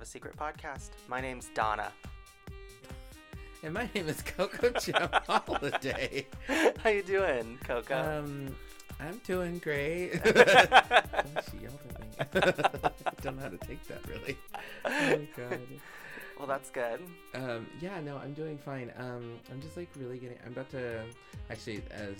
to 0.00 0.18
A 0.18 0.20
Gem 0.20 0.30
of 0.30 0.34
a 0.34 0.34
Secret 0.34 0.36
podcast. 0.36 0.90
My 1.08 1.20
name's 1.20 1.50
Donna. 1.54 1.92
And 3.62 3.74
my 3.74 3.88
name 3.94 4.08
is 4.08 4.22
Coco 4.22 4.70
Jem 4.80 5.08
Holiday. 5.26 6.26
How 6.82 6.90
you 6.90 7.02
doing, 7.02 7.58
Coco? 7.64 7.94
Um, 7.94 8.56
I'm 8.98 9.20
doing 9.26 9.58
great. 9.58 10.12
she 10.22 11.58
yelled 11.58 11.80
at 11.88 12.34
me. 12.34 12.42
I 13.06 13.22
don't 13.22 13.36
know 13.36 13.42
how 13.42 13.48
to 13.48 13.58
take 13.58 13.86
that 13.88 14.06
really. 14.08 14.36
Oh 14.84 15.20
god. 15.36 15.60
well, 16.38 16.46
that's 16.46 16.70
good. 16.70 17.00
Um, 17.34 17.66
yeah, 17.80 18.00
no, 18.00 18.16
I'm 18.16 18.32
doing 18.32 18.58
fine. 18.58 18.92
Um, 18.98 19.38
I'm 19.50 19.60
just 19.60 19.76
like 19.76 19.88
really 19.98 20.18
getting. 20.18 20.38
I'm 20.46 20.52
about 20.52 20.70
to 20.70 21.02
actually, 21.50 21.82
as 21.90 22.16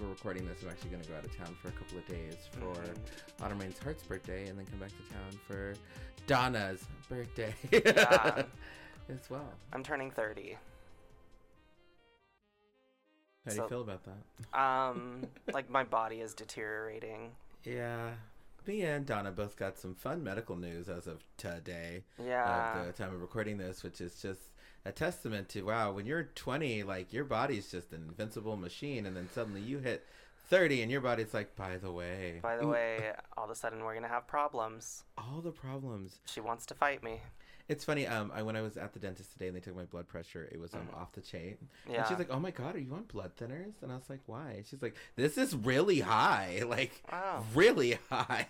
we're 0.00 0.08
recording 0.08 0.46
this, 0.46 0.62
I'm 0.62 0.70
actually 0.70 0.90
gonna 0.90 1.04
go 1.04 1.14
out 1.16 1.24
of 1.24 1.36
town 1.36 1.54
for 1.60 1.68
a 1.68 1.72
couple 1.72 1.98
of 1.98 2.06
days 2.06 2.36
for 2.52 2.60
Mhm. 2.60 2.96
Ottermine's 3.40 3.78
Heart's 3.78 4.02
birthday, 4.02 4.48
and 4.48 4.58
then 4.58 4.66
come 4.66 4.78
back 4.80 4.90
to 4.90 5.12
town 5.14 5.30
for 5.46 5.74
Donna's 6.26 6.84
birthday 7.08 7.54
Yeah. 7.72 8.44
as 9.08 9.30
well. 9.30 9.52
I'm 9.72 9.82
turning 9.82 10.10
30. 10.10 10.58
How 13.44 13.50
do 13.50 13.56
you 13.56 13.68
feel 13.68 13.82
about 13.82 14.00
that? 14.04 14.58
Um, 14.58 15.22
like 15.52 15.68
my 15.68 15.84
body 15.84 16.20
is 16.20 16.34
deteriorating. 16.34 17.32
Yeah. 17.62 18.14
Me 18.66 18.80
and 18.82 19.04
Donna 19.04 19.30
both 19.30 19.56
got 19.56 19.78
some 19.78 19.94
fun 19.94 20.24
medical 20.24 20.56
news 20.56 20.88
as 20.88 21.06
of 21.06 21.22
today, 21.36 22.04
Yeah. 22.18 22.80
of 22.80 22.86
the 22.86 22.92
time 22.94 23.14
of 23.14 23.20
recording 23.20 23.58
this, 23.58 23.82
which 23.82 24.00
is 24.00 24.20
just 24.22 24.40
a 24.84 24.92
testament 24.92 25.48
to 25.50 25.62
wow, 25.62 25.92
when 25.92 26.06
you're 26.06 26.24
20, 26.34 26.82
like 26.82 27.12
your 27.12 27.24
body's 27.24 27.70
just 27.70 27.92
an 27.92 28.04
invincible 28.08 28.56
machine, 28.56 29.06
and 29.06 29.16
then 29.16 29.28
suddenly 29.32 29.60
you 29.60 29.78
hit 29.78 30.06
30, 30.50 30.82
and 30.82 30.90
your 30.92 31.00
body's 31.00 31.32
like, 31.32 31.56
by 31.56 31.76
the 31.78 31.90
way, 31.90 32.40
By 32.42 32.56
the 32.56 32.66
way, 32.66 33.12
all 33.36 33.44
of 33.44 33.50
a 33.50 33.54
sudden 33.54 33.82
we're 33.84 33.94
gonna 33.94 34.08
have 34.08 34.26
problems. 34.26 35.04
all 35.16 35.40
the 35.40 35.52
problems. 35.52 36.18
She 36.26 36.40
wants 36.40 36.66
to 36.66 36.74
fight 36.74 37.02
me. 37.02 37.20
It's 37.66 37.82
funny. 37.82 38.06
Um, 38.06 38.30
I 38.34 38.42
when 38.42 38.56
I 38.56 38.60
was 38.60 38.76
at 38.76 38.92
the 38.92 38.98
dentist 38.98 39.32
today 39.32 39.46
and 39.46 39.56
they 39.56 39.60
took 39.60 39.74
my 39.74 39.84
blood 39.84 40.06
pressure, 40.06 40.46
it 40.52 40.60
was 40.60 40.74
um 40.74 40.86
Mhm. 40.92 41.00
off 41.00 41.12
the 41.12 41.22
chain. 41.22 41.56
Yeah. 41.88 42.00
And 42.00 42.06
she's 42.06 42.18
like, 42.18 42.28
"Oh 42.30 42.38
my 42.38 42.50
god, 42.50 42.74
are 42.74 42.78
you 42.78 42.92
on 42.92 43.04
blood 43.04 43.32
thinners?" 43.40 43.72
And 43.80 43.90
I 43.90 43.94
was 43.96 44.10
like, 44.10 44.20
"Why?" 44.26 44.62
She's 44.68 44.82
like, 44.82 44.96
"This 45.16 45.38
is 45.38 45.56
really 45.56 46.00
high, 46.00 46.60
like 46.68 46.92
Wow. 47.10 47.46
really 47.54 47.96
high." 48.10 48.46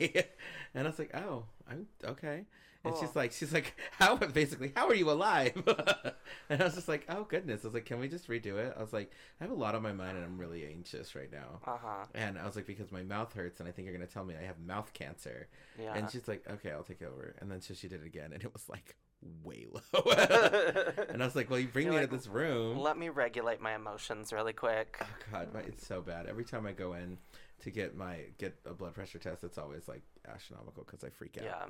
And 0.74 0.88
I 0.88 0.90
was 0.90 0.98
like, 0.98 1.14
"Oh, 1.14 1.44
I'm 1.68 1.86
okay." 2.04 2.44
And 2.84 2.94
she's 2.98 3.16
like, 3.16 3.32
"She's 3.32 3.52
like, 3.52 3.74
how 3.92 4.16
basically, 4.16 4.72
how 4.76 4.88
are 4.88 4.94
you 4.94 5.10
alive?" 5.10 5.52
and 6.50 6.60
I 6.60 6.64
was 6.64 6.74
just 6.74 6.88
like, 6.88 7.06
"Oh 7.08 7.24
goodness!" 7.24 7.64
I 7.64 7.68
was 7.68 7.74
like, 7.74 7.86
"Can 7.86 7.98
we 7.98 8.08
just 8.08 8.28
redo 8.28 8.58
it?" 8.58 8.74
I 8.76 8.80
was 8.82 8.92
like, 8.92 9.10
"I 9.40 9.44
have 9.44 9.50
a 9.50 9.54
lot 9.54 9.74
on 9.74 9.82
my 9.82 9.92
mind 9.92 10.16
and 10.16 10.24
I'm 10.24 10.38
really 10.38 10.66
anxious 10.66 11.14
right 11.14 11.32
now." 11.32 11.60
Uh 11.66 11.78
huh. 11.80 12.04
And 12.14 12.38
I 12.38 12.44
was 12.44 12.56
like, 12.56 12.66
"Because 12.66 12.92
my 12.92 13.02
mouth 13.02 13.32
hurts 13.32 13.60
and 13.60 13.68
I 13.68 13.72
think 13.72 13.86
you're 13.86 13.96
gonna 13.96 14.06
tell 14.06 14.24
me 14.24 14.34
I 14.38 14.44
have 14.44 14.58
mouth 14.58 14.92
cancer." 14.92 15.48
Yeah. 15.80 15.94
And 15.94 16.10
she's 16.10 16.28
like, 16.28 16.44
"Okay, 16.48 16.72
I'll 16.72 16.82
take 16.82 17.00
it 17.00 17.10
over." 17.10 17.34
And 17.40 17.50
then 17.50 17.62
so 17.62 17.72
she 17.72 17.88
did 17.88 18.02
it 18.02 18.06
again, 18.06 18.32
and 18.34 18.42
it 18.42 18.52
was 18.52 18.68
like 18.68 18.96
way 19.42 19.66
low. 19.72 20.02
and 21.08 21.22
I 21.22 21.24
was 21.24 21.34
like, 21.34 21.48
"Well, 21.48 21.60
you 21.60 21.68
bring 21.68 21.86
You're 21.86 21.94
me 21.94 22.00
like, 22.00 22.10
to 22.10 22.16
this 22.16 22.26
room." 22.26 22.78
Let 22.78 22.98
me 22.98 23.08
regulate 23.08 23.62
my 23.62 23.74
emotions 23.74 24.30
really 24.30 24.52
quick. 24.52 24.98
Oh 25.00 25.06
God, 25.32 25.54
my, 25.54 25.60
it's 25.60 25.86
so 25.86 26.02
bad. 26.02 26.26
Every 26.26 26.44
time 26.44 26.66
I 26.66 26.72
go 26.72 26.92
in 26.92 27.16
to 27.62 27.70
get 27.70 27.96
my 27.96 28.20
get 28.38 28.56
a 28.66 28.74
blood 28.74 28.94
pressure 28.94 29.18
test, 29.18 29.44
it's 29.44 29.58
always 29.58 29.88
like 29.88 30.02
astronomical 30.28 30.84
because 30.84 31.04
I 31.04 31.10
freak 31.10 31.38
out. 31.38 31.44
Yeah. 31.44 31.64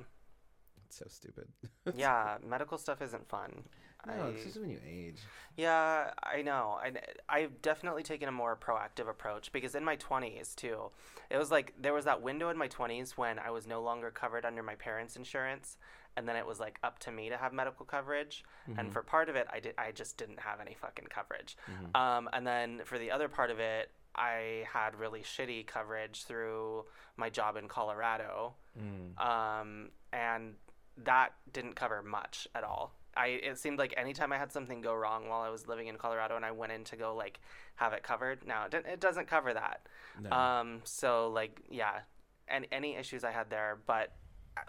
It's 0.87 0.97
so 0.99 1.07
stupid. 1.09 1.49
Yeah. 1.95 2.39
Medical 2.47 2.79
stuff 2.79 3.01
isn't 3.03 3.29
fun. 3.29 3.63
no, 4.07 4.13
I- 4.15 4.29
it's 4.29 4.45
just 4.45 4.59
when 4.61 4.71
you 4.71 4.81
age. 4.87 5.19
Yeah, 5.57 6.11
I 6.23 6.43
know. 6.43 6.79
I, 6.83 6.93
I've 7.29 7.63
definitely 7.63 8.03
taken 8.03 8.29
a 8.29 8.33
more 8.33 8.57
proactive 8.57 9.09
approach 9.09 9.53
because 9.53 9.75
in 9.75 9.85
my 9.85 9.97
20s, 9.97 10.55
too, 10.57 10.91
it 11.31 11.39
was 11.39 11.51
like 11.51 11.75
there 11.81 11.95
was 11.95 12.05
that 12.07 12.23
window 12.23 12.49
in 12.51 12.57
my 12.59 12.69
20s 12.69 13.13
when 13.13 13.39
I 13.39 13.51
was 13.51 13.67
no 13.67 13.81
longer 13.83 14.11
covered 14.11 14.45
under 14.45 14.63
my 14.63 14.75
parents' 14.75 15.17
insurance. 15.17 15.77
And 16.17 16.29
then 16.29 16.37
it 16.37 16.47
was 16.47 16.61
like 16.61 16.79
up 16.85 16.99
to 17.01 17.11
me 17.13 17.29
to 17.29 17.37
have 17.37 17.53
medical 17.53 17.85
coverage. 17.87 18.45
And 18.79 18.89
Mhm. 18.91 18.93
for 18.93 19.03
part 19.03 19.29
of 19.29 19.37
it, 19.37 19.47
I, 19.53 19.59
did, 19.61 19.75
I 19.79 19.91
just 19.91 20.17
didn't 20.17 20.39
have 20.41 20.61
any 20.61 20.75
fucking 20.75 21.07
coverage. 21.11 21.57
Mhm. 21.69 21.97
Um, 21.99 22.29
and 22.33 22.47
then 22.47 22.83
for 22.85 22.99
the 22.99 23.11
other 23.11 23.29
part 23.29 23.51
of 23.51 23.59
it, 23.59 23.91
I 24.15 24.65
had 24.73 24.95
really 24.99 25.21
shitty 25.23 25.67
coverage 25.67 26.25
through 26.25 26.85
my 27.17 27.31
job 27.31 27.57
in 27.57 27.69
Colorado 27.69 28.55
Mm. 28.77 29.17
um, 29.25 29.91
and 30.13 30.55
that 30.97 31.33
didn't 31.53 31.75
cover 31.77 32.03
much 32.03 32.49
at 32.57 32.65
all. 32.65 32.93
I 33.17 33.27
it 33.29 33.59
seemed 33.59 33.79
like 33.79 33.95
anytime 33.97 34.33
I 34.33 34.39
had 34.39 34.51
something 34.51 34.81
go 34.81 34.95
wrong 34.95 35.29
while 35.29 35.43
I 35.43 35.49
was 35.49 35.69
living 35.69 35.87
in 35.87 35.97
Colorado 35.97 36.35
and 36.35 36.45
I 36.45 36.51
went 36.51 36.73
in 36.73 36.83
to 36.85 36.97
go 36.97 37.15
like 37.15 37.39
have 37.77 37.93
it 37.93 38.03
covered, 38.03 38.45
no, 38.47 38.65
it, 38.73 38.85
it 38.87 39.01
doesn't 39.01 39.29
cover 39.29 39.55
that. 39.55 39.87
No. 40.21 40.31
Um, 40.31 40.81
so 40.83 41.29
like 41.29 41.61
yeah, 41.71 42.01
and 42.49 42.67
any 42.73 42.97
issues 42.97 43.23
I 43.23 43.31
had 43.31 43.49
there, 43.51 43.79
but 43.87 44.17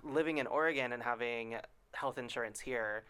living 0.04 0.38
in 0.38 0.46
Oregon 0.46 0.94
and 0.94 1.02
having 1.02 1.56
health 1.96 2.20
insurance 2.20 2.60
here, 2.60 3.06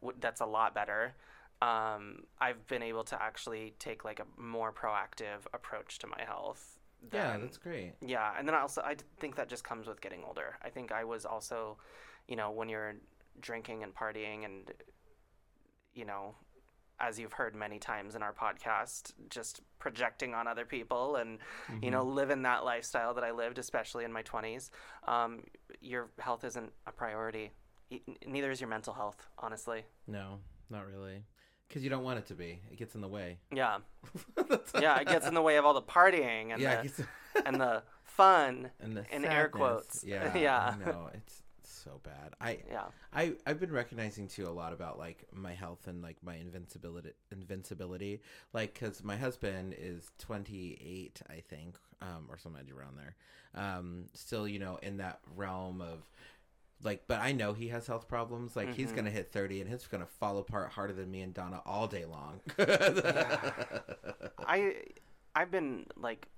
w- 0.00 0.18
that's 0.20 0.40
a 0.40 0.46
lot 0.46 0.74
better. 0.74 1.14
Um, 1.62 2.24
I've 2.40 2.66
been 2.68 2.82
able 2.82 3.04
to 3.04 3.22
actually 3.22 3.74
take 3.78 4.04
like 4.04 4.18
a 4.20 4.40
more 4.40 4.72
proactive 4.72 5.40
approach 5.52 5.98
to 6.00 6.06
my 6.06 6.22
health. 6.24 6.78
yeah, 7.12 7.36
that's 7.38 7.58
great. 7.58 7.94
yeah, 8.00 8.32
and 8.38 8.46
then 8.48 8.54
I 8.54 8.60
also 8.60 8.80
I 8.82 8.96
think 9.18 9.36
that 9.36 9.48
just 9.48 9.64
comes 9.64 9.86
with 9.86 10.00
getting 10.00 10.22
older. 10.24 10.56
I 10.62 10.70
think 10.70 10.90
I 10.92 11.04
was 11.04 11.24
also, 11.26 11.76
you 12.28 12.36
know, 12.36 12.50
when 12.50 12.68
you're 12.68 12.94
drinking 13.40 13.82
and 13.82 13.94
partying 13.94 14.44
and 14.44 14.70
you 15.94 16.04
know, 16.04 16.34
as 16.98 17.18
you've 17.18 17.32
heard 17.32 17.54
many 17.54 17.78
times 17.78 18.14
in 18.14 18.22
our 18.22 18.32
podcast, 18.32 19.12
just 19.28 19.62
projecting 19.78 20.34
on 20.34 20.46
other 20.46 20.64
people 20.66 21.16
and 21.16 21.38
you 21.82 21.90
know 21.90 22.04
Mhm. 22.04 22.14
living 22.14 22.42
that 22.42 22.64
lifestyle 22.64 23.14
that 23.14 23.24
I 23.24 23.30
lived, 23.32 23.58
especially 23.58 24.04
in 24.04 24.12
my 24.12 24.22
20s. 24.22 24.70
Um, 25.04 25.44
your 25.80 26.10
health 26.18 26.44
isn't 26.44 26.72
a 26.86 26.92
priority. 26.92 27.52
E- 27.90 28.02
neither 28.26 28.50
is 28.50 28.60
your 28.60 28.68
mental 28.68 28.94
health, 28.94 29.26
honestly. 29.38 29.84
no, 30.06 30.40
not 30.68 30.86
really, 30.86 31.24
because 31.70 31.84
you 31.84 31.90
don't 31.90 32.02
want 32.02 32.18
it 32.18 32.26
to 32.26 32.34
be. 32.34 32.60
It 32.72 32.76
gets 32.76 32.96
in 32.96 33.00
the 33.00 33.08
way. 33.08 33.38
Yeah, 33.54 33.78
yeah, 34.80 34.98
it 34.98 35.06
gets 35.06 35.24
in 35.26 35.34
the 35.34 35.40
way 35.42 35.56
of 35.56 35.64
all 35.64 35.72
the 35.72 35.80
partying 35.82 36.50
and 36.52 36.60
yeah, 36.60 36.82
the 36.82 36.88
gets- 36.88 37.02
and 37.46 37.60
the 37.60 37.84
fun. 38.02 38.70
and 38.80 38.96
the 38.96 39.04
in 39.14 39.24
air 39.24 39.48
quotes. 39.48 40.02
Yeah, 40.02 40.36
Yeah. 40.36 40.74
No, 40.84 41.10
it's 41.14 41.42
so 41.62 42.00
bad. 42.02 42.34
I 42.40 42.58
Yeah, 42.68 42.86
I 43.12 43.34
I've 43.46 43.60
been 43.60 43.72
recognizing 43.72 44.26
too 44.26 44.48
a 44.48 44.50
lot 44.50 44.72
about 44.72 44.98
like 44.98 45.24
my 45.32 45.54
health 45.54 45.86
and 45.86 46.02
like 46.02 46.16
my 46.22 46.34
invincibility 46.34 47.12
invincibility 47.30 48.20
like 48.52 48.74
cuz 48.74 49.02
my 49.04 49.16
husband 49.16 49.74
is 49.78 50.10
28 50.18 51.22
I 51.30 51.40
think 51.40 51.78
um 52.02 52.26
or 52.28 52.36
something 52.36 52.66
around 52.70 52.98
there 52.98 53.14
um 53.54 54.06
still 54.12 54.46
you 54.46 54.58
know 54.58 54.76
in 54.82 54.98
that 54.98 55.20
realm 55.36 55.80
of 55.80 56.10
like 56.82 57.04
but 57.06 57.20
I 57.20 57.32
know 57.32 57.52
he 57.52 57.68
has 57.68 57.86
health 57.86 58.08
problems 58.08 58.56
like 58.56 58.74
he's 58.74 58.90
Mhm. 58.90 58.94
going 58.96 59.04
to 59.04 59.10
hit 59.10 59.32
30 59.32 59.60
and 59.60 59.70
he's 59.70 59.86
going 59.86 60.02
to 60.02 60.06
fall 60.06 60.38
apart 60.38 60.70
harder 60.72 60.92
than 60.92 61.10
me 61.10 61.20
and 61.22 61.34
Donna 61.34 61.62
all 61.66 61.86
day 61.86 62.04
long. 62.04 62.40
I 64.46 64.74
I've 65.34 65.50
been 65.50 65.86
like 65.96 66.28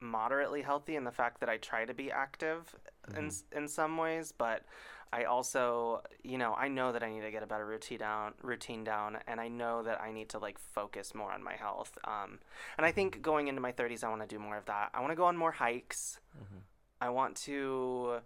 moderately 0.00 0.62
healthy 0.62 0.96
in 0.96 1.04
the 1.04 1.10
fact 1.12 1.40
that 1.40 1.48
I 1.48 1.56
try 1.56 1.84
to 1.84 1.94
be 1.94 2.10
active 2.10 2.74
in 3.16 3.26
s 3.26 3.44
in 3.52 3.68
some 3.68 3.96
ways, 3.96 4.32
but 4.32 4.64
I 5.12 5.24
also, 5.24 6.02
you 6.24 6.36
know, 6.36 6.52
I 6.54 6.68
know 6.68 6.92
that 6.92 7.02
I 7.02 7.08
need 7.08 7.20
to 7.22 7.30
get 7.30 7.42
a 7.42 7.46
better 7.46 7.64
routine 7.64 7.98
down, 7.98 8.34
routine 8.42 8.82
down, 8.84 9.18
and 9.28 9.40
I 9.40 9.48
know 9.48 9.82
that 9.84 10.00
I 10.00 10.10
need 10.12 10.28
to 10.30 10.38
like 10.38 10.58
focus 10.58 11.14
more 11.14 11.32
on 11.32 11.42
my 11.42 11.54
health. 11.54 11.96
Um, 12.04 12.40
and 12.76 12.84
I 12.84 12.90
think 12.92 13.22
going 13.22 13.46
into 13.48 13.60
my 13.60 13.72
30s, 13.72 14.02
I 14.02 14.08
want 14.08 14.22
to 14.22 14.26
do 14.26 14.38
more 14.40 14.56
of 14.56 14.66
that. 14.66 14.90
I 14.92 15.00
want 15.00 15.12
to 15.12 15.16
go 15.16 15.24
on 15.26 15.36
more 15.36 15.52
hikes. 15.52 16.18
Mhm. 16.36 16.60
I 17.00 17.08
want 17.10 17.36
to 17.48 18.20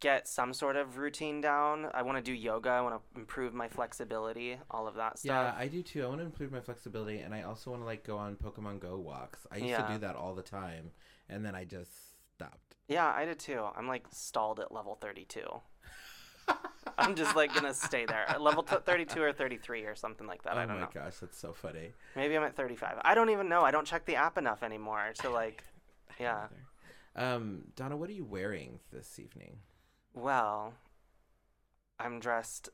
get 0.00 0.28
some 0.28 0.52
sort 0.52 0.76
of 0.76 0.96
routine 0.98 1.40
down. 1.40 1.86
I 1.92 2.02
want 2.02 2.18
to 2.18 2.22
do 2.22 2.32
yoga. 2.32 2.70
I 2.70 2.80
want 2.80 2.94
to 3.14 3.18
improve 3.20 3.52
my 3.54 3.68
flexibility, 3.68 4.56
all 4.70 4.86
of 4.86 4.94
that 4.94 5.18
stuff. 5.18 5.54
Yeah. 5.56 5.60
I 5.60 5.66
do 5.68 5.82
too. 5.82 6.04
I 6.04 6.06
want 6.06 6.20
to 6.20 6.24
improve 6.26 6.52
my 6.52 6.60
flexibility, 6.60 7.18
and 7.20 7.34
I 7.34 7.42
also 7.42 7.70
want 7.70 7.82
to 7.82 7.86
like 7.86 8.04
go 8.04 8.16
on 8.16 8.36
Pokemon 8.36 8.80
Go 8.80 8.96
walks. 8.98 9.46
I 9.50 9.56
used 9.56 9.68
Yeah. 9.68 9.86
to 9.86 9.92
do 9.94 9.98
that 9.98 10.14
all 10.16 10.34
the 10.34 10.42
time, 10.42 10.90
and 11.28 11.44
then 11.44 11.54
I 11.54 11.64
just 11.64 11.90
stopped. 12.34 12.76
Yeah, 12.88 13.06
I 13.14 13.24
did 13.24 13.38
too. 13.38 13.64
I'm 13.76 13.88
like 13.88 14.06
stalled 14.10 14.60
at 14.60 14.72
level 14.72 14.94
32. 15.00 15.42
I'm 16.96 17.14
just 17.14 17.36
like 17.36 17.54
gonna 17.54 17.74
stay 17.74 18.06
there 18.06 18.24
at 18.28 18.40
level 18.40 18.62
t- 18.62 18.76
32 18.84 19.22
or 19.22 19.32
33 19.32 19.84
or 19.84 19.94
something 19.94 20.26
like 20.26 20.42
that. 20.44 20.54
oh 20.56 20.60
I 20.60 20.66
don't 20.66 20.76
my 20.76 20.82
know. 20.82 20.88
gosh, 20.94 21.16
that's 21.20 21.38
so 21.38 21.52
funny. 21.52 21.92
Maybe 22.16 22.34
I'm 22.36 22.42
at 22.42 22.56
35. 22.56 22.96
I 23.04 23.14
don't 23.14 23.28
even 23.30 23.48
know. 23.48 23.60
I 23.62 23.70
don't 23.70 23.86
check 23.86 24.06
the 24.06 24.16
app 24.16 24.38
enough 24.38 24.62
anymore 24.62 25.10
to 25.20 25.30
like. 25.30 25.62
Yeah. 26.18 26.48
Um, 27.14 27.66
Donna, 27.76 27.96
what 27.96 28.10
are 28.10 28.14
you 28.14 28.24
wearing 28.24 28.80
this 28.92 29.20
evening? 29.20 29.58
Well, 30.20 30.74
I'm 32.00 32.18
dressed 32.18 32.70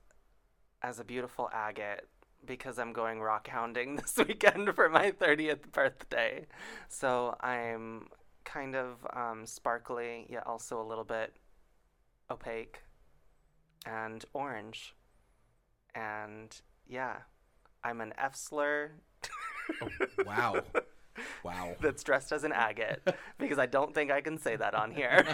as 0.83 0.99
a 0.99 1.05
beautiful 1.05 1.51
agate 1.53 2.05
because 2.45 2.79
I'm 2.79 2.95
going 2.95 3.21
rock 3.21 3.49
hounding 3.49 3.97
this 3.97 4.17
weekend 4.17 4.75
for 4.75 4.89
my 4.89 5.11
30th 5.11 5.71
birthday. 5.71 6.47
So 6.89 7.37
I'm 7.41 8.09
kind 8.45 8.75
of 8.75 9.07
um, 9.15 9.45
sparkly, 9.45 10.27
yet 10.31 10.47
also 10.47 10.81
a 10.81 10.89
little 10.89 11.05
bit 11.05 11.37
opaque 12.31 12.81
and 13.85 14.25
orange. 14.33 14.95
And 15.95 16.59
yeah, 16.87 17.17
I'm 17.83 18.01
an 18.01 18.15
F 18.17 18.35
slur 18.37 18.93
Oh, 19.83 19.89
wow. 20.25 20.63
Wow. 21.45 21.77
that's 21.81 22.03
dressed 22.03 22.33
as 22.33 22.43
an 22.43 22.51
agate 22.53 23.01
because 23.39 23.57
I 23.57 23.67
don't 23.67 23.95
think 23.95 24.11
I 24.11 24.21
can 24.21 24.37
say 24.37 24.57
that 24.57 24.75
on 24.75 24.91
here. 24.91 25.25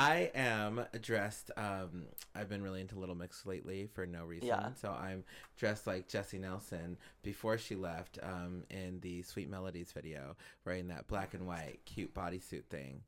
I 0.00 0.30
am 0.34 0.86
dressed. 1.02 1.50
Um, 1.58 2.06
I've 2.34 2.48
been 2.48 2.62
really 2.62 2.80
into 2.80 2.98
Little 2.98 3.14
Mix 3.14 3.44
lately 3.44 3.86
for 3.92 4.06
no 4.06 4.24
reason. 4.24 4.48
Yeah. 4.48 4.70
So 4.80 4.90
I'm 4.90 5.24
dressed 5.58 5.86
like 5.86 6.08
Jesy 6.08 6.38
Nelson 6.38 6.96
before 7.22 7.58
she 7.58 7.76
left 7.76 8.18
um, 8.22 8.64
in 8.70 9.00
the 9.00 9.20
Sweet 9.22 9.50
Melodies 9.50 9.92
video, 9.92 10.36
wearing 10.64 10.88
that 10.88 11.06
black 11.06 11.34
and 11.34 11.46
white 11.46 11.80
cute 11.84 12.14
bodysuit 12.14 12.64
thing. 12.70 13.02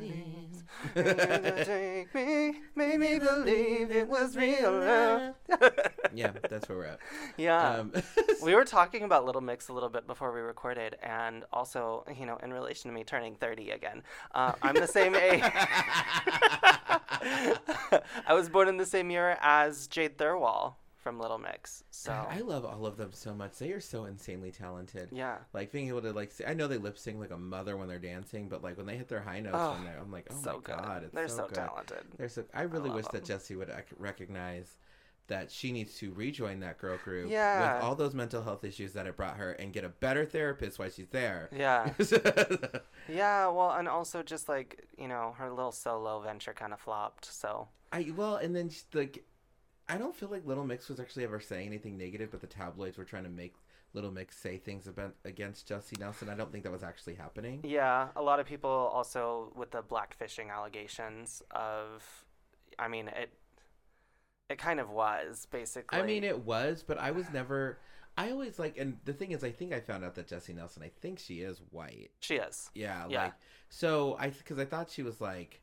Me. 0.00 0.48
Take 1.64 2.14
me, 2.14 2.54
made 2.74 2.98
me 2.98 3.18
believe 3.18 3.90
it 3.90 4.08
was 4.08 4.36
real 4.36 4.72
love. 4.72 5.34
yeah, 6.14 6.32
that's 6.48 6.68
where 6.68 6.78
we're 6.78 6.84
at. 6.84 6.98
yeah. 7.36 7.76
Um, 7.78 7.92
we 8.42 8.54
were 8.54 8.64
talking 8.64 9.02
about 9.04 9.24
Little 9.24 9.40
Mix 9.40 9.68
a 9.68 9.72
little 9.72 9.88
bit 9.88 10.06
before 10.06 10.32
we 10.32 10.40
recorded, 10.40 10.96
and 11.02 11.44
also, 11.52 12.04
you 12.18 12.26
know, 12.26 12.36
in 12.42 12.52
relation 12.52 12.90
to 12.90 12.94
me 12.94 13.04
turning 13.04 13.34
30 13.36 13.70
again. 13.70 14.02
Uh, 14.34 14.52
I'm 14.62 14.74
the 14.74 14.86
same 14.86 15.14
age. 15.16 15.42
I 18.26 18.32
was 18.34 18.48
born 18.48 18.68
in 18.68 18.76
the 18.76 18.86
same 18.86 19.10
year 19.10 19.36
as 19.40 19.86
Jade 19.86 20.16
Thirlwall 20.18 20.74
from 20.96 21.20
Little 21.20 21.38
Mix. 21.38 21.84
So, 21.90 22.12
I 22.12 22.40
love 22.40 22.64
all 22.64 22.84
of 22.84 22.96
them 22.96 23.10
so 23.12 23.34
much. 23.34 23.56
They 23.58 23.70
are 23.72 23.80
so 23.80 24.04
insanely 24.04 24.50
talented. 24.50 25.08
yeah. 25.12 25.36
Like 25.52 25.72
being 25.72 25.88
able 25.88 26.02
to 26.02 26.12
like, 26.12 26.32
see, 26.32 26.44
I 26.44 26.54
know 26.54 26.66
they 26.66 26.76
lip 26.78 26.98
sync 26.98 27.18
like 27.20 27.30
a 27.30 27.38
mother 27.38 27.76
when 27.76 27.88
they're 27.88 27.98
dancing, 27.98 28.48
but 28.48 28.62
like 28.62 28.76
when 28.76 28.86
they 28.86 28.96
hit 28.96 29.08
their 29.08 29.20
high 29.20 29.40
notes, 29.40 29.56
Oh, 29.58 29.76
I'm 30.00 30.10
like, 30.12 30.26
oh 30.30 30.34
so 30.42 30.52
my 30.54 30.60
good. 30.62 30.76
god, 30.76 31.02
it's 31.04 31.14
They're 31.14 31.28
so, 31.28 31.36
so, 31.36 31.46
good. 31.46 31.54
talented. 31.54 32.04
They're 32.18 32.28
so. 32.28 32.44
I 32.52 32.62
really 32.62 32.88
love 32.88 32.96
wish 32.96 33.06
that 33.08 33.24
Jesy 33.24 33.56
would 33.56 33.70
recognize 33.98 34.76
that 35.28 35.50
she 35.50 35.72
needs 35.72 35.94
to 35.98 36.12
rejoin 36.12 36.60
that 36.60 36.78
girl 36.78 36.96
group 37.04 37.30
Yeah. 37.30 37.74
with 37.76 37.84
all 37.84 37.94
those 37.94 38.14
mental 38.14 38.42
health 38.42 38.64
issues 38.64 38.92
that 38.94 39.06
it 39.06 39.16
brought 39.16 39.36
her, 39.36 39.52
and 39.52 39.72
get 39.72 39.84
a 39.84 39.88
better 39.90 40.24
therapist 40.26 40.78
while 40.78 40.90
she's 40.90 41.08
there. 41.10 41.48
Yeah. 41.54 41.92
Yeah, 43.08 43.48
well, 43.48 43.70
and 43.70 43.88
also 43.88 44.22
just 44.22 44.48
like, 44.50 44.86
you 44.98 45.08
know, 45.08 45.34
her 45.38 45.48
little 45.50 45.72
solo 45.72 46.20
venture 46.20 46.52
kind 46.52 46.72
of 46.74 46.80
flopped. 46.80 47.24
So, 47.24 47.68
I 47.90 48.12
well, 48.14 48.36
and 48.36 48.54
then 48.54 48.68
she, 48.68 48.82
like, 48.92 49.24
I 49.88 49.96
don't 49.96 50.14
feel 50.14 50.28
like 50.28 50.44
Little 50.46 50.64
Mix 50.66 50.88
was 50.90 51.00
actually 51.00 51.24
ever 51.24 51.40
saying 51.40 51.66
anything 51.66 51.96
negative, 51.96 52.30
but 52.30 52.42
the 52.42 52.46
tabloids 52.46 52.98
were 52.98 53.04
trying 53.04 53.22
to 53.24 53.30
make 53.30 53.54
Little 53.94 54.10
Mix 54.10 54.36
say 54.36 54.58
things 54.58 54.86
about 54.86 55.14
against 55.24 55.66
Jesy 55.66 55.96
Nelson. 55.98 56.28
I 56.28 56.34
don't 56.34 56.52
think 56.52 56.64
that 56.64 56.72
was 56.72 56.82
actually 56.82 57.14
happening. 57.14 57.60
yeah, 57.64 58.08
a 58.14 58.20
lot 58.22 58.40
of 58.40 58.46
people 58.46 58.68
also 58.70 59.52
with 59.56 59.70
the 59.70 59.82
blackfishing 59.82 60.50
allegations 60.50 61.42
of, 61.50 62.02
I 62.78 62.88
mean, 62.88 63.08
it, 63.08 63.32
it 64.48 64.58
kind 64.58 64.80
of 64.80 64.90
was 64.90 65.46
basically. 65.50 65.98
I 65.98 66.02
mean, 66.02 66.24
it 66.24 66.44
was, 66.44 66.82
but 66.86 66.98
I 66.98 67.10
was 67.10 67.26
never. 67.32 67.78
I 68.16 68.30
always 68.32 68.58
like, 68.58 68.76
and 68.78 68.98
the 69.04 69.12
thing 69.12 69.30
is, 69.30 69.44
I 69.44 69.52
think 69.52 69.72
I 69.72 69.78
found 69.80 70.04
out 70.04 70.16
that 70.16 70.26
Jesy 70.26 70.52
Nelson. 70.52 70.82
I 70.82 70.90
think 71.00 71.18
she 71.20 71.40
is 71.40 71.60
white. 71.70 72.10
she 72.20 72.34
is. 72.36 72.70
Yeah, 72.74 73.06
Yeah. 73.08 73.24
like 73.24 73.34
so. 73.68 74.16
I 74.18 74.30
because 74.30 74.58
I 74.58 74.64
thought 74.64 74.90
she 74.90 75.02
was 75.02 75.20
like, 75.20 75.60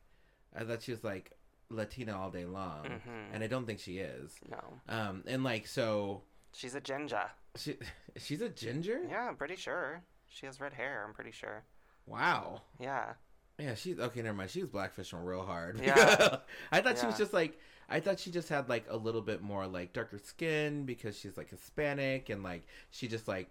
I 0.58 0.64
thought 0.64 0.82
she 0.82 0.92
was 0.92 1.04
like 1.04 1.32
Latina 1.68 2.18
all 2.18 2.30
day 2.30 2.46
long, 2.46 2.84
Mhm. 2.84 3.34
and 3.34 3.44
I 3.44 3.46
don't 3.46 3.66
think 3.66 3.78
she 3.80 3.98
is. 3.98 4.36
No, 4.48 4.62
Um, 4.88 5.22
and 5.26 5.44
like 5.44 5.66
so, 5.66 6.22
she's 6.54 6.74
a 6.74 6.80
ginger. 6.80 7.30
she 7.56 7.76
she's 8.16 8.40
a 8.40 8.48
ginger. 8.48 9.02
Yeah, 9.08 9.28
I'm 9.28 9.36
pretty 9.36 9.56
sure 9.56 10.02
she 10.28 10.46
has 10.46 10.58
red 10.60 10.72
hair. 10.74 11.04
I'm 11.06 11.12
pretty 11.12 11.32
sure. 11.32 11.64
Wow. 12.06 12.62
Yeah. 12.78 13.14
Yeah, 13.58 13.74
she's 13.74 13.98
okay. 13.98 14.22
Never 14.22 14.36
mind. 14.36 14.50
She 14.50 14.60
was 14.60 14.70
blackfishing 14.70 15.24
real 15.24 15.42
hard. 15.42 15.80
Yeah. 15.82 16.38
I 16.72 16.80
thought 16.80 16.98
she 16.98 17.06
was 17.06 17.16
just 17.16 17.32
like. 17.32 17.58
I 17.88 18.00
thought 18.00 18.18
she 18.18 18.32
just 18.32 18.48
had 18.48 18.68
like 18.68 18.84
a 18.90 18.96
little 18.96 19.22
bit 19.22 19.42
more 19.42 19.66
like 19.66 19.92
darker 19.92 20.18
skin 20.18 20.86
because 20.86 21.16
she's 21.16 21.36
like 21.36 21.50
Hispanic 21.50 22.30
and 22.30 22.42
like 22.42 22.66
she 22.90 23.06
just 23.06 23.28
like 23.28 23.48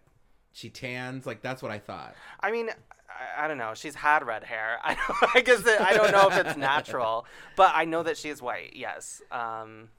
she 0.51 0.69
tans. 0.69 1.25
Like 1.25 1.41
that's 1.41 1.61
what 1.61 1.71
I 1.71 1.79
thought. 1.79 2.15
I 2.41 2.51
mean, 2.51 2.69
I, 3.09 3.45
I 3.45 3.47
don't 3.47 3.57
know. 3.57 3.73
She's 3.75 3.95
had 3.95 4.25
red 4.25 4.43
hair. 4.43 4.79
I, 4.83 4.97
I 5.35 5.41
guess 5.41 5.65
I 5.65 5.93
don't 5.93 6.11
know 6.11 6.29
if 6.29 6.45
it's 6.45 6.57
natural, 6.57 7.25
but 7.55 7.71
I 7.73 7.85
know 7.85 8.03
that 8.03 8.17
she 8.17 8.29
is 8.29 8.41
white. 8.41 8.73
Yes. 8.75 9.21
Um. 9.31 9.89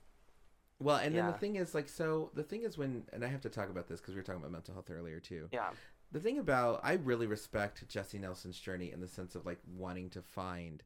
Well, 0.79 0.97
and 0.97 1.14
then 1.14 1.26
the 1.26 1.32
thing 1.32 1.56
is, 1.56 1.75
like, 1.75 1.88
so 1.88 2.31
the 2.35 2.43
thing 2.43 2.62
is 2.62 2.76
when, 2.76 3.05
and 3.11 3.25
I 3.25 3.29
have 3.29 3.41
to 3.43 3.49
talk 3.49 3.70
about 3.70 3.88
this 3.88 3.99
because 3.99 4.12
we 4.12 4.20
were 4.20 4.25
talking 4.25 4.43
about 4.43 4.53
mental 4.53 4.75
health 4.75 4.91
earlier 4.91 5.20
too. 5.20 5.49
Yeah. 5.50 5.70
The 6.12 6.20
thing 6.20 6.38
about, 6.38 6.81
I 6.82 6.94
really 6.94 7.26
respect 7.26 7.87
Jesy 7.88 8.19
Nelson's 8.19 8.58
journey 8.58 8.93
in 8.93 9.00
the 9.00 9.08
sense 9.08 9.35
of 9.35 9.44
like 9.44 9.58
wanting 9.76 10.11
to 10.11 10.23
find 10.23 10.82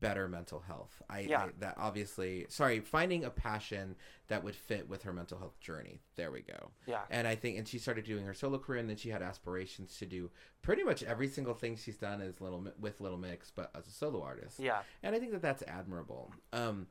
better 0.00 0.26
mental 0.26 0.58
health. 0.60 1.02
I, 1.08 1.20
Yeah. 1.20 1.42
I 1.44 1.48
that 1.60 1.74
obviously, 1.78 2.46
sorry, 2.48 2.80
finding 2.80 3.24
a 3.24 3.30
passion 3.30 3.94
that 4.28 4.42
would 4.42 4.56
fit 4.56 4.88
with 4.88 5.02
her 5.04 5.12
mental 5.12 5.38
health 5.38 5.60
journey. 5.60 6.00
There 6.16 6.32
we 6.32 6.40
go. 6.42 6.70
Yeah. 6.86 7.02
And 7.10 7.28
I 7.28 7.34
think, 7.36 7.58
and 7.58 7.68
she 7.68 7.78
started 7.78 8.04
doing 8.04 8.24
her 8.24 8.34
solo 8.34 8.58
career, 8.58 8.80
and 8.80 8.88
then 8.90 8.96
she 8.96 9.10
had 9.10 9.22
aspirations 9.22 9.96
to 9.98 10.06
do 10.06 10.30
pretty 10.62 10.82
much 10.82 11.02
every 11.04 11.28
single 11.28 11.54
thing 11.54 11.76
she's 11.76 11.96
done 11.96 12.20
as 12.20 12.40
little 12.40 12.66
with 12.80 13.00
Little 13.00 13.18
Mix, 13.18 13.52
but 13.54 13.70
as 13.76 13.86
a 13.86 13.90
solo 13.92 14.22
artist 14.22 14.58
Yeah. 14.58 14.82
and 15.02 15.14
I 15.14 15.18
think 15.20 15.30
that 15.32 15.42
that's 15.42 15.62
admirable. 15.68 16.32
Um, 16.52 16.86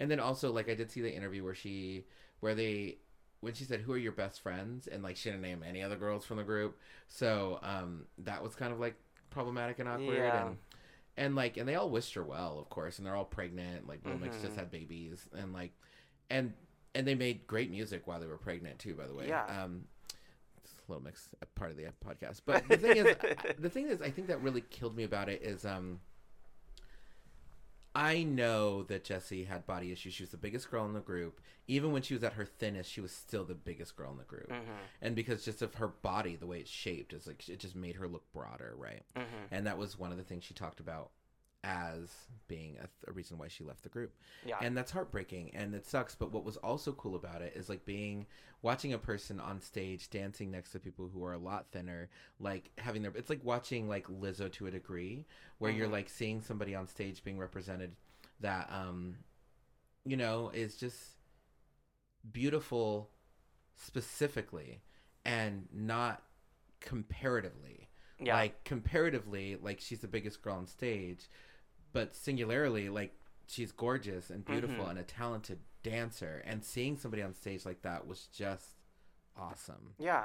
and 0.00 0.10
then 0.10 0.18
also 0.20 0.50
like 0.52 0.68
I 0.68 0.74
did 0.74 0.90
see 0.90 1.00
the 1.00 1.14
interview 1.14 1.44
where 1.44 1.54
she 1.54 2.04
where 2.40 2.54
they 2.54 2.98
when 3.40 3.54
she 3.54 3.64
said 3.64 3.80
who 3.80 3.92
are 3.92 3.98
your 3.98 4.12
best 4.12 4.40
friends 4.42 4.86
and 4.86 5.02
like 5.02 5.16
she 5.16 5.28
didn't 5.30 5.42
name 5.42 5.62
any 5.66 5.82
other 5.82 5.96
girls 5.96 6.24
from 6.24 6.36
the 6.38 6.42
group, 6.44 6.76
so 7.08 7.58
um, 7.62 8.06
that 8.18 8.42
was 8.42 8.54
kind 8.54 8.72
of 8.72 8.80
like 8.80 8.96
problematic 9.30 9.78
and 9.78 9.88
awkward 9.88 10.16
Yeah. 10.16 10.46
and 10.48 10.56
and 11.16 11.34
like 11.36 11.56
and 11.56 11.68
they 11.68 11.74
all 11.74 11.90
wished 11.90 12.14
her 12.14 12.22
well, 12.22 12.58
of 12.58 12.68
course, 12.68 12.98
and 12.98 13.06
they're 13.06 13.14
all 13.16 13.24
pregnant. 13.24 13.86
Like 13.88 14.04
Little 14.04 14.20
Mix 14.20 14.36
Mhm. 14.36 14.42
just 14.42 14.56
had 14.56 14.70
babies 14.70 15.28
and 15.36 15.52
like 15.52 15.72
and 16.30 16.52
and 16.94 17.06
they 17.06 17.14
made 17.14 17.46
great 17.46 17.70
music 17.70 18.06
while 18.06 18.18
they 18.20 18.26
were 18.26 18.38
pregnant 18.38 18.78
too. 18.78 18.94
By 18.94 19.06
the 19.06 19.14
way, 19.14 19.28
Yeah. 19.28 19.44
Um, 19.64 19.84
Little 20.88 21.02
Mix 21.04 21.28
a 21.42 21.46
part 21.46 21.70
of 21.70 21.76
the 21.76 21.84
podcast, 22.04 22.40
but 22.46 22.66
the 22.68 22.76
thing 22.78 22.96
is, 22.96 23.16
the 23.58 23.68
thing 23.68 23.88
is, 23.88 24.00
I 24.00 24.10
think 24.10 24.26
that 24.28 24.40
really 24.40 24.62
killed 24.62 24.96
me 24.96 25.04
about 25.04 25.28
it 25.28 25.42
is 25.42 25.64
um. 25.66 26.00
I 27.98 28.22
know 28.22 28.84
that 28.84 29.02
Jesy 29.02 29.42
had 29.44 29.66
body 29.66 29.90
issues. 29.90 30.14
She 30.14 30.22
was 30.22 30.30
the 30.30 30.36
biggest 30.36 30.70
girl 30.70 30.84
in 30.86 30.92
the 30.92 31.00
group. 31.00 31.40
Even 31.66 31.90
when 31.90 32.02
she 32.02 32.14
was 32.14 32.22
at 32.22 32.34
her 32.34 32.44
thinnest, 32.44 32.90
she 32.92 33.00
was 33.00 33.10
still 33.10 33.44
the 33.44 33.56
biggest 33.56 33.96
girl 33.96 34.12
in 34.12 34.18
the 34.18 34.24
group. 34.24 34.48
Mhm. 34.48 34.78
And 35.02 35.16
because 35.16 35.44
just 35.44 35.62
of 35.62 35.74
her 35.74 35.88
body, 35.88 36.36
the 36.36 36.46
way 36.46 36.60
it's 36.60 36.70
shaped, 36.70 37.12
is 37.12 37.26
like 37.26 37.48
it 37.48 37.58
just 37.58 37.74
made 37.74 37.96
her 37.96 38.06
look 38.06 38.30
broader, 38.32 38.72
right? 38.76 39.02
Mhm. 39.16 39.48
And 39.50 39.66
that 39.66 39.78
was 39.78 39.98
one 39.98 40.12
of 40.12 40.16
the 40.16 40.22
things 40.22 40.44
she 40.44 40.54
talked 40.54 40.78
about 40.78 41.10
as 41.68 42.08
being 42.46 42.78
a, 42.80 43.10
a 43.10 43.12
reason 43.12 43.36
why 43.36 43.46
she 43.46 43.62
left 43.62 43.82
the 43.82 43.88
group 43.90 44.14
Yeah. 44.46 44.56
and 44.62 44.74
that's 44.74 44.90
heartbreaking 44.90 45.50
and 45.54 45.74
it 45.74 45.84
sucks 45.86 46.14
but 46.14 46.32
what 46.32 46.42
was 46.44 46.56
also 46.56 46.92
cool 46.92 47.14
about 47.14 47.42
it 47.42 47.52
is 47.54 47.68
like 47.68 47.84
being 47.84 48.24
watching 48.62 48.94
a 48.94 48.98
person 48.98 49.38
on 49.38 49.60
stage 49.60 50.08
dancing 50.08 50.50
next 50.50 50.70
to 50.72 50.78
people 50.78 51.10
who 51.12 51.22
are 51.24 51.34
a 51.34 51.38
lot 51.38 51.66
thinner 51.70 52.08
like 52.40 52.70
having 52.78 53.02
their 53.02 53.12
it's 53.14 53.28
like 53.28 53.44
watching 53.44 53.86
like 53.86 54.06
lizzo 54.08 54.50
to 54.50 54.66
a 54.66 54.70
degree 54.70 55.26
where 55.58 55.70
you're 55.70 55.88
Mhm. 55.88 55.92
like 55.92 56.08
seeing 56.08 56.40
somebody 56.40 56.74
on 56.74 56.86
stage 56.86 57.22
being 57.22 57.38
represented 57.38 57.94
that 58.40 58.70
um 58.72 59.16
you 60.06 60.16
know 60.16 60.50
is 60.54 60.74
just 60.76 60.96
beautiful 62.32 63.10
specifically 63.76 64.80
and 65.24 65.66
not 65.72 66.22
comparatively 66.80 67.88
yeah. 68.20 68.34
like 68.34 68.64
comparatively 68.64 69.56
like 69.62 69.80
she's 69.80 70.00
the 70.00 70.08
biggest 70.08 70.42
girl 70.42 70.54
on 70.56 70.66
stage 70.66 71.28
but 71.98 72.14
singularly 72.14 72.88
like 72.88 73.12
she's 73.48 73.72
gorgeous 73.72 74.30
and 74.30 74.44
beautiful 74.44 74.84
Mhm. 74.84 74.90
and 74.90 74.98
a 75.00 75.02
talented 75.02 75.58
dancer 75.82 76.42
and 76.46 76.64
seeing 76.64 76.96
somebody 76.96 77.22
on 77.22 77.34
stage 77.34 77.64
like 77.66 77.82
that 77.82 78.06
was 78.06 78.26
just 78.32 78.76
awesome 79.36 79.94
yeah. 79.98 80.24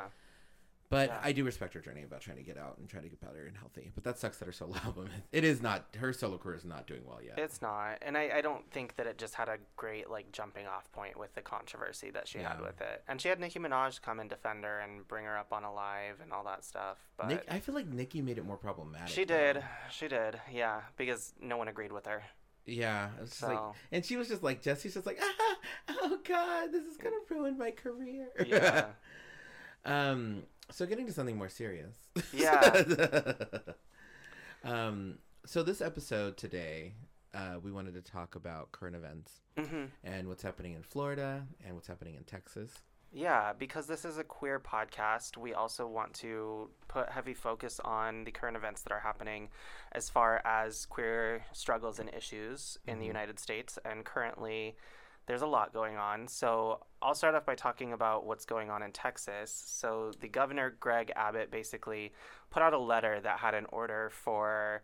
But 0.93 1.09
Yeah. 1.09 1.19
i 1.23 1.31
do 1.31 1.43
respect 1.43 1.73
her 1.73 1.79
journey 1.79 2.03
about 2.03 2.21
trying 2.21 2.37
to 2.37 2.43
get 2.43 2.57
out 2.57 2.77
and 2.77 2.87
trying 2.87 3.03
to 3.03 3.09
get 3.09 3.19
better 3.19 3.45
and 3.45 3.57
healthy 3.57 3.91
but 3.95 4.03
that 4.03 4.17
sucks 4.19 4.37
that 4.37 4.45
her 4.45 4.51
solo 4.51 4.75
album 4.85 5.09
it 5.31 5.43
is 5.43 5.61
not 5.61 5.85
her 5.99 6.13
solo 6.13 6.37
career 6.37 6.55
is 6.55 6.65
not 6.65 6.87
doing 6.87 7.01
well 7.05 7.19
yet 7.21 7.37
It's 7.39 7.61
not, 7.61 7.97
and 8.01 8.17
I, 8.17 8.29
I 8.37 8.41
don't 8.41 8.69
think 8.71 8.95
that 8.97 9.07
it 9.07 9.17
just 9.17 9.35
had 9.35 9.49
a 9.49 9.57
great 9.75 10.09
like 10.09 10.31
jumping 10.31 10.67
off 10.67 10.91
point 10.91 11.17
with 11.19 11.33
the 11.35 11.41
controversy 11.41 12.09
that 12.11 12.27
she 12.27 12.39
had 12.39 12.61
with 12.61 12.79
it. 12.81 13.03
And 13.07 13.19
she 13.19 13.27
had 13.29 13.39
Nicki 13.39 13.59
Minaj 13.59 14.01
come 14.01 14.19
and 14.19 14.29
defend 14.29 14.63
her 14.63 14.79
and 14.79 15.07
bring 15.07 15.25
her 15.25 15.37
up 15.37 15.51
on 15.51 15.63
a 15.63 15.73
live 15.73 16.19
and 16.21 16.31
all 16.31 16.43
that 16.45 16.63
stuff. 16.63 16.97
But 17.17 17.27
Nick, 17.29 17.45
i 17.49 17.59
feel 17.59 17.75
like 17.75 17.87
nicki 17.87 18.21
made 18.21 18.37
it 18.37 18.45
more 18.45 18.57
problematic 18.57 19.07
she 19.09 19.25
though. 19.25 19.53
did, 19.53 19.63
she 19.89 20.07
did, 20.07 20.39
yeah, 20.51 20.81
because 20.97 21.33
no 21.41 21.57
one 21.57 21.67
agreed 21.67 21.91
with 21.91 22.05
her. 22.05 22.23
yeah 22.65 23.09
just 23.25 23.41
like 23.43 23.57
So 23.57 23.73
and 23.91 24.05
she 24.05 24.15
was 24.15 24.27
just 24.29 24.41
like 24.43 24.61
jesy's 24.61 24.93
just 24.93 25.05
like 25.05 25.19
ah, 25.21 25.55
oh 25.89 26.19
god 26.27 26.71
this 26.71 26.85
is 26.85 26.95
gonna 26.97 27.15
ruin 27.29 27.57
my 27.57 27.71
career 27.71 28.27
yeah, 28.45 28.85
Um, 29.85 30.43
so 30.71 30.85
getting 30.85 31.05
to 31.07 31.13
something 31.13 31.37
more 31.37 31.49
serious. 31.49 31.95
Yeah. 32.31 32.83
um, 34.63 35.17
so 35.45 35.63
this 35.63 35.81
episode 35.81 36.37
today, 36.37 36.93
uh, 37.33 37.55
we 37.61 37.71
wanted 37.71 37.93
to 37.95 38.01
talk 38.01 38.35
about 38.35 38.71
current 38.71 38.95
events 38.95 39.31
hmm 39.57 39.85
and 40.03 40.27
what's 40.27 40.43
happening 40.43 40.73
in 40.73 40.83
Florida 40.83 41.45
and 41.65 41.75
what's 41.75 41.87
happening 41.87 42.15
in 42.15 42.23
Texas. 42.23 42.71
yeah, 43.11 43.53
because 43.53 43.85
this 43.87 44.05
is 44.05 44.17
a 44.17 44.23
queer 44.23 44.59
podcast, 44.59 45.37
we 45.37 45.53
also 45.53 45.85
want 45.85 46.13
to 46.15 46.69
put 46.87 47.09
heavy 47.09 47.33
focus 47.35 47.79
on 47.85 48.23
the 48.23 48.31
current 48.31 48.57
events 48.57 48.81
that 48.81 48.91
are 48.91 48.99
happening 49.01 49.49
as 49.91 50.09
far 50.09 50.41
as 50.45 50.85
queer 50.87 51.45
struggles 51.53 51.99
and 51.99 52.09
issues 52.15 52.77
in 52.87 52.97
the 52.99 53.05
Mhm. 53.05 53.09
United 53.09 53.39
States. 53.39 53.77
And 53.85 54.03
currently, 54.03 54.75
there's 55.25 55.41
a 55.41 55.47
lot 55.47 55.73
going 55.73 55.97
on. 55.97 56.27
So 56.27 56.83
I'll 57.01 57.15
start 57.15 57.35
off 57.35 57.45
by 57.45 57.55
talking 57.55 57.93
about 57.93 58.25
what's 58.25 58.45
going 58.45 58.69
on 58.69 58.83
in 58.83 58.91
Texas. 58.91 59.63
So 59.67 60.11
the 60.19 60.27
governor, 60.27 60.75
Greg 60.79 61.11
Abbott, 61.15 61.49
basically 61.51 62.11
put 62.49 62.61
out 62.61 62.73
a 62.73 62.77
letter 62.77 63.19
that 63.21 63.39
had 63.39 63.53
an 63.53 63.65
order 63.69 64.09
for 64.11 64.83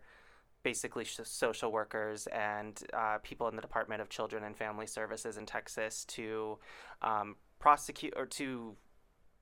basically 0.62 1.04
social 1.04 1.72
workers 1.72 2.26
and 2.28 2.82
uh, 2.92 3.18
people 3.22 3.48
in 3.48 3.56
the 3.56 3.62
Department 3.62 4.00
of 4.02 4.08
Children 4.08 4.44
and 4.44 4.56
Family 4.56 4.86
Services 4.86 5.36
in 5.36 5.46
Texas 5.46 6.04
to 6.06 6.58
um, 7.02 7.36
prosecute 7.58 8.12
or 8.16 8.26
to 8.26 8.76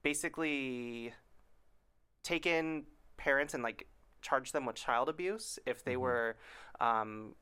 basically 0.03 1.13
take 2.23 2.45
in 2.45 2.83
parents 3.17 3.53
and 3.53 3.63
like 3.63 3.87
charge 4.21 4.51
them 4.51 4.65
with 4.65 4.75
child 4.75 5.09
abuse 5.09 5.59
if 5.65 5.83
they 5.83 5.95
Mhm. 5.95 5.99
were 5.99 6.37
um, 6.79 7.35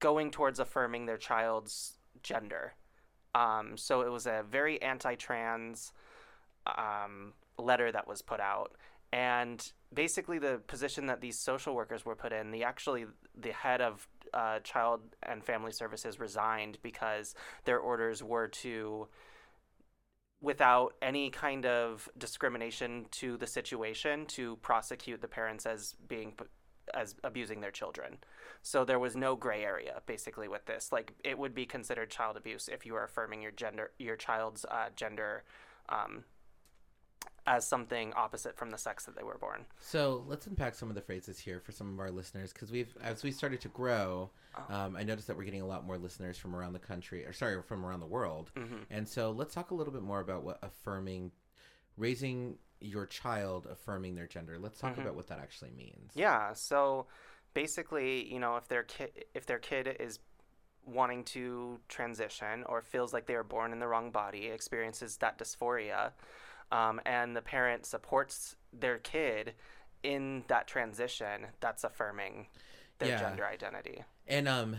going 0.00 0.30
towards 0.30 0.58
affirming 0.58 1.06
their 1.06 1.18
child's 1.18 1.98
gender. 2.22 2.74
Um, 3.34 3.76
so 3.76 4.00
it 4.00 4.10
was 4.10 4.26
a 4.26 4.44
very 4.50 4.82
anti-trans 4.82 5.92
um, 6.66 7.34
letter 7.58 7.92
that 7.92 8.08
was 8.08 8.22
put 8.22 8.40
out, 8.40 8.72
and 9.12 9.72
basically 9.92 10.38
the 10.38 10.60
position 10.66 11.06
that 11.06 11.20
these 11.20 11.38
social 11.38 11.74
workers 11.74 12.04
were 12.04 12.16
put 12.16 12.32
in, 12.32 12.50
the 12.50 12.64
actually 12.64 13.06
the 13.38 13.52
head 13.52 13.80
of 13.80 14.08
uh, 14.34 14.58
Child 14.60 15.00
and 15.22 15.44
Family 15.44 15.72
Services 15.72 16.18
resigned 16.18 16.78
because 16.82 17.34
their 17.64 17.78
orders 17.78 18.22
were 18.22 18.48
to 18.48 19.08
without 20.40 20.94
any 21.02 21.28
kind 21.30 21.66
of 21.66 22.08
discrimination 22.16 23.06
to 23.10 23.36
the 23.36 23.46
situation 23.46 24.24
to 24.26 24.56
prosecute 24.56 25.20
the 25.20 25.28
parents 25.28 25.66
as 25.66 25.94
being 26.08 26.32
as 26.94 27.14
abusing 27.22 27.60
their 27.60 27.70
children. 27.70 28.18
So 28.62 28.84
there 28.84 28.98
was 28.98 29.16
no 29.16 29.36
gray 29.36 29.64
area 29.64 30.02
basically 30.06 30.48
with 30.48 30.66
this. 30.66 30.92
Like 30.92 31.12
it 31.24 31.38
would 31.38 31.54
be 31.54 31.66
considered 31.66 32.10
child 32.10 32.36
abuse 32.36 32.68
if 32.68 32.84
you 32.84 32.92
were 32.92 33.04
affirming 33.04 33.40
your 33.42 33.52
gender 33.52 33.90
your 33.98 34.16
child's 34.16 34.64
uh, 34.66 34.90
gender 34.96 35.44
um, 35.88 36.24
as 37.46 37.66
something 37.66 38.12
opposite 38.14 38.56
from 38.56 38.70
the 38.70 38.76
sex 38.78 39.06
that 39.06 39.16
they 39.16 39.22
were 39.22 39.38
born. 39.38 39.64
So 39.80 40.24
let's 40.28 40.46
unpack 40.46 40.74
some 40.74 40.88
of 40.90 40.94
the 40.94 41.00
phrases 41.00 41.38
here 41.38 41.58
for 41.58 41.72
some 41.72 41.92
of 41.92 41.98
our 41.98 42.10
listeners 42.10 42.52
because 42.52 42.70
we've 42.70 42.94
as 43.02 43.22
we 43.22 43.32
started 43.32 43.60
to 43.62 43.68
grow, 43.68 44.30
Oh. 44.56 44.74
um, 44.74 44.96
I 44.96 45.04
noticed 45.04 45.28
that 45.28 45.36
we're 45.36 45.44
getting 45.44 45.62
a 45.62 45.66
lot 45.66 45.86
more 45.86 45.96
listeners 45.96 46.36
from 46.36 46.54
around 46.56 46.72
the 46.72 46.80
country, 46.80 47.24
or 47.24 47.32
sorry, 47.32 47.62
from 47.62 47.84
around 47.86 48.00
the 48.00 48.06
world. 48.06 48.50
hmm 48.56 48.78
And 48.90 49.08
so 49.08 49.30
let's 49.30 49.54
talk 49.54 49.70
a 49.70 49.74
little 49.74 49.92
bit 49.92 50.02
more 50.02 50.20
about 50.20 50.42
what 50.42 50.58
affirming, 50.62 51.30
raising 51.96 52.58
your 52.80 53.06
child, 53.06 53.66
affirming 53.70 54.16
their 54.16 54.26
gender. 54.26 54.58
Let's 54.58 54.78
talk 54.78 54.96
Mhm. 54.96 55.02
about 55.02 55.14
what 55.14 55.28
that 55.28 55.38
actually 55.38 55.70
means. 55.70 56.12
Yeah. 56.14 56.52
So 56.54 57.06
basically, 57.54 58.32
you 58.32 58.38
know, 58.38 58.56
if 58.56 58.68
their 58.68 58.82
kid 58.82 59.10
if 59.34 59.46
their 59.46 59.58
kid 59.58 59.96
is 60.00 60.18
wanting 60.84 61.24
to 61.24 61.78
transition 61.88 62.64
or 62.66 62.82
feels 62.82 63.12
like 63.12 63.26
they 63.26 63.36
were 63.36 63.44
born 63.44 63.72
in 63.72 63.78
the 63.78 63.86
wrong 63.86 64.10
body, 64.10 64.46
experiences 64.46 65.16
that 65.18 65.38
dysphoria, 65.38 66.12
um, 66.72 67.00
and 67.04 67.36
the 67.36 67.42
parent 67.42 67.86
supports 67.86 68.56
their 68.72 68.98
kid 68.98 69.54
in 70.02 70.42
that 70.48 70.66
transition, 70.66 71.46
that's 71.60 71.84
affirming 71.84 72.46
their 72.98 73.10
Yeah. 73.10 73.20
gender 73.20 73.46
identity. 73.46 74.04
And 74.26 74.48
um, 74.48 74.76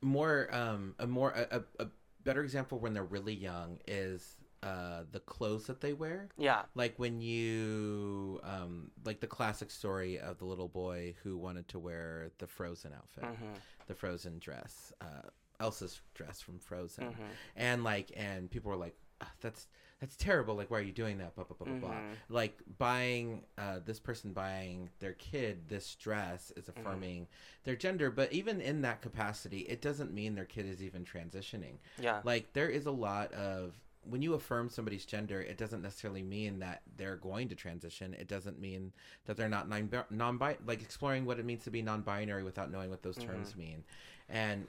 more 0.00 0.48
um, 0.52 0.94
a 0.98 1.06
more 1.06 1.30
a, 1.30 1.62
a, 1.78 1.84
a 1.84 1.88
better 2.22 2.42
example 2.42 2.78
when 2.78 2.94
they're 2.94 3.04
really 3.04 3.34
young 3.34 3.78
is 3.86 4.36
uh 4.64 5.04
the 5.12 5.20
clothes 5.20 5.66
that 5.66 5.80
they 5.80 5.92
wear. 5.92 6.28
Yeah. 6.38 6.62
Like 6.74 6.94
when 6.98 7.20
you 7.20 8.40
um 8.42 8.90
like 9.04 9.20
the 9.20 9.26
classic 9.26 9.70
story 9.70 10.18
of 10.18 10.38
the 10.38 10.44
little 10.46 10.68
boy 10.68 11.14
who 11.22 11.36
wanted 11.36 11.68
to 11.68 11.78
wear 11.78 12.30
the 12.38 12.46
Frozen 12.46 12.92
outfit, 12.94 13.24
hmm 13.24 13.54
the 13.86 13.94
Frozen 13.94 14.38
dress, 14.38 14.92
uh 15.00 15.28
Elsa's 15.60 16.00
dress 16.14 16.40
from 16.40 16.58
Frozen. 16.58 17.04
hmm 17.04 17.22
And 17.56 17.84
like 17.84 18.12
and 18.16 18.50
people 18.50 18.70
were 18.70 18.76
like 18.86 18.96
"Ah, 19.20 19.30
that's 19.40 19.68
that's 20.00 20.16
terrible 20.16 20.54
like 20.56 20.70
why 20.70 20.78
are 20.78 20.82
you 20.82 20.92
doing 20.92 21.18
that 21.18 21.34
blah 21.34 21.44
blah 21.44 21.56
blah 21.56 21.66
blah 21.66 21.88
blah 21.88 22.00
like 22.28 22.58
buying 22.78 23.44
uh, 23.56 23.78
this 23.86 24.00
person 24.00 24.32
buying 24.32 24.90
their 24.98 25.12
kid 25.14 25.68
this 25.68 25.94
dress 25.94 26.52
is 26.56 26.64
Mm-hmm. 26.68 26.80
affirming 26.80 27.26
their 27.62 27.76
gender 27.76 28.10
but 28.10 28.30
even 28.32 28.60
in 28.60 28.82
that 28.82 29.00
capacity 29.00 29.60
it 29.60 29.80
doesn't 29.80 30.12
mean 30.12 30.34
their 30.34 30.44
kid 30.44 30.66
is 30.66 30.82
even 30.82 31.04
transitioning 31.04 31.76
Yeah. 32.02 32.20
like 32.24 32.52
there 32.52 32.68
is 32.68 32.86
a 32.86 32.90
lot 32.90 33.32
of 33.32 33.74
when 34.08 34.22
you 34.22 34.34
affirm 34.34 34.68
somebody's 34.68 35.04
gender 35.04 35.40
it 35.40 35.56
doesn't 35.56 35.82
necessarily 35.82 36.22
mean 36.22 36.58
that 36.58 36.82
they're 36.96 37.16
going 37.16 37.48
to 37.48 37.54
transition 37.54 38.14
it 38.14 38.28
doesn't 38.28 38.60
mean 38.60 38.92
that 39.26 39.36
they're 39.36 39.48
not 39.48 39.68
non 39.68 39.88
non 40.10 40.38
like 40.66 40.82
exploring 40.82 41.24
what 41.24 41.38
it 41.38 41.44
means 41.44 41.64
to 41.64 41.70
be 41.70 41.82
non-binary 41.82 42.42
without 42.42 42.70
knowing 42.70 42.90
what 42.90 43.02
those 43.02 43.16
terms 43.16 43.50
Mm-hmm. 43.50 43.60
mean 43.60 43.84
and 44.28 44.66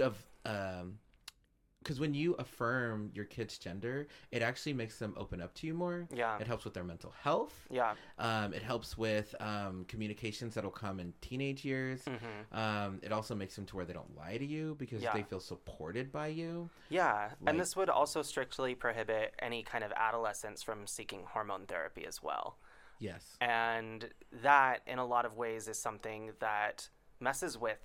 of 0.00 0.16
um 0.46 0.98
because 1.82 1.98
when 1.98 2.12
you 2.14 2.34
affirm 2.34 3.10
your 3.14 3.24
kid's 3.24 3.58
gender 3.58 4.06
it 4.30 4.42
actually 4.42 4.72
makes 4.72 4.98
them 4.98 5.14
open 5.16 5.40
up 5.40 5.54
to 5.54 5.66
you 5.66 5.74
more 5.74 6.06
Yeah. 6.12 6.36
it 6.38 6.46
helps 6.46 6.64
with 6.64 6.74
their 6.74 6.84
mental 6.84 7.12
health 7.22 7.66
Yeah. 7.70 7.94
um, 8.18 8.52
it 8.52 8.62
helps 8.62 8.96
with 8.98 9.34
um, 9.40 9.84
communications 9.88 10.54
that'll 10.54 10.70
come 10.70 11.00
in 11.00 11.12
teenage 11.20 11.64
years 11.64 12.02
hmm 12.04 12.58
um, 12.58 13.00
it 13.02 13.12
also 13.12 13.34
makes 13.34 13.56
them 13.56 13.66
to 13.66 13.76
where 13.76 13.84
they 13.84 13.92
don't 13.92 14.16
lie 14.16 14.36
to 14.36 14.44
you 14.44 14.74
because 14.78 15.02
Yeah. 15.02 15.12
they 15.12 15.22
feel 15.22 15.40
supported 15.40 16.12
by 16.12 16.28
you 16.28 16.68
Yeah, 16.88 17.30
Like- 17.40 17.50
and 17.50 17.60
this 17.60 17.76
would 17.76 17.88
also 17.88 18.22
strictly 18.22 18.74
prohibit 18.74 19.34
any 19.38 19.62
kind 19.62 19.84
of 19.84 19.92
adolescents 19.92 20.62
from 20.62 20.86
seeking 20.86 21.24
hormone 21.24 21.66
therapy 21.66 22.04
as 22.06 22.22
well. 22.22 22.58
yes 22.98 23.36
And 23.40 24.10
that, 24.42 24.82
in 24.86 24.98
a 24.98 25.06
lot 25.06 25.24
of 25.24 25.36
ways, 25.36 25.68
is 25.68 25.78
something 25.78 26.32
that 26.40 26.88
messes 27.20 27.56
with 27.56 27.78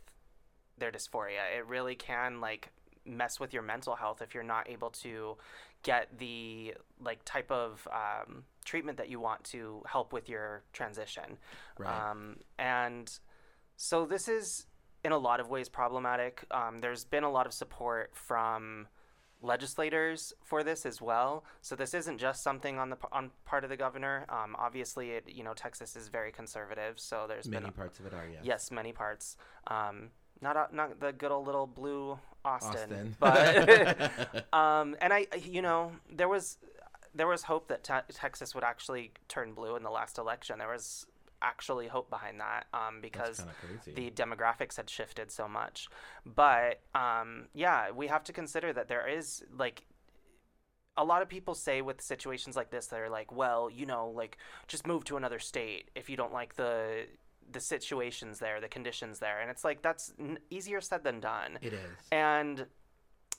their 0.78 0.92
dysphoria. 0.92 1.56
It 1.58 1.66
really 1.68 1.96
can, 1.96 2.42
like, 2.42 2.72
mess 3.06 3.40
with 3.40 3.54
your 3.54 3.64
mental 3.64 3.96
health 3.96 4.22
if 4.22 4.34
you're 4.34 4.44
not 4.44 4.70
able 4.70 4.90
to 4.90 5.38
get 5.84 6.08
the 6.18 6.74
like 7.00 7.24
type 7.26 7.52
of 7.52 7.88
um, 7.92 8.44
treatment 8.64 8.98
that 8.98 9.10
you 9.10 9.20
want 9.20 9.44
to 9.44 9.84
help 9.88 10.12
with 10.12 10.28
your 10.28 10.64
transition 10.74 11.38
right 11.78 12.12
um, 12.12 12.38
and 12.58 13.20
so 13.78 14.06
this 14.06 14.28
is, 14.28 14.68
in 15.04 15.12
a 15.12 15.18
lot 15.18 15.40
of 15.40 15.50
ways, 15.50 15.70
problematic. 15.70 16.46
Um, 16.52 16.80
there's 16.80 17.04
been 17.04 17.24
a 17.24 17.32
lot 17.32 17.46
of 17.46 17.54
support 17.54 18.12
from 18.14 18.88
legislators 19.42 20.34
for 20.44 20.64
this 20.64 20.86
as 20.86 21.02
well. 21.02 21.44
So 21.62 21.76
this 21.76 21.94
isn't 21.94 22.18
just 22.18 22.42
something 22.42 22.80
on 22.80 22.90
the 22.90 22.98
on 23.12 23.32
part 23.46 23.64
of 23.64 23.70
the 23.70 23.78
governor. 23.78 24.26
Um, 24.30 24.56
obviously, 24.58 25.12
it, 25.12 25.26
you 25.28 25.44
know, 25.44 25.54
Texas 25.54 25.96
is 25.96 26.08
very 26.08 26.32
conservative, 26.32 27.00
so 27.00 27.26
there's 27.28 27.48
many 27.48 27.66
been 27.66 27.74
parts 27.74 28.00
of 28.00 28.06
it 28.06 28.14
are 28.14 28.28
yes 28.32 28.42
yes, 28.44 28.72
many 28.72 28.92
parts. 28.92 29.38
Um, 29.68 30.10
not 30.46 30.56
a- 30.72 30.76
not 30.76 31.00
the 31.00 31.12
good 31.12 31.32
old 31.32 31.48
little 31.48 31.66
blue 31.68 32.20
Austin, 32.46 32.92
Austin. 32.92 33.16
but 33.20 34.54
um, 34.54 34.96
and 35.02 35.12
I, 35.12 35.26
you 35.42 35.62
know, 35.62 35.92
there 36.14 36.30
was 36.30 36.58
there 37.16 37.28
was 37.28 37.44
hope 37.44 37.68
that 37.70 37.84
te- 37.84 38.14
Texas 38.14 38.54
would 38.54 38.64
actually 38.64 39.12
turn 39.28 39.54
blue 39.54 39.76
in 39.76 39.84
the 39.84 39.90
last 39.90 40.18
election. 40.18 40.60
There 40.60 40.70
was 40.70 41.08
actually 41.42 41.88
hope 41.88 42.10
behind 42.10 42.40
that 42.40 42.66
um, 42.74 43.02
because 43.02 43.40
kind 43.40 43.50
of 43.50 43.84
crazy 43.84 43.94
the 43.94 44.12
demographics 44.12 44.78
had 44.78 44.90
shifted 44.90 45.32
so 45.32 45.48
much. 45.48 45.88
But 46.26 46.82
um, 46.94 47.48
yeah, 47.54 47.92
we 47.92 48.08
have 48.08 48.24
to 48.26 48.34
consider 48.34 48.72
that 48.74 48.88
there 48.88 49.08
is 49.08 49.44
like 49.58 49.86
a 50.98 51.04
lot 51.04 51.22
of 51.22 51.28
people 51.28 51.56
say 51.56 51.82
with 51.82 52.02
situations 52.02 52.56
like 52.56 52.70
this, 52.70 52.88
they're 52.88 53.10
like, 53.10 53.32
well, 53.32 53.70
you 53.70 53.86
know, 53.86 54.14
like 54.16 54.38
just 54.68 54.86
move 54.88 55.04
to 55.06 55.18
another 55.18 55.40
state 55.40 55.90
if 55.96 56.10
you 56.10 56.16
don't 56.16 56.32
like 56.34 56.56
the 56.56 57.08
the 57.52 57.60
situations 57.60 58.40
there, 58.40 58.60
the 58.62 58.68
conditions 58.68 59.20
there, 59.20 59.40
and 59.42 59.50
it's 59.52 59.64
like 59.64 59.82
that's 59.82 60.14
n- 60.20 60.40
easier 60.50 60.82
said 60.82 61.04
than 61.04 61.20
done. 61.20 61.60
it 61.62 61.74
is 61.74 61.80
And 62.12 62.66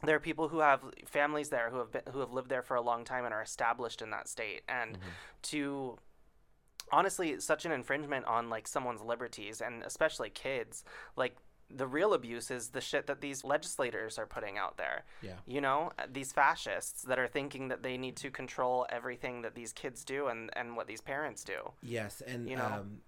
there 0.02 0.16
are 0.16 0.20
people 0.20 0.48
who 0.48 0.58
have 0.60 0.82
families 1.06 1.48
there 1.48 1.70
who 1.70 1.78
have 1.78 1.90
been 1.90 2.02
who 2.12 2.20
have 2.20 2.32
lived 2.32 2.48
there 2.50 2.62
for 2.62 2.74
a 2.76 2.82
long 2.82 3.04
time 3.04 3.24
and 3.24 3.32
are 3.34 3.42
established 3.42 4.02
in 4.02 4.10
that 4.10 4.28
state, 4.28 4.62
and 4.68 4.96
Mhm. 4.96 5.00
to 5.42 5.98
honestly 6.92 7.40
such 7.40 7.64
an 7.64 7.72
infringement 7.72 8.24
on 8.26 8.48
like 8.48 8.68
someone's 8.68 9.00
liberties 9.02 9.60
and 9.60 9.82
especially 9.82 10.30
kids 10.30 10.84
like 11.16 11.36
the 11.68 11.86
real 11.86 12.14
abuse 12.14 12.48
is 12.48 12.68
the 12.68 12.80
shit 12.80 13.08
that 13.08 13.20
these 13.20 13.42
legislators 13.42 14.18
are 14.20 14.26
putting 14.26 14.56
out 14.56 14.76
there 14.76 15.04
yeah 15.20 15.32
you 15.46 15.60
know 15.60 15.90
uh, 15.98 16.04
these 16.12 16.30
fascists 16.32 17.02
that 17.02 17.18
are 17.18 17.26
thinking 17.26 17.66
that 17.66 17.82
they 17.82 17.96
need 17.98 18.14
to 18.16 18.30
control 18.30 18.86
everything 18.88 19.42
that 19.42 19.56
these 19.56 19.72
kids 19.72 20.04
do 20.04 20.28
and 20.28 20.48
and 20.54 20.76
what 20.76 20.86
these 20.86 21.00
parents 21.00 21.42
do 21.42 21.72
Yes, 21.82 22.20
and 22.20 22.48
You 22.48 22.56
know? 22.56 22.64
um, 22.66 23.00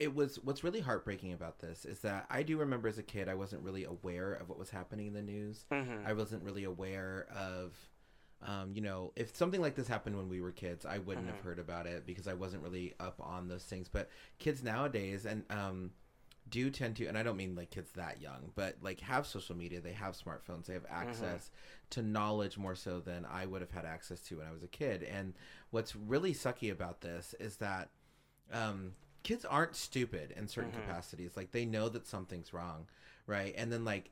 it 0.00 0.14
was 0.14 0.36
what's 0.42 0.64
really 0.64 0.80
heartbreaking 0.80 1.32
about 1.34 1.58
this 1.60 1.84
is 1.84 2.00
that 2.00 2.26
I 2.30 2.42
do 2.42 2.56
remember 2.58 2.88
as 2.88 2.98
a 2.98 3.02
kid 3.02 3.28
I 3.28 3.34
wasn't 3.34 3.62
really 3.62 3.84
aware 3.84 4.32
of 4.32 4.48
what 4.48 4.58
was 4.58 4.70
happening 4.70 5.06
in 5.06 5.12
the 5.12 5.22
news. 5.22 5.64
mm-hmm. 5.70 6.06
I 6.06 6.14
wasn't 6.14 6.42
really 6.42 6.64
aware 6.64 7.26
of, 7.36 7.74
um, 8.42 8.72
you 8.74 8.80
know, 8.80 9.12
if 9.14 9.36
something 9.36 9.60
like 9.60 9.74
this 9.74 9.86
happened 9.86 10.16
when 10.16 10.28
we 10.30 10.40
were 10.40 10.52
kids, 10.52 10.86
I 10.86 10.98
wouldn't 10.98 11.26
have 11.28 11.36
Mhm. 11.36 11.44
heard 11.44 11.58
about 11.58 11.86
it 11.86 12.06
because 12.06 12.26
I 12.26 12.32
wasn't 12.34 12.62
really 12.62 12.94
up 12.98 13.20
on 13.20 13.48
those 13.48 13.64
things. 13.64 13.88
But 13.88 14.08
kids 14.38 14.62
nowadays 14.62 15.26
and 15.26 15.44
um, 15.50 15.92
do 16.48 16.70
tend 16.70 16.96
to, 16.96 17.06
and 17.06 17.18
I 17.18 17.22
don't 17.22 17.36
mean 17.36 17.54
like 17.54 17.70
kids 17.70 17.92
that 17.92 18.20
young, 18.22 18.52
but 18.54 18.76
like 18.80 19.00
have 19.00 19.26
social 19.26 19.54
media, 19.54 19.80
they 19.82 19.92
have 19.92 20.16
smartphones, 20.16 20.64
they 20.64 20.72
have 20.74 20.86
access 20.88 21.50
to 21.90 22.02
knowledge 22.02 22.56
more 22.56 22.74
so 22.74 23.00
than 23.00 23.26
I 23.26 23.44
would 23.44 23.60
have 23.60 23.70
had 23.70 23.84
access 23.84 24.20
to 24.22 24.38
when 24.38 24.46
I 24.46 24.52
was 24.52 24.62
a 24.62 24.68
kid. 24.68 25.02
And 25.02 25.34
what's 25.70 25.94
really 25.94 26.32
sucky 26.32 26.72
about 26.72 27.02
this 27.02 27.34
is 27.38 27.56
that 27.58 27.90
um, 28.50 28.94
kids 29.22 29.44
aren't 29.44 29.76
stupid 29.76 30.32
in 30.36 30.48
certain 30.48 30.70
Mhm. 30.72 30.86
capacities. 30.86 31.36
Like 31.36 31.50
they 31.52 31.64
know 31.66 31.88
that 31.88 32.06
something's 32.06 32.52
wrong, 32.52 32.88
right? 33.26 33.54
And 33.56 33.72
then 33.72 33.84
like 33.84 34.10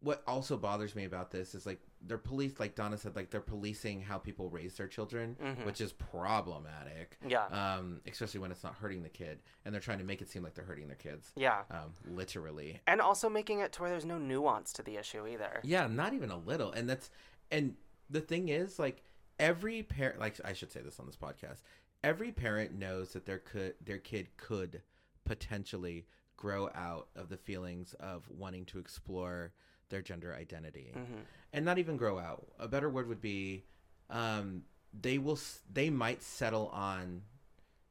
what 0.00 0.20
also 0.26 0.56
bothers 0.56 0.96
me 0.96 1.04
about 1.04 1.30
this 1.30 1.54
is 1.54 1.64
like 1.64 1.80
they're 2.00 2.18
police 2.18 2.58
like 2.58 2.74
Donna 2.74 2.98
said 2.98 3.14
like 3.14 3.30
they're 3.30 3.40
policing 3.40 4.00
how 4.02 4.18
people 4.18 4.50
raise 4.50 4.76
their 4.76 4.88
children, 4.88 5.36
Mhm. 5.40 5.64
which 5.64 5.80
is 5.80 5.92
problematic. 5.92 7.16
Yeah. 7.24 7.46
Um, 7.46 8.00
especially 8.06 8.40
when 8.40 8.50
it's 8.50 8.64
not 8.64 8.74
hurting 8.74 9.04
the 9.04 9.08
kid, 9.08 9.40
and 9.64 9.72
they're 9.72 9.80
trying 9.80 9.98
to 9.98 10.04
make 10.04 10.20
it 10.20 10.28
seem 10.28 10.42
like 10.42 10.54
they're 10.54 10.64
hurting 10.64 10.88
their 10.88 10.96
kids. 10.96 11.30
yeah. 11.36 11.62
Um, 11.70 11.94
literally. 12.04 12.80
And 12.88 13.00
also 13.00 13.28
making 13.28 13.60
it 13.60 13.70
to 13.74 13.82
where 13.82 13.90
there's 13.90 14.04
no 14.04 14.18
nuance 14.18 14.72
to 14.72 14.82
the 14.82 14.96
issue 14.96 15.24
either. 15.28 15.60
Yeah, 15.62 15.86
not 15.86 16.14
even 16.14 16.30
a 16.30 16.36
little. 16.36 16.72
And 16.72 16.90
that's 16.90 17.08
and 17.52 17.76
the 18.10 18.20
thing 18.20 18.48
is 18.48 18.80
like 18.80 19.04
every 19.38 19.84
parent 19.84 20.18
like 20.18 20.40
I 20.44 20.52
should 20.52 20.72
say 20.72 20.80
this 20.80 20.98
on 20.98 21.06
this 21.06 21.16
podcast. 21.16 21.60
Every 22.04 22.32
parent 22.32 22.72
knows 22.72 23.12
that 23.12 23.26
their 23.26 23.38
could 23.38 23.74
their 23.84 23.98
kid 23.98 24.28
could 24.36 24.82
potentially 25.24 26.06
grow 26.36 26.68
out 26.74 27.08
of 27.14 27.28
the 27.28 27.36
feelings 27.36 27.94
of 28.00 28.28
wanting 28.28 28.64
to 28.66 28.78
explore 28.78 29.52
their 29.88 30.02
gender 30.02 30.34
identity. 30.34 30.92
hmm 30.94 31.20
And 31.52 31.64
not 31.64 31.78
even 31.78 31.96
grow 31.96 32.18
out. 32.18 32.46
A 32.58 32.66
better 32.66 32.88
word 32.90 33.08
would 33.08 33.20
be 33.20 33.64
um 34.10 34.62
they 35.00 35.18
will 35.18 35.38
they 35.72 35.90
might 35.90 36.22
settle 36.22 36.68
on 36.68 37.22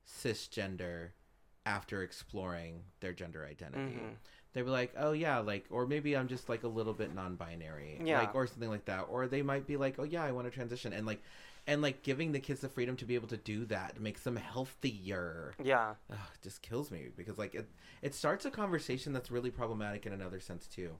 cisgender 0.06 1.10
after 1.66 2.04
exploring 2.04 2.82
their 3.00 3.14
gender 3.14 3.46
identity 3.46 3.94
hmm 4.00 4.14
they 4.54 4.64
were 4.64 4.70
like, 4.70 4.94
oh 4.98 5.14
yeah, 5.14 5.40
like, 5.40 5.64
or 5.70 5.88
maybe 5.88 6.18
I'm 6.18 6.28
just 6.28 6.50
like 6.50 6.64
a 6.64 6.68
little 6.68 6.92
bit 6.94 7.16
non-binary, 7.16 8.02
Yeah. 8.04 8.20
like, 8.20 8.36
or 8.36 8.46
something 8.48 8.68
like 8.70 8.84
that, 8.84 9.04
or 9.10 9.26
they 9.28 9.42
might 9.42 9.66
be 9.66 9.78
like, 9.78 9.96
oh 9.98 10.04
yeah, 10.04 10.26
I 10.26 10.34
want 10.34 10.46
to 10.46 10.52
transition, 10.52 10.92
and 10.92 11.06
like, 11.06 11.22
and 11.68 11.82
like 11.82 12.04
giving 12.04 12.32
the 12.32 12.40
kids 12.40 12.62
the 12.62 12.70
freedom 12.70 12.96
to 12.98 13.06
be 13.06 13.16
able 13.16 13.28
to 13.30 13.38
do 13.38 13.66
that 13.66 14.00
makes 14.00 14.22
them 14.24 14.36
healthier. 14.36 15.54
Yeah. 15.64 15.96
Ugh, 16.12 16.18
it 16.34 16.42
just 16.42 16.62
kills 16.62 16.92
me 16.92 17.10
because 17.16 17.38
like 17.38 17.56
it, 17.56 17.70
it 18.02 18.16
starts 18.16 18.46
a 18.46 18.52
conversation 18.52 19.14
that's 19.14 19.32
really 19.32 19.52
problematic 19.52 20.06
in 20.06 20.14
another 20.14 20.40
sense 20.40 20.68
too, 20.68 20.92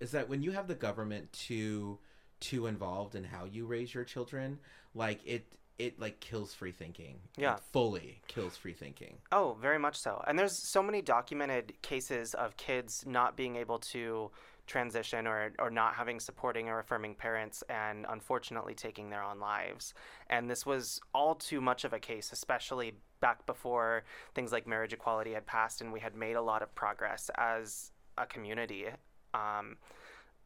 is 0.00 0.10
that 0.12 0.28
when 0.28 0.42
you 0.42 0.52
have 0.52 0.68
the 0.68 0.74
government 0.74 1.32
too 1.32 1.98
too 2.40 2.66
involved 2.66 3.14
in 3.16 3.24
how 3.24 3.44
you 3.44 3.66
raise 3.66 3.92
your 3.92 4.04
children, 4.04 4.58
like 4.94 5.20
it 5.26 5.44
it 5.78 6.00
like 6.00 6.18
kills 6.20 6.54
free 6.54 6.72
thinking. 6.72 7.20
It 7.36 7.42
Yeah. 7.42 7.56
fully 7.72 8.20
kills 8.26 8.56
free 8.56 8.72
thinking. 8.72 9.18
Oh, 9.30 9.56
very 9.60 9.78
much 9.78 9.96
so. 9.96 10.22
And 10.26 10.36
there's 10.38 10.56
so 10.70 10.82
many 10.82 11.02
documented 11.02 11.80
cases 11.82 12.34
of 12.34 12.56
kids 12.56 13.04
not 13.06 13.36
being 13.36 13.54
able 13.56 13.78
to 13.92 14.30
transition 14.68 15.26
or, 15.26 15.52
or 15.58 15.70
not 15.70 15.94
having 15.94 16.20
supporting 16.20 16.68
or 16.68 16.78
affirming 16.78 17.14
parents 17.14 17.64
and 17.68 18.06
unfortunately 18.08 18.74
taking 18.74 19.10
their 19.10 19.22
own 19.22 19.40
lives. 19.40 19.94
And 20.30 20.48
this 20.48 20.64
was 20.64 21.00
all 21.12 21.34
too 21.34 21.60
much 21.60 21.84
of 21.84 21.92
a 21.92 21.98
case, 21.98 22.30
especially 22.32 22.92
back 23.20 23.44
before 23.46 24.04
things 24.34 24.52
like 24.52 24.66
marriage 24.66 24.92
equality 24.92 25.32
had 25.32 25.46
passed 25.46 25.80
and 25.80 25.92
we 25.92 25.98
had 25.98 26.14
made 26.14 26.36
a 26.36 26.42
lot 26.42 26.62
of 26.62 26.72
progress 26.74 27.30
as 27.36 27.90
a 28.16 28.26
community. 28.26 28.86
Um, 29.34 29.76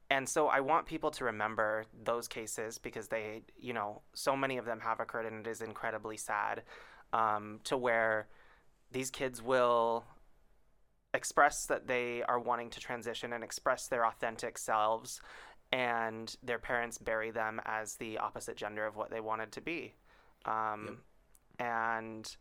and 0.09 0.29
so 0.29 0.49
I 0.49 0.61
want 0.61 0.87
people 0.87 1.11
to 1.13 1.25
remember 1.25 1.85
those 2.05 2.29
cases 2.29 2.79
because 2.79 3.09
they, 3.09 3.43
you 3.59 3.73
know, 3.73 4.03
so 4.15 4.37
many 4.37 4.59
of 4.59 4.65
them 4.65 4.81
have 4.81 5.01
occurred 5.01 5.27
and 5.27 5.47
it 5.47 5.51
is 5.51 5.61
incredibly 5.61 6.17
sad 6.17 6.63
um, 7.13 7.61
to 7.65 7.77
where 7.77 8.27
these 8.91 9.11
kids 9.11 9.43
will 9.43 10.05
express 11.15 11.67
that 11.67 11.87
they 11.87 12.23
are 12.25 12.39
wanting 12.39 12.71
to 12.71 12.81
transition 12.81 13.33
and 13.33 13.45
express 13.45 13.89
their 13.89 14.07
authentic 14.07 14.57
selves 14.59 15.21
and 15.73 16.37
their 16.43 16.59
parents 16.59 16.99
bury 16.99 17.31
them 17.31 17.61
as 17.65 17.97
the 17.97 18.19
opposite 18.19 18.57
gender 18.57 18.87
of 18.87 18.97
what 18.97 19.11
they 19.11 19.21
wanted 19.21 19.53
to 19.53 19.61
be 19.61 19.95
um, 20.45 20.99
and 21.59 22.37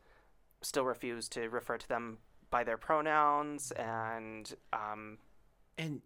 still 0.62 0.86
refuse 0.86 1.28
to 1.30 1.50
refer 1.50 1.78
to 1.78 1.88
them 1.88 2.18
by 2.50 2.64
their 2.64 2.78
pronouns 2.78 3.72
and 3.72 4.54
um, 4.74 5.18
And 5.78 6.02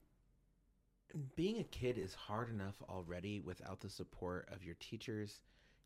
being 1.36 1.60
a 1.60 1.64
kid 1.64 1.98
is 1.98 2.14
hard 2.14 2.50
enough 2.50 2.76
already 2.90 3.40
without 3.40 3.80
the 3.80 3.90
support 3.90 4.50
of 4.52 4.64
your 4.64 4.76
teachers, 4.80 5.42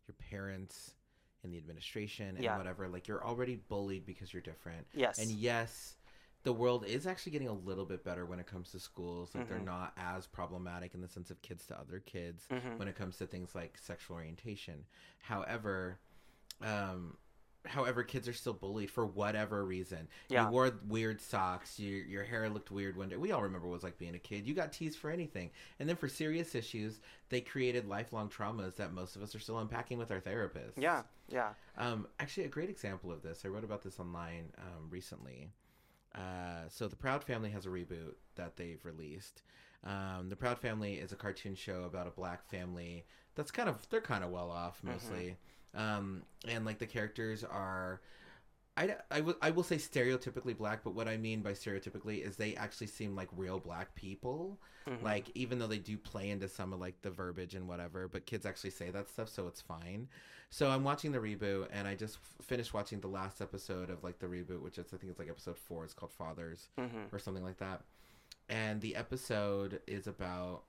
your 0.08 0.14
parents, 0.30 0.94
and 1.42 1.52
the 1.52 1.56
administration 1.58 2.36
and 2.36 2.42
Yeah. 2.44 2.56
whatever. 2.58 2.88
Like 2.88 3.06
you're 3.08 3.24
already 3.24 3.56
bullied 3.56 4.04
because 4.04 4.32
you're 4.32 4.42
different. 4.42 4.86
yes 4.92 5.18
And 5.18 5.30
yes, 5.30 5.96
the 6.42 6.52
world 6.52 6.84
is 6.86 7.06
actually 7.06 7.32
getting 7.32 7.48
a 7.48 7.52
little 7.52 7.84
bit 7.84 8.02
better 8.02 8.24
when 8.24 8.38
it 8.40 8.46
comes 8.46 8.70
to 8.72 8.80
schools. 8.80 9.34
Like 9.34 9.48
they're 9.48 9.58
Mhm. 9.58 9.64
not 9.66 9.92
as 9.96 10.26
problematic 10.26 10.94
in 10.94 11.00
the 11.02 11.08
sense 11.08 11.30
of 11.30 11.42
kids 11.42 11.66
to 11.66 11.78
other 11.78 12.00
kids 12.00 12.46
Mhm. 12.50 12.78
when 12.78 12.88
it 12.88 12.96
comes 12.96 13.18
to 13.18 13.26
things 13.26 13.54
like 13.54 13.76
sexual 13.76 14.16
orientation. 14.16 14.86
However, 15.18 15.98
um, 16.62 17.16
however, 17.66 18.02
kids 18.02 18.26
are 18.26 18.32
still 18.32 18.54
bullied 18.54 18.90
for 18.90 19.04
whatever 19.04 19.64
reason. 19.66 20.08
Yeah. 20.30 20.46
You 20.46 20.50
wore 20.50 20.70
weird 20.86 21.20
socks. 21.20 21.78
Your 21.78 22.02
your 22.06 22.24
hair 22.24 22.48
looked 22.48 22.70
weird 22.70 22.96
one 22.96 23.10
day. 23.10 23.16
We 23.18 23.32
all 23.32 23.42
remember 23.42 23.66
what 23.68 23.74
it 23.74 23.76
was 23.76 23.82
like 23.82 23.98
being 23.98 24.14
a 24.14 24.18
kid. 24.18 24.46
You 24.46 24.54
got 24.54 24.72
teased 24.72 24.98
for 24.98 25.10
anything, 25.10 25.50
and 25.78 25.86
then 25.86 25.96
for 25.96 26.08
serious 26.08 26.54
issues, 26.54 27.00
they 27.28 27.42
created 27.42 27.86
lifelong 27.86 28.30
traumas 28.30 28.76
that 28.76 28.92
most 28.94 29.14
of 29.14 29.22
us 29.22 29.34
are 29.34 29.38
still 29.40 29.58
unpacking 29.58 29.98
with 29.98 30.10
our 30.10 30.20
therapists. 30.22 30.72
yeah 30.78 31.02
yeah 31.28 31.52
Um, 31.76 32.08
actually, 32.18 32.44
a 32.46 32.48
great 32.48 32.70
example 32.70 33.12
of 33.12 33.20
this, 33.22 33.44
I 33.44 33.48
wrote 33.48 33.62
about 33.64 33.82
this 33.82 34.00
online 34.00 34.52
um, 34.58 34.88
recently. 34.90 35.52
Uh, 36.14 36.68
so, 36.68 36.88
The 36.88 36.96
Proud 36.96 37.22
Family 37.24 37.50
has 37.50 37.66
a 37.66 37.68
reboot 37.68 38.14
that 38.36 38.56
they've 38.56 38.84
released. 38.84 39.42
Um, 39.84 40.28
the 40.28 40.36
Proud 40.36 40.58
Family 40.58 40.94
is 40.94 41.12
a 41.12 41.16
cartoon 41.16 41.54
show 41.54 41.84
about 41.84 42.06
a 42.06 42.10
black 42.10 42.44
family 42.50 43.06
that's 43.34 43.50
kind 43.50 43.68
of, 43.68 43.88
they're 43.88 44.00
kind 44.00 44.22
of 44.24 44.30
well 44.30 44.50
off 44.50 44.82
mostly. 44.82 45.36
Um, 45.74 46.22
and 46.46 46.64
like 46.64 46.78
the 46.78 46.86
characters 46.86 47.44
are. 47.44 48.00
I, 48.76 48.96
I, 49.10 49.16
w- 49.16 49.36
I 49.42 49.50
will 49.50 49.62
say 49.64 49.76
stereotypically 49.76 50.56
black, 50.56 50.82
but 50.84 50.94
what 50.94 51.06
I 51.08 51.16
mean 51.16 51.42
by 51.42 51.52
stereotypically 51.52 52.26
is 52.26 52.36
they 52.36 52.54
actually 52.54 52.86
seem 52.86 53.14
like 53.14 53.28
real 53.36 53.58
black 53.58 53.94
people. 53.94 54.58
Mhm. 54.88 55.02
Like 55.02 55.30
even 55.34 55.58
though 55.58 55.66
they 55.66 55.78
do 55.78 55.98
play 55.98 56.30
into 56.30 56.48
some 56.48 56.72
of 56.72 56.80
like 56.80 57.02
the 57.02 57.10
verbiage 57.10 57.54
and 57.54 57.68
whatever, 57.68 58.08
but 58.08 58.26
kids 58.26 58.46
actually 58.46 58.70
say 58.70 58.90
that 58.90 59.08
stuff, 59.08 59.28
so 59.28 59.46
it's 59.48 59.60
fine. 59.60 60.08
So 60.52 60.68
I'm 60.68 60.82
watching 60.82 61.12
the 61.12 61.18
reboot, 61.18 61.68
and 61.72 61.86
I 61.86 61.94
just 61.94 62.16
f- 62.16 62.44
finished 62.44 62.74
watching 62.74 63.00
the 63.00 63.06
last 63.08 63.40
episode 63.40 63.88
of 63.88 64.02
like 64.02 64.18
the 64.18 64.26
reboot, 64.26 64.60
which 64.62 64.78
is 64.78 64.86
I 64.92 64.96
think 64.96 65.10
it's 65.10 65.18
like 65.18 65.28
episode 65.30 65.56
four. 65.56 65.84
It's 65.84 65.94
called 65.94 66.12
Fathers 66.12 66.68
Mhm. 66.76 67.12
or 67.12 67.18
something 67.20 67.44
like 67.44 67.58
that. 67.58 67.82
And 68.48 68.80
the 68.80 68.96
episode 68.96 69.80
is 69.86 70.08
about 70.08 70.64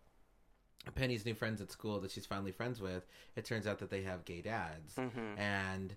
Penny's 0.96 1.26
new 1.26 1.34
friends 1.34 1.62
at 1.62 1.72
school 1.72 2.00
that 2.02 2.12
she's 2.12 2.26
finally 2.28 2.52
friends 2.52 2.80
with. 2.80 3.06
It 3.36 3.44
turns 3.46 3.66
out 3.66 3.80
that 3.80 3.90
they 3.90 4.04
have 4.04 4.24
gay 4.26 4.42
dads, 4.42 4.96
Mhm. 4.96 5.38
and 5.38 5.96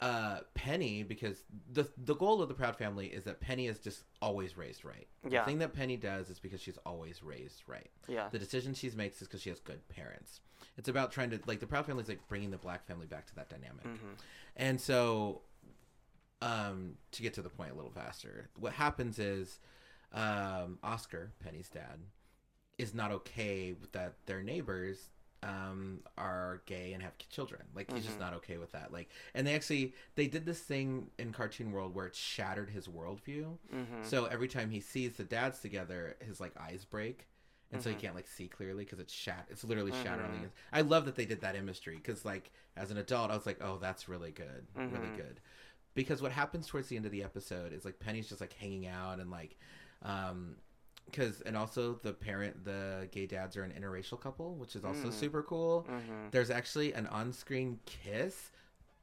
uh 0.00 0.40
Penny 0.54 1.02
because 1.02 1.42
the 1.72 1.86
the 1.98 2.14
goal 2.14 2.40
of 2.40 2.48
the 2.48 2.54
Proud 2.54 2.76
Family 2.76 3.06
is 3.08 3.24
that 3.24 3.40
Penny 3.40 3.66
is 3.66 3.78
just 3.80 4.04
always 4.22 4.56
raised 4.56 4.84
right. 4.84 5.06
Yeah. 5.28 5.40
The 5.40 5.46
thing 5.46 5.58
that 5.58 5.74
Penny 5.74 5.96
does 5.96 6.30
is 6.30 6.38
because 6.38 6.60
she's 6.62 6.78
always 6.86 7.22
raised 7.22 7.62
right. 7.66 7.90
yeah 8.08 8.28
The 8.30 8.38
decision 8.38 8.72
she 8.74 8.90
makes 8.90 9.20
is 9.20 9.28
because 9.28 9.42
she 9.42 9.50
has 9.50 9.60
good 9.60 9.86
parents. 9.88 10.40
It's 10.78 10.88
about 10.88 11.12
trying 11.12 11.30
to 11.30 11.40
like 11.46 11.60
the 11.60 11.66
Proud 11.66 11.84
Family 11.86 12.02
is 12.02 12.08
like 12.08 12.26
bringing 12.28 12.50
the 12.50 12.56
black 12.56 12.86
family 12.86 13.06
back 13.06 13.26
to 13.26 13.34
that 13.36 13.48
dynamic. 13.50 13.84
Mhm. 13.84 14.16
And 14.56 14.80
so, 14.80 15.42
um, 16.42 16.96
to 17.12 17.22
get 17.22 17.34
to 17.34 17.42
the 17.42 17.48
point 17.50 17.70
a 17.72 17.74
little 17.74 17.90
faster, 17.90 18.48
what 18.58 18.72
happens 18.72 19.18
is, 19.18 19.58
um, 20.12 20.78
Oscar, 20.82 21.32
Penny's 21.44 21.68
dad, 21.68 22.00
is 22.78 22.94
not 22.94 23.10
okay 23.12 23.74
with 23.78 23.92
that 23.92 24.14
their 24.26 24.42
neighbors 24.42 25.10
um 25.42 26.00
are 26.18 26.60
gay 26.66 26.92
and 26.92 27.02
have 27.02 27.16
children 27.30 27.62
like 27.74 27.90
he's 27.92 28.04
just 28.04 28.18
Mhm. 28.18 28.20
not 28.20 28.34
okay 28.34 28.58
with 28.58 28.72
that 28.72 28.92
like 28.92 29.08
and 29.34 29.46
they 29.46 29.54
actually 29.54 29.94
they 30.14 30.26
did 30.26 30.44
this 30.44 30.60
thing 30.60 31.10
in 31.18 31.32
cartoon 31.32 31.72
world 31.72 31.94
where 31.94 32.06
it 32.06 32.14
shattered 32.14 32.68
his 32.70 32.88
worldview 32.88 33.56
Mhm. 33.72 34.04
so 34.04 34.26
every 34.26 34.48
time 34.48 34.70
he 34.70 34.80
sees 34.80 35.16
the 35.16 35.24
dads 35.24 35.60
together 35.60 36.16
his 36.20 36.40
like 36.40 36.52
eyes 36.60 36.84
break 36.84 37.26
and 37.72 37.80
so 37.80 37.88
he 37.88 37.96
Mhm. 37.96 38.00
can't 38.00 38.14
like 38.14 38.26
see 38.26 38.48
clearly 38.48 38.84
because 38.84 38.98
it's 38.98 39.12
shat 39.12 39.46
it's 39.48 39.64
literally 39.64 39.92
the 39.92 39.96
Mhm. 39.96 40.50
i 40.72 40.80
love 40.82 41.06
that 41.06 41.14
they 41.16 41.24
did 41.24 41.40
that 41.40 41.56
imagery 41.56 41.96
because 41.96 42.24
like 42.24 42.50
as 42.76 42.90
an 42.90 42.98
adult 42.98 43.30
i 43.30 43.34
was 43.34 43.46
like 43.46 43.62
oh 43.62 43.78
that's 43.78 44.08
really 44.08 44.32
good 44.32 44.66
really 44.74 45.08
Mhm. 45.08 45.16
good 45.16 45.40
because 45.94 46.20
what 46.20 46.32
happens 46.32 46.66
towards 46.66 46.88
the 46.88 46.96
end 46.96 47.06
of 47.06 47.12
the 47.12 47.22
episode 47.24 47.72
is 47.72 47.84
like 47.86 47.98
penny's 47.98 48.28
just 48.28 48.40
like 48.42 48.52
hanging 48.54 48.86
out 48.86 49.20
and 49.20 49.30
like 49.30 49.56
um 50.02 50.56
because 51.10 51.40
and 51.42 51.56
also 51.56 51.94
the 52.02 52.12
parent 52.12 52.64
the 52.64 53.08
gay 53.12 53.26
dads 53.26 53.56
are 53.56 53.62
an 53.62 53.72
interracial 53.72 54.20
couple 54.20 54.54
which 54.56 54.76
is 54.76 54.84
also 54.84 55.08
Mm. 55.08 55.12
super 55.12 55.42
cool 55.42 55.86
Mhm. 55.88 56.30
there's 56.30 56.50
actually 56.50 56.92
an 56.92 57.06
on-screen 57.08 57.80
kiss 57.86 58.50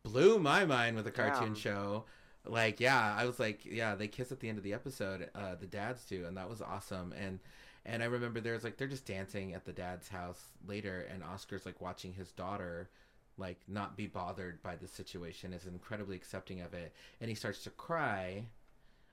blew 0.03 0.39
my 0.39 0.65
mind 0.65 0.95
with 0.95 1.07
a 1.07 1.11
cartoon 1.11 1.47
Damn. 1.53 1.55
show 1.55 2.05
like 2.45 2.79
yeah 2.79 3.15
i 3.17 3.25
was 3.25 3.39
like 3.39 3.65
yeah 3.65 3.95
they 3.95 4.07
kiss 4.07 4.31
at 4.31 4.39
the 4.39 4.47
end 4.49 4.57
of 4.57 4.63
the 4.63 4.73
episode 4.73 5.29
uh 5.35 5.55
the 5.55 5.67
dads 5.67 6.05
do 6.05 6.25
and 6.25 6.37
that 6.37 6.49
was 6.49 6.61
awesome 6.61 7.13
and 7.13 7.39
and 7.85 8.01
i 8.01 8.05
remember 8.05 8.39
there's 8.39 8.63
like 8.63 8.77
they're 8.77 8.87
just 8.87 9.05
dancing 9.05 9.53
at 9.53 9.65
the 9.65 9.73
dad's 9.73 10.07
house 10.07 10.41
later 10.65 11.05
and 11.11 11.23
oscar's 11.23 11.65
like 11.65 11.81
watching 11.81 12.13
his 12.13 12.31
daughter 12.31 12.89
like 13.37 13.59
not 13.67 13.97
be 13.97 14.07
bothered 14.07 14.61
by 14.63 14.75
the 14.75 14.87
situation 14.87 15.51
is 15.53 15.65
incredibly 15.65 16.15
accepting 16.15 16.61
of 16.61 16.73
it 16.73 16.93
and 17.19 17.29
he 17.29 17.35
starts 17.35 17.63
to 17.63 17.69
cry 17.71 18.45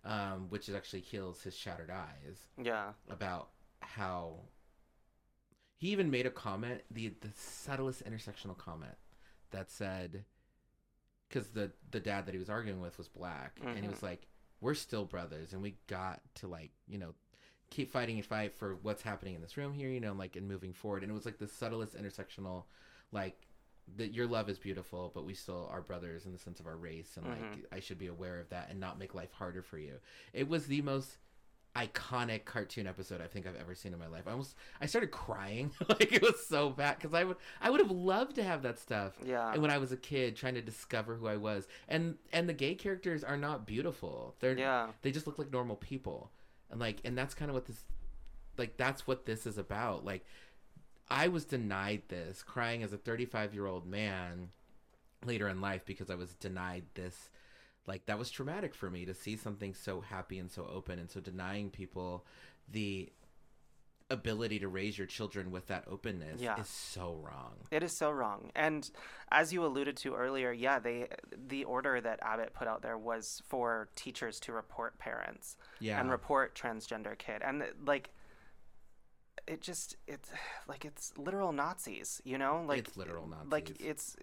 um 0.04 0.46
which 0.50 0.68
actually 0.70 1.00
heals 1.00 1.42
his 1.42 1.56
shattered 1.56 1.90
eyes. 1.90 2.38
Yeah. 2.62 2.92
About 3.10 3.48
how 3.80 4.40
he 5.76 5.88
even 5.88 6.10
made 6.10 6.26
a 6.26 6.30
comment 6.30 6.82
the 6.90 7.08
the 7.20 7.30
subtlest 7.36 8.04
intersectional 8.04 8.56
comment 8.56 8.96
that 9.50 9.70
said 9.70 10.24
because 11.28 11.48
the 11.48 11.70
the 11.90 12.00
dad 12.00 12.26
that 12.26 12.32
he 12.32 12.38
was 12.38 12.48
arguing 12.50 12.80
with 12.80 12.96
was 12.98 13.08
black 13.08 13.58
and 13.76 13.84
he 13.84 13.88
was 13.88 14.02
like 14.02 14.26
we're 14.60 14.74
still 14.74 15.04
brothers 15.04 15.52
and 15.52 15.62
we 15.62 15.74
got 15.88 16.20
to 16.34 16.46
like 16.46 16.70
you 16.86 16.98
know 16.98 17.14
keep 17.70 17.90
fighting 17.90 18.16
and 18.16 18.24
fight 18.24 18.54
for 18.54 18.76
what's 18.82 19.02
happening 19.02 19.34
in 19.34 19.40
this 19.40 19.56
room 19.56 19.72
here, 19.72 19.88
you 19.88 20.00
know, 20.00 20.12
like 20.12 20.36
and 20.36 20.46
moving 20.46 20.72
forward. 20.72 21.02
And 21.02 21.10
it 21.10 21.14
was 21.14 21.24
like 21.24 21.38
the 21.38 21.48
subtlest 21.48 21.96
intersectional, 21.96 22.64
like 23.10 23.48
that 23.96 24.14
your 24.14 24.26
love 24.26 24.48
is 24.48 24.58
beautiful, 24.58 25.10
but 25.14 25.24
we 25.24 25.34
still 25.34 25.68
are 25.70 25.80
brothers 25.82 26.24
in 26.26 26.32
the 26.32 26.38
sense 26.38 26.58
of 26.60 26.66
our 26.66 26.76
race, 26.76 27.16
and 27.16 27.26
like 27.26 27.40
Mhm. 27.42 27.64
I 27.72 27.80
should 27.80 27.98
be 27.98 28.06
aware 28.06 28.40
of 28.40 28.48
that 28.50 28.70
and 28.70 28.80
not 28.80 28.98
make 28.98 29.14
life 29.14 29.32
harder 29.32 29.62
for 29.62 29.78
you. 29.78 30.00
It 30.32 30.48
was 30.48 30.66
the 30.66 30.80
most 30.82 31.18
iconic 31.76 32.44
cartoon 32.44 32.86
episode 32.86 33.20
I 33.20 33.26
think 33.26 33.46
I've 33.48 33.56
ever 33.56 33.74
seen 33.74 33.92
in 33.92 33.98
my 33.98 34.06
life. 34.06 34.22
I 34.28 34.30
almost 34.30 34.54
I 34.80 34.86
started 34.86 35.10
crying 35.10 35.72
like 35.88 36.12
it 36.12 36.22
was 36.22 36.46
so 36.46 36.70
bad 36.70 36.96
because 36.98 37.12
I 37.14 37.24
would 37.24 37.36
I 37.60 37.68
would 37.68 37.80
have 37.80 37.90
loved 37.90 38.36
to 38.36 38.44
have 38.44 38.62
that 38.62 38.78
stuff. 38.78 39.14
Yeah. 39.24 39.52
And 39.52 39.60
when 39.60 39.72
I 39.72 39.78
was 39.78 39.90
a 39.90 39.96
kid 39.96 40.36
trying 40.36 40.54
to 40.54 40.62
discover 40.62 41.16
who 41.16 41.26
I 41.26 41.36
was, 41.36 41.66
and 41.88 42.16
and 42.32 42.48
the 42.48 42.52
gay 42.54 42.74
characters 42.76 43.24
are 43.24 43.36
not 43.36 43.66
beautiful. 43.66 44.36
They're 44.38 44.56
Yeah. 44.56 44.92
they 45.02 45.10
just 45.10 45.26
look 45.26 45.38
like 45.38 45.50
normal 45.50 45.76
people, 45.76 46.30
and 46.70 46.78
like 46.78 47.00
and 47.04 47.18
that's 47.18 47.34
kind 47.34 47.50
of 47.50 47.54
what 47.56 47.66
this 47.66 47.84
like 48.56 48.76
that's 48.76 49.06
what 49.08 49.26
this 49.26 49.44
is 49.44 49.58
about. 49.58 50.04
Like 50.04 50.24
I 51.10 51.28
was 51.28 51.44
denied 51.44 52.02
this, 52.08 52.42
crying 52.42 52.82
as 52.82 52.92
a 52.92 52.98
35 52.98 53.54
year 53.54 53.66
old 53.66 53.86
man 53.86 54.50
later 55.24 55.48
in 55.48 55.60
life 55.60 55.84
because 55.84 56.10
I 56.10 56.14
was 56.14 56.34
denied 56.34 56.84
this. 56.94 57.30
Like 57.86 58.06
that 58.06 58.18
was 58.18 58.30
traumatic 58.30 58.74
for 58.74 58.90
me 58.90 59.04
to 59.04 59.14
see 59.14 59.36
something 59.36 59.74
so 59.74 60.00
happy 60.00 60.38
and 60.38 60.50
so 60.50 60.66
open, 60.72 60.98
and 60.98 61.10
so 61.10 61.20
denying 61.20 61.70
people 61.70 62.24
the 62.70 63.10
ability 64.10 64.58
to 64.58 64.68
raise 64.68 64.96
your 64.98 65.06
children 65.06 65.50
with 65.50 65.66
that 65.68 65.84
openness 65.86 66.40
Yeah. 66.40 66.60
is 66.60 66.68
so 66.68 67.14
wrong. 67.14 67.54
It 67.70 67.82
is 67.82 67.96
so 67.96 68.10
wrong. 68.10 68.50
And 68.54 68.88
as 69.30 69.52
you 69.52 69.64
alluded 69.64 69.96
to 69.98 70.14
earlier, 70.14 70.52
yeah, 70.52 70.78
they 70.78 71.08
the 71.36 71.64
order 71.64 72.00
that 72.00 72.20
Abbott 72.22 72.52
put 72.54 72.68
out 72.68 72.82
there 72.82 72.98
was 72.98 73.42
for 73.46 73.88
teachers 73.96 74.38
to 74.40 74.52
report 74.52 74.98
parents 74.98 75.56
Yeah. 75.80 76.00
and 76.00 76.10
report 76.10 76.54
transgender 76.54 77.16
kid. 77.18 77.42
And 77.42 77.64
like 77.84 78.10
it 79.46 79.60
just 79.60 79.96
it's 80.06 80.30
like 80.68 80.84
it's 80.84 81.12
literal 81.16 81.52
Nazis, 81.52 82.20
you 82.24 82.38
know? 82.38 82.64
Like 82.66 82.80
It's 82.80 82.96
literal 82.96 83.26
Like 83.50 83.80
it's 83.80 84.16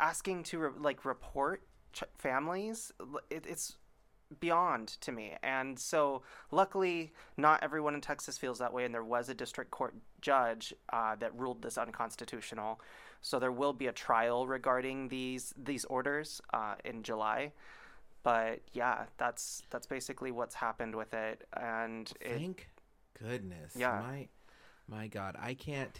asking 0.00 0.44
to 0.44 0.58
re- 0.58 0.70
like 0.78 1.04
report 1.04 1.62
ch- 1.92 2.04
families 2.16 2.92
it, 3.30 3.44
it's 3.48 3.76
beyond 4.40 4.88
to 5.00 5.12
me. 5.12 5.34
And 5.42 5.78
so 5.78 6.22
luckily 6.50 7.12
not 7.36 7.62
everyone 7.62 7.94
in 7.94 8.00
texas 8.00 8.36
feels 8.36 8.58
that 8.58 8.72
way 8.72 8.84
and 8.84 8.94
there 8.94 9.04
was 9.04 9.28
a 9.28 9.34
district 9.34 9.70
court 9.70 9.94
judge 10.20 10.74
uh, 10.92 11.16
that 11.16 11.34
ruled 11.38 11.62
this 11.62 11.78
unconstitutional. 11.78 12.80
So 13.20 13.38
there 13.38 13.52
will 13.52 13.72
be 13.72 13.86
a 13.86 13.92
trial 13.92 14.46
regarding 14.46 15.08
these 15.08 15.54
these 15.56 15.84
orders 15.86 16.40
uh, 16.52 16.74
in 16.84 17.02
july. 17.02 17.52
But 18.22 18.60
yeah 18.72 19.06
that's 19.16 19.62
that's 19.70 19.86
basically 19.86 20.30
what's 20.30 20.54
happened 20.54 20.94
with 20.94 21.14
it. 21.14 21.46
And 21.56 22.12
Thank 22.22 22.68
goodness. 23.18 23.74
Yeah. 23.76 24.00
My 24.00 24.28
my 24.88 25.06
God, 25.08 25.36
I 25.40 25.54
can't. 25.54 25.98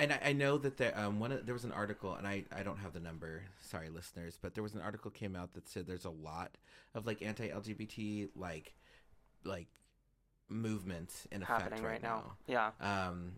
And 0.00 0.12
I, 0.12 0.20
I 0.26 0.32
know 0.32 0.58
that 0.58 0.76
there 0.76 0.96
um 0.98 1.18
one 1.18 1.32
of- 1.32 1.44
there 1.46 1.54
was 1.54 1.64
an 1.64 1.72
article, 1.72 2.14
and 2.14 2.26
I 2.26 2.44
I 2.52 2.62
don't 2.62 2.78
have 2.78 2.92
the 2.92 3.00
number. 3.00 3.42
Sorry, 3.60 3.88
listeners, 3.88 4.38
but 4.40 4.54
there 4.54 4.62
was 4.62 4.74
an 4.74 4.80
article 4.80 5.10
came 5.10 5.34
out 5.36 5.54
that 5.54 5.68
said 5.68 5.86
there's 5.86 6.04
a 6.04 6.10
lot 6.10 6.56
of 6.94 7.06
like 7.06 7.20
anti-LGBT 7.22 8.28
like 8.36 8.74
like 9.44 9.68
movements 10.48 11.26
in 11.30 11.42
effect 11.42 11.72
right, 11.72 11.82
right 11.84 12.02
now 12.02 12.32
yeah 12.46 12.70
um 12.80 13.32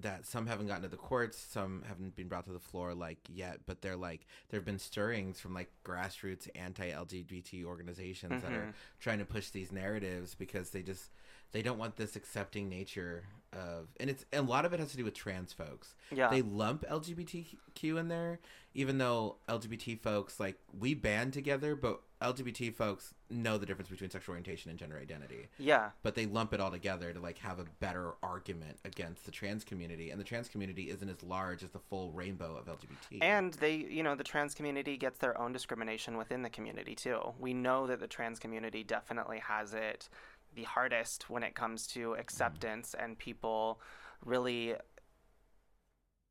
that 0.00 0.26
some 0.26 0.46
haven't 0.48 0.66
gotten 0.66 0.82
to 0.82 0.88
the 0.88 0.96
courts 0.96 1.38
some 1.38 1.82
haven't 1.86 2.16
been 2.16 2.26
brought 2.26 2.44
to 2.44 2.50
the 2.52 2.58
floor 2.58 2.94
like 2.94 3.18
yet 3.28 3.60
but 3.66 3.80
they're 3.80 3.94
like 3.96 4.26
there 4.48 4.58
have 4.58 4.64
been 4.64 4.78
stirrings 4.78 5.38
from 5.38 5.54
like 5.54 5.70
grassroots 5.84 6.48
anti-lgbt 6.56 7.64
organizations 7.64 8.42
that 8.42 8.52
are 8.52 8.66
Mhm. 8.66 8.74
trying 9.00 9.18
to 9.20 9.24
push 9.24 9.50
these 9.50 9.70
narratives 9.70 10.34
because 10.34 10.70
they 10.70 10.82
just 10.82 11.10
they 11.52 11.62
don't 11.62 11.78
want 11.78 11.94
this 11.96 12.16
accepting 12.16 12.68
nature 12.68 13.24
of 13.52 13.86
and 14.00 14.10
it's 14.10 14.24
and 14.32 14.48
a 14.48 14.50
lot 14.50 14.64
of 14.64 14.72
it 14.72 14.80
has 14.80 14.90
to 14.90 14.96
do 14.96 15.04
with 15.04 15.14
trans 15.14 15.52
folks 15.52 15.94
yeah 16.10 16.28
they 16.28 16.42
lump 16.42 16.84
lgbtq 16.90 17.96
in 17.98 18.08
there 18.08 18.40
even 18.74 18.98
though 18.98 19.36
lgbt 19.48 20.00
folks 20.00 20.40
like 20.40 20.58
we 20.76 20.94
band 20.94 21.32
together 21.32 21.76
but 21.76 22.00
lgbt 22.24 22.74
folks 22.74 23.14
know 23.30 23.58
the 23.58 23.66
difference 23.66 23.88
between 23.88 24.10
sexual 24.10 24.32
orientation 24.32 24.70
and 24.70 24.78
gender 24.78 24.98
identity 24.98 25.48
yeah 25.58 25.90
but 26.02 26.14
they 26.14 26.26
lump 26.26 26.52
it 26.52 26.60
all 26.60 26.70
together 26.70 27.12
to 27.12 27.20
like 27.20 27.38
have 27.38 27.58
a 27.58 27.64
better 27.80 28.12
argument 28.22 28.76
against 28.84 29.24
the 29.24 29.30
trans 29.30 29.64
community 29.64 30.10
and 30.10 30.20
the 30.20 30.24
trans 30.24 30.48
community 30.48 30.90
isn't 30.90 31.08
as 31.08 31.22
large 31.22 31.62
as 31.62 31.70
the 31.70 31.78
full 31.78 32.10
rainbow 32.12 32.56
of 32.56 32.66
lgbt 32.66 33.18
And 33.22 33.54
they, 33.54 33.74
you 33.76 34.02
know, 34.02 34.14
the 34.14 34.24
trans 34.24 34.54
community 34.54 34.96
gets 34.96 35.18
their 35.18 35.38
own 35.40 35.52
discrimination 35.52 36.16
within 36.16 36.42
the 36.42 36.50
community 36.50 36.94
too. 36.94 37.20
We 37.38 37.54
know 37.54 37.86
that 37.86 38.00
the 38.00 38.06
trans 38.06 38.38
community 38.38 38.82
definitely 38.84 39.38
has 39.40 39.74
it 39.74 40.08
the 40.54 40.64
hardest 40.64 41.28
when 41.30 41.42
it 41.42 41.54
comes 41.54 41.86
to 41.88 42.14
acceptance 42.14 42.94
and 42.98 43.18
people 43.18 43.80
really, 44.24 44.74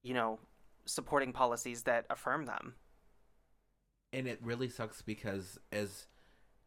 you 0.02 0.14
know, 0.14 0.40
supporting 0.86 1.34
policies 1.34 1.84
that 1.84 2.06
affirm 2.10 2.46
them. 2.46 2.76
And 4.14 4.28
it 4.28 4.40
really 4.42 4.70
sucks 4.70 5.02
because 5.02 5.60
as 5.72 6.06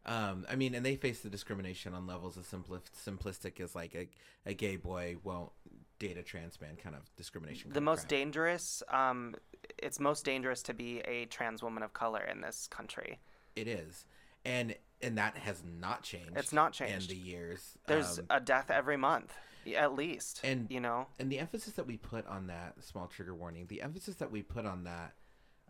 um 0.05 0.45
i 0.49 0.55
mean 0.55 0.75
and 0.75 0.85
they 0.85 0.95
face 0.95 1.21
the 1.21 1.29
discrimination 1.29 1.93
on 1.93 2.05
levels 2.05 2.37
as 2.37 2.45
simpli- 2.45 2.81
simplistic 3.05 3.59
as 3.59 3.73
like 3.75 3.95
a, 3.95 4.07
a 4.49 4.53
gay 4.53 4.75
boy 4.75 5.15
won't 5.23 5.51
date 5.99 6.17
a 6.17 6.21
trans 6.23 6.61
man 6.61 6.75
kind 6.75 6.95
of 6.95 7.01
discrimination 7.15 7.71
The 7.73 7.81
most 7.81 8.01
crap. 8.01 8.09
dangerous, 8.09 8.83
um, 8.89 9.33
it's 9.79 9.99
most 9.99 10.23
dangerous 10.25 10.61
to 10.63 10.73
be 10.75 10.99
a 10.99 11.25
trans 11.25 11.63
woman 11.63 11.81
of 11.81 11.93
color 11.93 12.21
in 12.23 12.41
this 12.41 12.67
country. 12.67 13.17
it 13.55 13.67
is 13.67 14.05
and 14.45 14.75
and 15.01 15.17
that 15.17 15.37
has 15.37 15.63
not 15.63 16.03
changed 16.03 16.31
It's 16.35 16.53
not 16.53 16.73
changed 16.73 17.11
in 17.11 17.17
the 17.17 17.23
years 17.23 17.77
There's 17.87 18.19
Um, 18.19 18.25
a 18.31 18.39
death 18.39 18.69
every 18.71 18.97
month, 18.97 19.33
at 19.75 19.93
least. 19.93 20.41
And- 20.43 20.67
you 20.71 20.79
know, 20.79 21.07
and 21.19 21.31
the 21.31 21.37
emphasis 21.39 21.73
that 21.73 21.85
we 21.87 21.97
put 21.97 22.25
on 22.27 22.47
that 22.47 22.83
small 22.83 23.07
trigger 23.07 23.33
warning 23.35 23.65
the 23.67 23.81
emphasis 23.81 24.15
that 24.17 24.31
we 24.31 24.41
put 24.43 24.65
on 24.65 24.83
that 24.85 25.13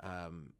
um 0.03 0.51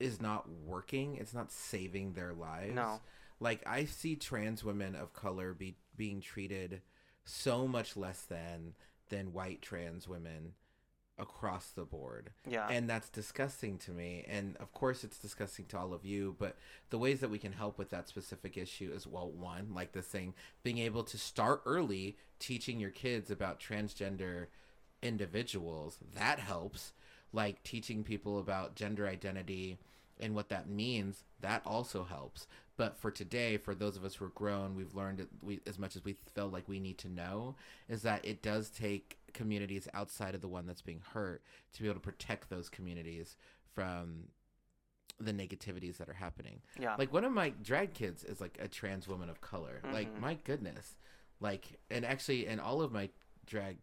is 0.00 0.20
not 0.20 0.48
working 0.64 1.16
it's 1.16 1.34
not 1.34 1.50
saving 1.50 2.12
their 2.12 2.32
lives. 2.32 2.74
No. 2.74 3.00
like 3.40 3.62
i 3.66 3.84
see 3.84 4.16
trans 4.16 4.62
women 4.64 4.94
of 4.94 5.12
color 5.12 5.54
be 5.54 5.76
being 5.96 6.20
treated 6.20 6.80
so 7.24 7.66
much 7.66 7.96
less 7.96 8.22
than 8.22 8.74
than 9.08 9.32
white 9.32 9.62
trans 9.62 10.08
women 10.08 10.52
across 11.18 11.70
the 11.70 11.84
board. 11.84 12.30
Yeah, 12.46 12.68
and 12.68 12.88
that's 12.88 13.08
disgusting 13.08 13.78
to 13.78 13.90
me. 13.90 14.24
And 14.28 14.56
of 14.58 14.72
course 14.72 15.02
it's 15.02 15.18
disgusting 15.18 15.66
to 15.66 15.78
all 15.78 15.92
of 15.92 16.04
you 16.04 16.36
but 16.38 16.56
the 16.90 16.98
ways 16.98 17.20
that 17.20 17.30
we 17.30 17.38
can 17.38 17.52
help 17.52 17.78
with 17.78 17.90
that 17.90 18.08
specific 18.08 18.56
issue 18.56 18.92
is 18.94 19.06
well 19.06 19.30
one 19.30 19.74
like 19.74 19.92
this 19.92 20.06
thing 20.06 20.34
being 20.62 20.78
able 20.78 21.02
to 21.04 21.18
start 21.18 21.62
early 21.66 22.16
teaching 22.38 22.78
your 22.78 22.90
kids 22.90 23.30
about 23.30 23.60
transgender 23.60 24.46
individuals 25.02 25.98
that 26.14 26.38
helps 26.38 26.92
like 27.32 27.62
teaching 27.62 28.02
people 28.02 28.38
about 28.38 28.74
gender 28.74 29.06
identity 29.06 29.78
and 30.20 30.34
what 30.34 30.48
that 30.48 30.68
means 30.68 31.24
that 31.40 31.62
also 31.64 32.04
helps 32.04 32.46
but 32.76 32.96
for 32.96 33.10
today 33.10 33.56
for 33.56 33.74
those 33.74 33.96
of 33.96 34.04
us 34.04 34.14
who 34.16 34.24
are 34.24 34.30
grown 34.30 34.74
we've 34.74 34.94
learned 34.94 35.26
we, 35.42 35.60
as 35.66 35.78
much 35.78 35.94
as 35.94 36.04
we 36.04 36.14
feel 36.34 36.48
like 36.48 36.66
we 36.68 36.80
need 36.80 36.98
to 36.98 37.08
know 37.08 37.54
is 37.88 38.02
that 38.02 38.24
it 38.24 38.42
does 38.42 38.70
take 38.70 39.18
communities 39.32 39.86
outside 39.94 40.34
of 40.34 40.40
the 40.40 40.48
one 40.48 40.66
that's 40.66 40.82
being 40.82 41.02
hurt 41.12 41.42
to 41.72 41.82
be 41.82 41.88
able 41.88 41.94
to 41.94 42.00
protect 42.00 42.48
those 42.50 42.68
communities 42.68 43.36
from 43.74 44.24
the 45.20 45.32
negativities 45.32 45.96
that 45.98 46.08
are 46.08 46.14
happening 46.14 46.60
yeah. 46.80 46.94
like 46.96 47.12
one 47.12 47.24
of 47.24 47.32
my 47.32 47.50
drag 47.62 47.92
kids 47.92 48.24
is 48.24 48.40
like 48.40 48.56
a 48.60 48.68
trans 48.68 49.06
woman 49.06 49.28
of 49.28 49.40
color 49.40 49.80
like 49.92 50.12
Mhm. 50.16 50.20
my 50.20 50.34
goodness 50.44 50.96
like 51.40 51.78
and 51.90 52.04
actually 52.04 52.46
and 52.46 52.60
all 52.60 52.80
of 52.82 52.90
my 52.92 53.08
drag 53.46 53.76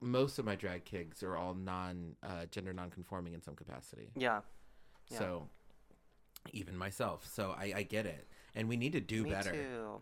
most 0.00 0.38
of 0.38 0.44
my 0.44 0.54
drag 0.56 0.84
kids 0.84 1.22
are 1.22 1.36
all 1.36 1.54
non 1.54 2.16
uh, 2.22 2.46
gender 2.50 2.72
non-conforming 2.72 3.34
in 3.34 3.42
some 3.42 3.54
capacity 3.54 4.10
yeah. 4.16 4.40
Yeah. 5.10 5.18
so 5.18 5.48
even 6.52 6.76
myself 6.76 7.26
so 7.30 7.54
I, 7.58 7.72
I 7.76 7.82
get 7.82 8.06
it 8.06 8.26
and 8.54 8.68
we 8.68 8.76
need 8.76 8.92
to 8.92 9.00
do 9.00 9.24
Me 9.24 9.30
better 9.30 9.52
too. 9.52 10.00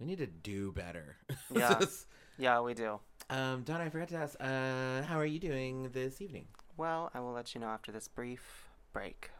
we 0.00 0.06
need 0.06 0.18
to 0.18 0.26
do 0.26 0.72
better 0.72 1.16
Yeah. 1.54 1.80
Yeah, 2.40 2.60
we 2.60 2.72
do. 2.74 3.00
um 3.30 3.62
donna 3.64 3.84
i 3.84 3.88
forgot 3.88 4.08
to 4.10 4.16
ask 4.16 4.36
uh 4.40 5.02
how 5.02 5.18
are 5.18 5.26
you 5.26 5.40
doing 5.40 5.90
this 5.92 6.20
evening 6.20 6.46
Well, 6.76 7.10
I 7.14 7.18
will 7.20 7.32
let 7.32 7.54
you 7.54 7.60
know 7.60 7.66
after 7.68 7.90
this 7.92 8.06
brief 8.08 8.68
break. 8.92 9.30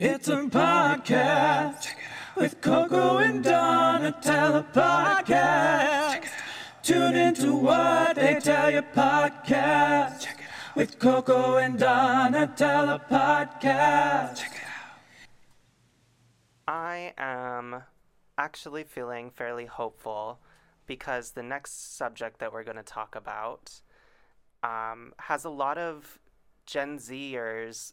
It's 0.00 0.26
a 0.28 0.36
podcast 0.44 1.86
with 2.34 2.60
Coco 2.62 3.18
and 3.18 3.44
Donna. 3.44 4.16
Tell 4.22 4.56
a 4.56 4.62
podcast. 4.64 6.28
Tune 6.82 7.14
into 7.14 7.54
what 7.54 8.16
they 8.16 8.40
tell 8.40 8.68
you 8.70 8.82
podcast 8.82 10.20
Check 10.20 10.40
it 10.40 10.46
out. 10.46 10.76
with 10.76 10.98
Coco 10.98 11.56
and 11.56 11.78
Donatella 11.78 13.08
podcast. 13.08 14.36
Check 14.36 14.52
it 14.54 14.64
out. 14.64 14.98
I 16.66 17.14
am 17.16 17.84
actually 18.36 18.82
feeling 18.82 19.30
fairly 19.30 19.66
hopeful 19.66 20.40
because 20.86 21.30
the 21.30 21.42
next 21.44 21.96
subject 21.96 22.40
that 22.40 22.52
we're 22.52 22.64
going 22.64 22.76
to 22.76 22.82
talk 22.82 23.14
about 23.14 23.80
um, 24.64 25.12
has 25.18 25.44
a 25.44 25.50
lot 25.50 25.78
of 25.78 26.18
Gen 26.66 26.98
Zers 26.98 27.92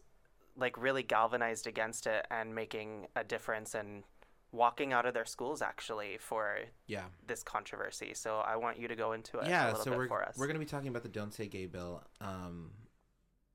like 0.57 0.81
really 0.81 1.03
galvanized 1.03 1.67
against 1.67 2.07
it 2.07 2.25
and 2.31 2.55
making 2.55 3.05
a 3.15 3.23
difference 3.23 3.75
and 3.75 4.03
walking 4.51 4.93
out 4.93 5.05
of 5.05 5.13
their 5.13 5.25
schools 5.25 5.61
actually 5.61 6.17
for 6.17 6.57
Yeah. 6.87 7.05
this 7.27 7.43
controversy. 7.43 8.13
So 8.13 8.37
I 8.39 8.55
want 8.55 8.79
you 8.79 8.87
to 8.87 8.95
go 8.95 9.11
into 9.13 9.37
it 9.39 9.45
a 9.45 9.49
yeah, 9.49 9.67
little 9.67 9.83
so 9.83 9.91
bit 9.91 9.97
we're 9.97 10.07
for 10.07 10.23
us. 10.23 10.37
we're 10.37 10.47
going 10.47 10.55
to 10.55 10.59
be 10.59 10.65
talking 10.65 10.87
about 10.89 11.03
the 11.03 11.09
Don't 11.09 11.33
Say 11.33 11.47
Gay 11.47 11.67
bill 11.67 12.03
um, 12.19 12.71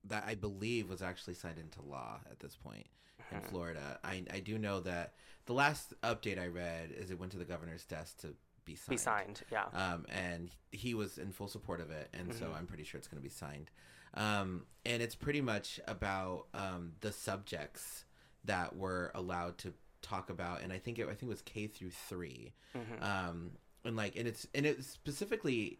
that 0.05 0.25
I 0.27 0.35
believe 0.35 0.89
was 0.89 1.03
actually 1.03 1.35
signed 1.35 1.59
into 1.59 1.83
law 1.83 2.21
at 2.31 2.39
this 2.41 2.55
point 2.57 2.87
in 3.33 3.41
Mhm. 3.41 3.49
Florida. 3.51 3.99
I 4.05 4.25
I 4.31 4.41
do 4.41 4.59
know 4.59 4.81
that 4.81 5.15
the 5.47 5.55
last 5.55 5.95
update 6.03 6.39
I 6.39 6.47
read 6.47 6.91
is 6.93 7.11
it 7.11 7.19
went 7.19 7.33
to 7.33 7.39
the 7.39 7.45
governor's 7.45 7.85
desk 7.85 8.19
to 8.19 8.37
be 8.65 8.75
signed. 8.77 8.91
Be 8.91 8.97
signed, 8.97 9.43
yeah. 9.51 9.65
Um, 9.73 10.07
and 10.09 10.55
he 10.71 10.95
was 10.95 11.19
in 11.19 11.33
full 11.33 11.49
support 11.49 11.81
of 11.81 11.91
it, 11.91 12.09
and 12.15 12.33
so 12.35 12.47
Mhm. 12.47 12.57
I'm 12.57 12.67
pretty 12.67 12.85
sure 12.85 12.99
it's 12.99 13.09
going 13.09 13.21
to 13.21 13.23
be 13.23 13.29
signed. 13.35 13.71
Um, 14.15 14.67
and 14.87 15.03
it's 15.03 15.15
pretty 15.17 15.41
much 15.41 15.81
about 15.89 16.47
um, 16.55 16.95
the 17.01 17.11
subjects 17.13 18.05
that 18.45 18.77
were 18.77 19.11
allowed 19.15 19.59
to 19.59 19.75
talk 20.05 20.31
about, 20.31 20.63
and 20.63 20.73
I 20.73 20.79
think 20.79 20.99
it 20.99 21.05
I 21.07 21.15
think 21.15 21.23
it 21.25 21.29
was 21.29 21.43
K 21.43 21.67
through 21.67 21.91
three 21.91 22.53
Mhm. 22.77 23.03
um 23.03 23.51
and 23.85 23.97
like 23.97 24.17
and 24.17 24.29
it's 24.29 24.47
and 24.55 24.65
it 24.67 24.85
specifically 24.85 25.79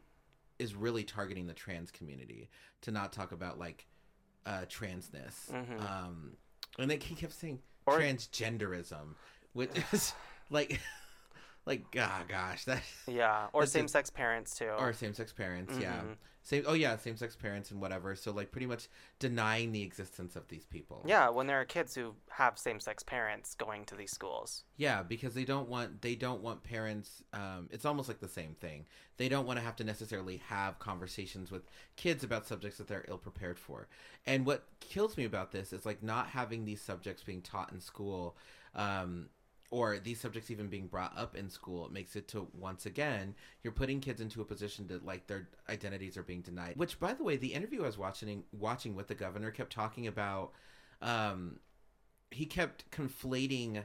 is 0.59 0.75
really 0.75 1.05
targeting 1.05 1.47
the 1.47 1.55
trans 1.55 1.91
community 1.91 2.49
to 2.83 2.91
not 2.91 3.13
talk 3.13 3.33
about 3.33 3.59
like 3.59 3.87
uh 4.47 4.63
transness 4.69 5.51
Mhm. 5.51 5.81
um 5.91 6.37
and 6.79 6.91
like 6.91 7.03
he 7.03 7.15
kept 7.15 7.33
saying 7.33 7.61
Or- 7.87 7.99
transgenderism 7.99 9.15
which 9.53 9.71
is 9.93 10.13
like 10.51 10.81
like 11.67 11.85
ah 11.99 12.23
gosh 12.29 12.65
that 12.65 12.83
yeah, 13.07 13.47
or 13.53 13.67
same-sex 13.67 14.11
parents 14.11 14.57
too. 14.59 14.71
or 14.79 14.93
same-sex 14.93 15.33
parents 15.33 15.75
yeah 15.81 16.01
Mhm. 16.03 16.17
same 16.43 16.65
oh 16.67 16.75
yeah 16.75 16.97
same-sex 16.97 17.37
parents 17.37 17.71
and 17.71 17.81
whatever 17.81 18.15
so 18.15 18.31
like 18.33 18.51
pretty 18.53 18.67
much 18.67 18.89
denying 19.19 19.73
the 19.73 19.83
existence 19.83 20.37
of 20.37 20.47
these 20.49 20.67
people 20.67 21.03
Yeah, 21.07 21.31
when 21.31 21.47
there 21.47 21.59
are 21.61 21.65
kids 21.65 21.95
who 21.95 22.15
have 22.31 22.59
same-sex 22.59 23.03
parents 23.03 23.55
going 23.55 23.85
to 23.87 23.95
these 23.95 24.11
schools. 24.13 24.65
Yeah, 24.77 25.03
because 25.03 25.33
they 25.35 25.45
don't 25.45 25.69
want 25.69 26.03
they 26.03 26.15
don't 26.17 26.43
want 26.43 26.63
parents. 26.63 27.23
Um, 27.33 27.69
it's 27.71 27.87
almost 27.87 28.09
like 28.09 28.21
the 28.21 28.29
same 28.29 28.55
thing. 28.61 28.85
They 29.17 29.29
don't 29.31 29.47
want 29.47 29.59
to 29.59 29.65
have 29.65 29.77
to 29.77 29.85
necessarily 29.85 30.39
have 30.49 30.79
conversations 30.81 31.51
with 31.51 31.63
kids 31.97 32.25
about 32.25 32.47
subjects 32.47 32.77
that 32.79 32.89
they're 32.89 33.05
ill 33.09 33.17
prepared 33.19 33.59
for. 33.59 33.89
And 34.27 34.45
what 34.45 34.65
kills 34.81 35.17
me 35.17 35.25
about 35.25 35.53
this 35.53 35.73
is 35.73 35.87
like 35.87 36.03
not 36.03 36.27
having 36.29 36.65
these 36.67 36.83
subjects 36.83 37.23
being 37.23 37.41
taught 37.41 37.73
in 37.73 37.81
school, 37.81 38.37
um, 38.75 39.29
or 39.75 39.99
these 39.99 40.21
subjects 40.21 40.53
even 40.53 40.69
being 40.69 40.87
brought 40.87 41.19
up 41.19 41.35
in 41.35 41.51
school. 41.51 41.91
Makes 41.93 42.15
it 42.15 42.29
to 42.29 42.47
once 42.55 42.87
again 42.87 43.35
you're 43.65 43.73
putting 43.73 43.99
kids 43.99 44.21
into 44.21 44.41
a 44.41 44.45
position 44.45 44.87
that 44.87 45.05
like 45.05 45.27
their 45.27 45.49
identities 45.69 46.17
are 46.17 46.23
being 46.23 46.43
denied. 46.43 46.75
Which, 46.77 47.01
by 47.01 47.13
the 47.13 47.25
way, 47.25 47.37
the 47.37 47.53
interview 47.55 47.83
I 47.83 47.87
was 47.87 47.99
watching 47.99 48.45
watching 48.53 48.95
with 48.95 49.09
the 49.09 49.17
governor 49.17 49.51
kept 49.51 49.73
talking 49.73 50.07
about. 50.07 50.53
Um, 51.03 51.59
he 52.31 52.47
kept 52.47 52.89
conflating 52.93 53.85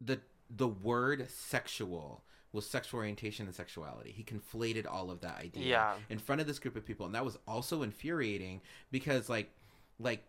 the 0.00 0.20
the 0.48 0.68
word 0.68 1.30
sexual 1.30 2.24
with 2.52 2.64
sexual 2.64 2.98
orientation 3.00 3.44
and 3.46 3.54
sexuality. 3.54 4.12
He 4.12 4.24
conflated 4.24 4.86
all 4.90 5.10
of 5.10 5.20
that 5.20 5.38
idea 5.38 5.66
Yeah. 5.66 5.96
in 6.08 6.18
front 6.18 6.40
of 6.40 6.46
this 6.46 6.58
group 6.58 6.74
of 6.74 6.86
people, 6.86 7.04
and 7.04 7.14
that 7.14 7.24
was 7.24 7.36
also 7.46 7.82
infuriating 7.82 8.62
because 8.90 9.28
like 9.28 9.50
like 9.98 10.24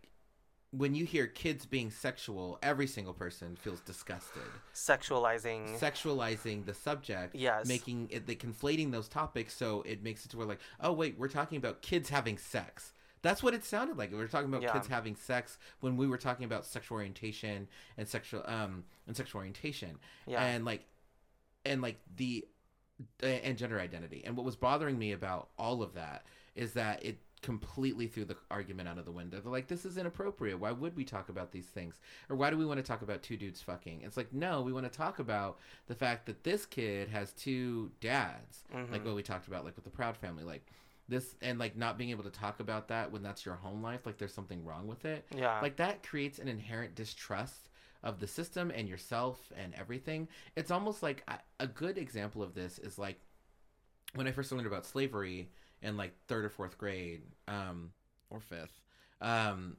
when 0.71 0.95
you 0.95 1.05
hear 1.05 1.27
kids 1.27 1.65
being 1.65 1.91
sexual, 1.91 2.57
every 2.63 2.87
single 2.87 3.13
person 3.13 3.57
feels 3.57 3.81
disgusted. 3.81 4.41
Sexualizing. 4.73 5.77
Sexualizing 5.77 6.65
the 6.65 6.73
subject, 6.73 7.35
Yes. 7.35 7.67
making 7.67 8.07
it 8.09 8.25
they 8.25 8.35
conflating 8.35 8.91
those 8.91 9.09
topics, 9.09 9.53
so 9.53 9.81
it 9.81 10.01
makes 10.01 10.25
it 10.25 10.29
to 10.31 10.37
where 10.37 10.47
like, 10.47 10.61
oh 10.79 10.93
wait, 10.93 11.17
we're 11.19 11.27
talking 11.27 11.57
about 11.57 11.81
kids 11.81 12.09
having 12.09 12.37
sex. 12.37 12.93
That's 13.21 13.43
what 13.43 13.53
it 13.53 13.63
sounded 13.65 13.97
like. 13.97 14.11
We 14.11 14.17
were 14.17 14.27
talking 14.27 14.49
about 14.49 14.61
Yeah. 14.61 14.71
kids 14.73 14.87
having 14.87 15.15
sex 15.15 15.57
when 15.81 15.97
we 15.97 16.07
were 16.07 16.17
talking 16.17 16.45
about 16.45 16.65
sexual 16.65 16.95
orientation 16.95 17.67
and 17.97 18.07
sexual 18.07 18.43
um 18.47 18.85
and 19.07 19.15
sexual 19.15 19.39
orientation 19.39 19.99
yeah. 20.25 20.41
and 20.43 20.63
like 20.63 20.85
and 21.65 21.81
like 21.81 21.99
the 22.15 22.47
and 23.21 23.57
gender 23.57 23.79
identity. 23.79 24.23
And 24.25 24.37
what 24.37 24.45
was 24.45 24.55
bothering 24.55 24.97
me 24.97 25.11
about 25.11 25.49
all 25.57 25.83
of 25.83 25.95
that 25.95 26.25
is 26.55 26.73
that 26.73 27.03
it 27.03 27.19
completely 27.41 28.07
threw 28.07 28.23
the 28.25 28.37
argument 28.51 28.87
out 28.87 28.97
of 28.97 29.05
the 29.05 29.11
window. 29.11 29.39
They're 29.39 29.51
like, 29.51 29.67
this 29.67 29.85
is 29.85 29.97
inappropriate. 29.97 30.59
Why 30.59 30.71
would 30.71 30.95
we 30.95 31.03
talk 31.03 31.29
about 31.29 31.51
these 31.51 31.65
things? 31.67 31.99
Or 32.29 32.35
why 32.35 32.49
do 32.51 32.57
we 32.57 32.65
want 32.65 32.77
to 32.79 32.83
talk 32.83 33.01
about 33.01 33.23
two 33.23 33.35
dudes 33.37 33.61
fucking? 33.61 34.01
It's 34.03 34.17
like, 34.17 34.31
no, 34.31 34.61
we 34.61 34.71
want 34.73 34.91
to 34.91 34.95
talk 34.95 35.19
about 35.19 35.57
the 35.87 35.95
fact 35.95 36.25
that 36.27 36.43
this 36.43 36.65
kid 36.65 37.09
has 37.09 37.31
two 37.33 37.91
dads. 37.99 38.63
Like 38.73 39.01
Mhm. 39.01 39.05
what 39.05 39.15
we 39.15 39.23
talked 39.23 39.47
about, 39.47 39.65
like 39.65 39.75
with 39.75 39.85
the 39.85 39.89
Proud 39.91 40.17
family. 40.17 40.43
Like 40.43 40.65
this, 41.09 41.35
and 41.41 41.57
like 41.59 41.75
not 41.75 41.97
being 41.97 42.11
able 42.11 42.23
to 42.23 42.29
talk 42.29 42.59
about 42.59 42.87
that 42.89 43.11
when 43.11 43.23
that's 43.23 43.45
your 43.45 43.55
home 43.55 43.81
life, 43.81 44.05
like 44.05 44.17
there's 44.17 44.33
something 44.33 44.63
wrong 44.63 44.87
with 44.87 45.03
it 45.03 45.25
yeah. 45.35 45.59
like 45.61 45.75
that 45.77 46.03
creates 46.03 46.39
an 46.39 46.47
inherent 46.47 46.95
distrust 46.95 47.69
of 48.03 48.19
the 48.19 48.27
system 48.27 48.71
and 48.73 48.87
yourself 48.87 49.51
and 49.57 49.73
everything 49.75 50.27
it's 50.55 50.71
almost 50.71 51.03
like 51.03 51.21
a- 51.27 51.39
a 51.59 51.67
good 51.67 51.97
example 51.97 52.41
of 52.41 52.53
this 52.55 52.79
is 52.79 52.97
like 52.97 53.19
when 54.15 54.25
i 54.27 54.31
first 54.31 54.51
learned 54.53 54.65
about 54.65 54.85
slavery 54.85 55.49
in 55.81 55.97
like 55.97 56.13
third 56.27 56.45
or 56.45 56.49
fourth 56.49 56.77
grade 56.77 57.21
um 57.47 57.91
or 58.29 58.39
fifth 58.39 58.81
um 59.21 59.77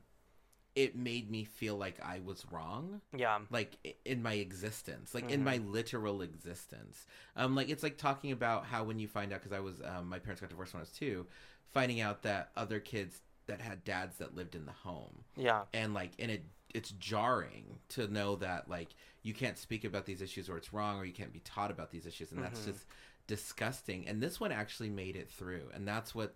it 0.75 0.97
made 0.97 1.31
me 1.31 1.45
feel 1.45 1.77
like 1.77 2.01
i 2.03 2.21
was 2.25 2.45
wrong 2.51 3.01
yeah. 3.17 3.38
like 3.51 3.77
in 4.05 4.23
my 4.23 4.35
existence 4.35 5.15
like 5.15 5.31
in 5.31 5.45
my 5.45 5.59
literal 5.59 6.23
existence 6.23 7.07
um 7.37 7.55
like 7.55 7.69
it's 7.69 7.83
like 7.83 7.99
talking 7.99 8.33
about 8.33 8.65
how 8.65 8.83
when 8.83 8.99
you 8.99 9.07
find 9.07 9.33
out 9.33 9.41
because 9.43 9.53
i 9.57 9.61
was 9.61 9.81
um, 9.85 10.09
my 10.09 10.19
parents 10.19 10.41
got 10.41 10.49
divorced 10.51 10.73
when 10.73 10.81
i 10.81 10.83
was 10.83 10.91
two 10.91 11.27
finding 11.73 12.01
out 12.01 12.23
that 12.23 12.51
other 12.57 12.81
kids 12.81 13.21
that 13.47 13.61
had 13.61 13.85
dads 13.85 14.17
that 14.19 14.35
lived 14.35 14.55
in 14.55 14.65
the 14.67 14.73
home 14.73 15.25
Yeah. 15.37 15.62
and 15.75 15.93
like 15.95 16.12
and 16.19 16.31
it 16.31 16.45
it's 16.75 16.93
jarring 16.93 17.79
to 17.91 18.07
know 18.09 18.37
that 18.37 18.67
like 18.71 18.88
you 19.23 19.35
can't 19.35 19.59
speak 19.59 19.85
about 19.85 20.07
these 20.07 20.23
issues 20.23 20.49
or 20.49 20.57
it's 20.57 20.73
wrong 20.73 20.99
or 20.99 21.05
you 21.05 21.12
can't 21.12 21.33
be 21.35 21.41
taught 21.41 21.71
about 21.71 21.91
these 21.91 22.07
issues 22.07 22.33
and 22.33 22.43
that's 22.43 22.61
Mhm. 22.61 22.65
just 22.67 22.87
disgusting. 23.26 24.06
And 24.06 24.22
this 24.22 24.40
one 24.40 24.52
actually 24.52 24.90
made 24.90 25.16
it 25.16 25.30
through. 25.30 25.68
And 25.74 25.87
that's 25.87 26.14
what 26.14 26.35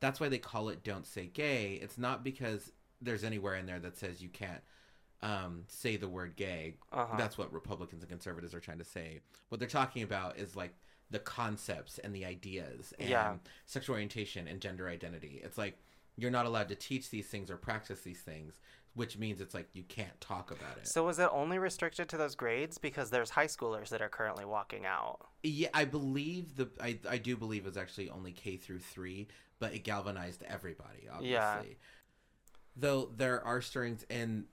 that's 0.00 0.18
why 0.20 0.28
they 0.28 0.38
call 0.38 0.68
it 0.68 0.82
don't 0.82 1.06
say 1.06 1.26
gay. 1.26 1.78
It's 1.80 1.98
not 1.98 2.24
because 2.24 2.72
there's 3.00 3.24
anywhere 3.24 3.54
in 3.56 3.66
there 3.66 3.78
that 3.78 3.96
says 3.96 4.20
you 4.22 4.28
can't 4.28 4.60
um, 5.22 5.64
say 5.68 5.96
the 5.96 6.08
word 6.08 6.34
gay. 6.36 6.74
Uh-huh. 6.92 7.16
that's 7.16 7.38
what 7.38 7.52
republicans 7.52 8.02
and 8.02 8.10
conservatives 8.10 8.54
are 8.54 8.60
trying 8.60 8.78
to 8.78 8.84
say. 8.84 9.20
What 9.48 9.60
they're 9.60 9.68
talking 9.68 10.02
about 10.02 10.36
is 10.38 10.56
like 10.56 10.74
the 11.10 11.20
concepts 11.20 11.98
and 11.98 12.14
the 12.14 12.24
ideas 12.24 12.92
and 12.98 13.08
Yeah. 13.10 13.34
sexual 13.66 13.94
orientation 13.94 14.48
and 14.48 14.60
gender 14.60 14.88
identity. 14.88 15.40
It's 15.44 15.58
like 15.58 15.78
you're 16.16 16.30
not 16.30 16.46
allowed 16.46 16.68
to 16.70 16.74
teach 16.74 17.10
these 17.10 17.26
things 17.28 17.50
or 17.50 17.56
practice 17.56 18.00
these 18.00 18.20
things 18.20 18.58
which 18.94 19.16
means 19.18 19.40
it's 19.40 19.54
like 19.54 19.68
you 19.72 19.82
can't 19.84 20.20
talk 20.20 20.50
about 20.50 20.76
it 20.76 20.86
So 20.86 21.08
is 21.08 21.18
it 21.18 21.28
only 21.32 21.58
restricted 21.58 22.08
to 22.10 22.16
those 22.16 22.34
grades? 22.34 22.76
Because 22.78 23.10
there's 23.10 23.30
high 23.30 23.46
schoolers 23.46 23.88
that 23.88 24.02
are 24.02 24.08
currently 24.08 24.44
walking 24.44 24.84
out. 24.86 25.18
yeah 25.42 25.68
i 25.74 25.84
believe 25.84 26.56
the 26.56 26.68
I, 26.80 26.98
I 27.08 27.18
do 27.18 27.36
believe 27.36 27.66
it's 27.66 27.76
actually 27.76 28.10
only 28.10 28.32
k 28.32 28.56
through 28.56 28.80
three 28.80 29.28
but 29.58 29.72
it 29.74 29.84
galvanized 29.84 30.42
everybody 30.46 31.08
obviously 31.10 31.30
Yeah. 31.32 31.62
though 32.76 33.10
there 33.16 33.44
are 33.44 33.60
stirrings 33.60 34.04
in 34.10 34.46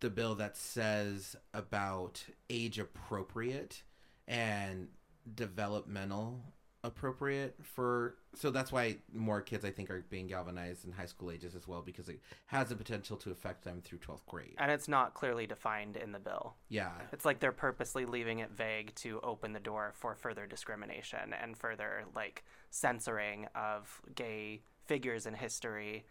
the 0.00 0.10
bill 0.10 0.34
that 0.36 0.56
says 0.56 1.34
about 1.54 2.22
age 2.50 2.78
appropriate 2.78 3.82
and 4.28 4.88
developmental 5.34 6.40
appropriate 6.86 7.54
for 7.62 8.14
so 8.34 8.50
that's 8.50 8.70
why 8.70 8.96
more 9.12 9.40
kids 9.40 9.64
i 9.64 9.70
think 9.70 9.90
are 9.90 10.04
being 10.08 10.26
galvanized 10.26 10.84
in 10.84 10.92
high 10.92 11.06
school 11.06 11.30
ages 11.30 11.54
as 11.54 11.66
well 11.66 11.82
because 11.82 12.08
it 12.08 12.20
has 12.46 12.68
the 12.68 12.76
potential 12.76 13.16
to 13.16 13.30
affect 13.30 13.64
them 13.64 13.80
through 13.84 13.98
12th 13.98 14.24
grade 14.26 14.54
And 14.58 14.70
it's 14.70 14.88
not 14.88 15.12
clearly 15.14 15.46
defined 15.46 15.96
in 15.96 16.12
the 16.12 16.18
bill. 16.18 16.54
yeah 16.68 16.92
It's 17.12 17.24
like 17.24 17.40
they're 17.40 17.52
purposely 17.52 18.04
leaving 18.06 18.38
it 18.38 18.50
vague 18.50 18.94
to 18.96 19.20
open 19.22 19.52
the 19.52 19.60
door 19.60 19.92
for 19.94 20.14
further 20.14 20.46
discrimination 20.46 21.34
and 21.42 21.56
further 21.56 22.04
like 22.14 22.44
censoring 22.70 23.48
of 23.54 24.00
gay 24.14 24.62
figures 24.86 25.26
in 25.26 25.34
history 25.34 26.06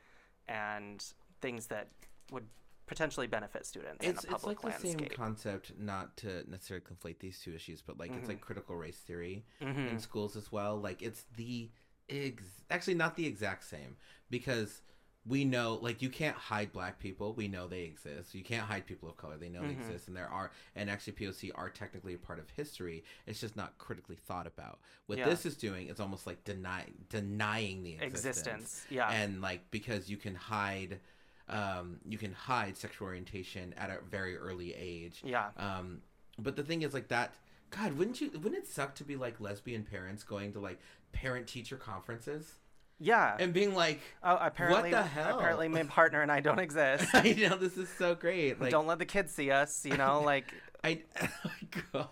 and 0.47 1.03
things 1.41 1.67
that 1.67 1.87
would 2.31 2.45
potentially 2.87 3.27
benefit 3.27 3.65
students 3.65 4.05
it's, 4.05 4.23
in 4.23 4.29
a 4.29 4.33
it's 4.35 4.41
public 4.43 4.63
like 4.63 4.79
the 4.79 4.87
same 4.89 4.99
concept 5.15 5.71
not 5.77 6.15
to 6.17 6.49
necessarily 6.49 6.85
conflate 6.85 7.19
these 7.19 7.39
two 7.39 7.53
issues 7.53 7.81
but 7.81 7.97
like 7.99 8.11
it's 8.11 8.25
Mhm. 8.25 8.29
like 8.29 8.41
critical 8.41 8.75
race 8.75 8.97
theory 8.97 9.45
Mhm. 9.61 9.91
in 9.91 9.99
schools 9.99 10.35
as 10.35 10.51
well 10.51 10.79
like 10.79 11.01
it's 11.01 11.23
the 11.35 11.71
ex- 12.09 12.63
actually 12.69 12.93
not 12.95 13.15
the 13.15 13.25
exact 13.25 13.63
same 13.63 13.97
because 14.29 14.81
we 15.27 15.43
know 15.43 15.79
like 15.81 16.03
you 16.03 16.09
can't 16.11 16.37
hide 16.37 16.71
black 16.71 16.99
people 16.99 17.33
we 17.33 17.47
know 17.47 17.67
they 17.67 17.81
exist 17.81 18.35
you 18.35 18.43
can't 18.43 18.67
hide 18.67 18.85
people 18.85 19.09
of 19.09 19.17
color 19.17 19.37
they 19.37 19.49
know 19.49 19.61
Mhm. 19.61 19.67
they 19.69 19.73
exist 19.73 20.07
and 20.07 20.15
there 20.15 20.29
are 20.29 20.51
and 20.75 20.87
actually 20.87 21.13
poc 21.13 21.51
are 21.55 21.69
technically 21.71 22.13
a 22.13 22.17
part 22.19 22.37
of 22.37 22.47
history 22.51 23.03
it's 23.25 23.41
just 23.41 23.55
not 23.55 23.75
critically 23.79 24.15
thought 24.15 24.45
about 24.45 24.79
what 25.07 25.17
Yeah. 25.17 25.25
this 25.27 25.43
is 25.47 25.57
doing 25.57 25.87
is 25.87 25.99
almost 25.99 26.27
like 26.27 26.43
deny 26.43 26.85
denying 27.09 27.81
the 27.81 27.93
existence, 27.93 28.61
Existence. 28.61 28.85
Yeah. 28.91 29.09
and 29.09 29.41
like 29.41 29.71
because 29.71 30.11
you 30.11 30.17
can 30.17 30.35
hide 30.35 30.99
um 31.49 31.97
you 32.07 32.17
can 32.17 32.33
hide 32.33 32.75
sexual 32.75 33.07
orientation 33.07 33.73
at 33.77 33.89
a 33.89 33.97
very 34.09 34.35
early 34.37 34.73
age 34.73 35.21
yeah. 35.23 35.49
um, 35.57 36.01
but 36.37 36.55
the 36.55 36.63
thing 36.63 36.81
is, 36.81 36.93
like 36.93 37.07
that. 37.07 37.33
God, 37.71 37.93
wouldn't 37.97 38.19
you? 38.21 38.29
Wouldn't 38.31 38.55
it 38.55 38.67
suck 38.67 38.93
to 38.95 39.03
be 39.03 39.15
like 39.15 39.39
lesbian 39.39 39.83
parents 39.83 40.23
going 40.23 40.51
to 40.53 40.59
like 40.59 40.79
parent 41.13 41.47
teacher 41.47 41.77
conferences 41.77 42.53
Yeah. 42.99 43.35
and 43.39 43.53
being 43.53 43.73
like, 43.73 43.99
Oh, 44.23 44.37
apparently, 44.39 44.91
what 44.91 44.91
the 44.91 45.03
hell? 45.03 45.37
apparently, 45.37 45.67
my 45.67 45.83
partner 45.83 46.21
and 46.21 46.31
I 46.31 46.41
don't 46.41 46.59
exist. 46.59 47.07
I 47.13 47.33
know 47.33 47.55
this 47.57 47.77
is 47.77 47.89
so 47.89 48.15
great. 48.15 48.59
Like, 48.61 48.71
don't 48.71 48.85
let 48.87 48.99
the 48.99 49.05
kids 49.05 49.33
see 49.33 49.49
us. 49.51 49.85
You 49.85 49.97
know, 49.97 50.21
like 50.25 50.53
I 50.83 51.01
God, 51.93 52.07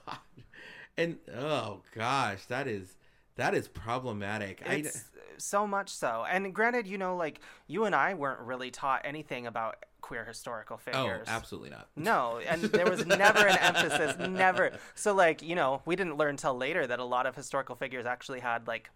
and 0.97 1.17
oh 1.35 1.81
gosh, 1.95 2.45
that 2.45 2.67
is 2.67 2.95
that 3.35 3.53
is 3.53 3.67
problematic. 3.67 4.61
It's 4.65 5.03
so 5.37 5.67
much 5.67 5.89
so. 5.89 6.25
And 6.29 6.53
granted, 6.53 6.87
you 6.87 6.97
know, 6.97 7.15
like 7.15 7.39
you 7.67 7.85
and 7.85 7.95
I 7.95 8.13
weren't 8.13 8.41
really 8.41 8.71
taught 8.71 9.01
anything 9.03 9.47
about 9.47 9.85
queer 10.01 10.25
historical 10.25 10.75
oh, 10.75 10.91
figures. 10.91 11.27
absolutely 11.27 11.69
not. 11.69 11.87
No, 11.95 12.39
and 12.47 12.61
there 12.61 12.89
was 12.89 13.05
never 13.05 13.47
an 13.47 13.57
emphasis, 13.57 14.17
never. 14.29 14.71
So 14.95 15.13
like, 15.13 15.41
you 15.41 15.55
know, 15.55 15.81
we 15.85 15.95
didn't 15.95 16.17
learn 16.17 16.37
till 16.37 16.55
later 16.55 16.85
that 16.85 16.99
a 16.99 17.05
lot 17.05 17.25
of 17.25 17.35
historical 17.35 17.75
figures 17.75 18.05
actually 18.05 18.41
had 18.41 18.67
like 18.67 18.89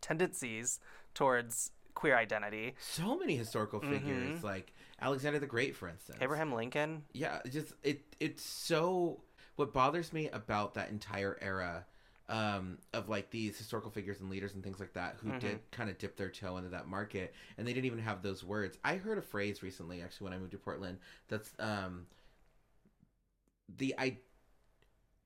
tendencies 0.00 0.78
towards 1.14 1.72
queer 1.94 2.16
identity. 2.16 2.74
So 2.80 3.18
many 3.18 3.36
historical 3.36 3.80
mm-hmm. 3.80 3.92
figures, 3.92 4.44
like 4.44 4.72
Alexander 5.00 5.38
the 5.38 5.46
Great, 5.46 5.76
for 5.76 5.88
instance. 5.88 6.18
Abraham 6.20 6.52
Lincoln. 6.52 7.02
Yeah, 7.12 7.40
just 7.50 7.74
it 7.82 8.02
it's 8.20 8.44
so. 8.44 9.22
What 9.56 9.74
bothers 9.74 10.12
me 10.12 10.28
about 10.30 10.74
that 10.74 10.88
entire 10.88 11.36
era 11.42 11.84
um, 12.30 12.78
of 12.94 13.08
like 13.10 13.30
these 13.30 13.58
historical 13.58 13.90
figures 13.90 14.20
and 14.20 14.30
leaders 14.30 14.54
and 14.54 14.62
things 14.64 14.80
like 14.80 14.92
that 14.94 15.16
who 15.20 15.32
did 15.40 15.58
kind 15.72 15.90
of 15.90 15.98
dip 15.98 16.16
their 16.16 16.30
toe 16.30 16.56
into 16.56 16.70
that 16.70 16.86
market, 16.86 17.34
and 17.58 17.66
they 17.66 17.72
didn't 17.74 17.86
even 17.86 17.98
have 17.98 18.22
those 18.22 18.42
words. 18.42 18.78
I 18.84 18.96
heard 18.96 19.18
a 19.18 19.22
phrase 19.22 19.62
recently, 19.62 20.00
actually, 20.00 20.24
when 20.24 20.32
I 20.34 20.38
moved 20.38 20.52
to 20.52 20.58
Portland. 20.58 20.98
That's 21.28 21.52
um, 21.58 22.06
the 23.76 23.94
I 23.98 24.18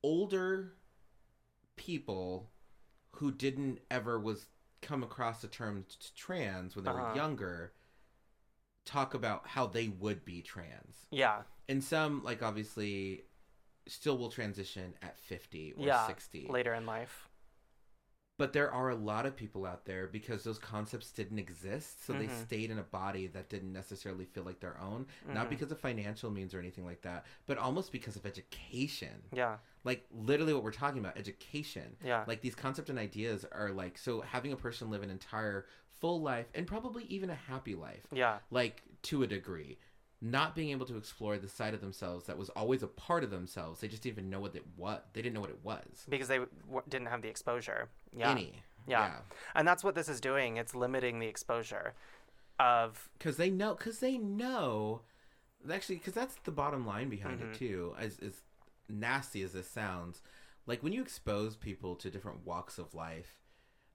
older 0.03 0.73
people 1.77 2.51
who 3.12 3.31
didn't 3.33 3.81
ever 3.90 4.19
was 4.19 4.47
come 4.81 5.03
across 5.03 5.40
the 5.43 5.49
term 5.49 5.85
t- 5.88 5.97
trans 6.17 6.75
when 6.77 6.85
they 6.85 6.90
Uh-huh. 6.90 7.11
were 7.11 7.14
younger 7.17 7.73
talk 8.85 9.14
about 9.14 9.47
how 9.47 9.67
they 9.67 9.88
would 9.88 10.25
be 10.27 10.43
trans 10.43 11.07
Yeah. 11.11 11.43
and 11.69 11.83
some 11.83 12.23
like 12.23 12.43
obviously 12.43 13.25
still 13.87 14.16
will 14.18 14.31
transition 14.31 14.94
at 15.03 15.18
50 15.18 15.75
or 15.77 15.87
yeah. 15.87 16.07
60 16.07 16.47
Later 16.49 16.75
in 16.75 16.87
life. 16.87 17.29
but 18.37 18.53
there 18.53 18.70
are 18.73 18.88
a 18.90 18.97
lot 18.97 19.27
of 19.27 19.37
people 19.37 19.64
out 19.64 19.85
there 19.85 20.07
because 20.09 20.42
those 20.42 20.59
concepts 20.59 21.12
didn't 21.12 21.38
exist 21.38 22.05
so 22.05 22.12
they 22.12 22.27
Mhm. 22.27 22.44
stayed 22.47 22.70
in 22.70 22.79
a 22.79 22.83
body 22.83 23.27
that 23.29 23.49
didn't 23.49 23.73
necessarily 23.73 24.25
feel 24.25 24.42
like 24.42 24.59
their 24.61 24.77
own 24.81 25.07
Mhm. 25.27 25.35
not 25.35 25.49
because 25.51 25.70
of 25.70 25.79
financial 25.79 26.31
means 26.31 26.53
or 26.55 26.59
anything 26.59 26.85
like 26.85 27.03
that 27.03 27.25
but 27.47 27.59
almost 27.59 27.92
because 27.92 28.16
of 28.16 28.27
education 28.27 29.23
Yeah. 29.33 29.59
like 29.85 30.07
literally 30.11 30.53
what 30.55 30.64
we're 30.64 30.73
talking 30.73 30.99
about 30.99 31.16
education 31.16 31.97
Yeah. 32.03 32.25
like 32.27 32.40
these 32.40 32.55
concepts 32.57 32.90
and 32.90 32.99
ideas 32.99 33.44
are 33.44 33.70
like 33.70 33.99
so 33.99 34.23
having 34.23 34.53
a 34.53 34.57
person 34.57 34.90
live 34.90 35.03
an 35.05 35.11
entire 35.11 35.66
full 36.01 36.20
life 36.20 36.51
and 36.55 36.66
probably 36.66 37.05
even 37.05 37.31
a 37.31 37.35
happy 37.37 37.75
life 37.77 38.07
Yeah. 38.11 38.40
like 38.51 38.83
to 39.03 39.23
a 39.23 39.27
degree 39.29 39.79
not 40.26 40.54
being 40.54 40.70
able 40.70 40.87
to 40.87 40.96
explore 40.96 41.37
the 41.37 41.48
side 41.48 41.74
of 41.74 41.80
themselves 41.82 42.24
that 42.26 42.38
was 42.38 42.48
always 42.50 42.82
a 42.82 42.87
part 42.87 43.22
of 43.22 43.30
themselves 43.30 43.80
they 43.80 43.88
just 43.88 44.02
didn't 44.02 44.16
even 44.18 44.30
know 44.30 44.40
what 44.40 44.56
it 44.56 44.64
was 44.76 45.00
they 45.12 45.20
didn't 45.20 45.34
know 45.34 45.40
what 45.40 45.50
it 45.50 45.58
was 45.62 46.06
Because 46.08 46.28
they 46.28 46.38
w- 46.38 46.82
didn't 46.88 47.08
have 47.08 47.20
the 47.20 47.28
exposure. 47.28 47.88
Yeah. 48.16 48.30
any 48.30 48.62
Yeah. 48.87 49.16
And 49.54 49.66
that's 49.68 49.82
what 49.84 49.94
this 49.94 50.08
is 50.08 50.20
doing. 50.20 50.56
It's 50.56 50.74
limiting 50.74 51.18
the 51.18 51.26
exposure 51.26 51.94
of 52.60 53.08
because 53.18 53.37
they 53.37 53.50
know 53.50 53.74
because 53.74 53.98
they 53.98 54.16
know 54.16 55.00
actually 55.70 55.96
because 55.96 56.14
that's 56.14 56.37
the 56.44 56.52
bottom 56.52 56.87
line 56.87 57.08
behind 57.08 57.40
Mhm. 57.40 57.52
it 57.52 57.58
too 57.58 57.94
as, 57.98 58.18
as 58.20 58.42
nasty 58.88 59.42
as 59.42 59.52
this 59.52 59.68
sounds 59.68 60.22
like 60.66 60.82
when 60.82 60.92
you 60.92 61.02
expose 61.02 61.56
people 61.56 61.96
to 61.96 62.10
different 62.10 62.44
walks 62.46 62.78
of 62.78 62.94
life 62.94 63.40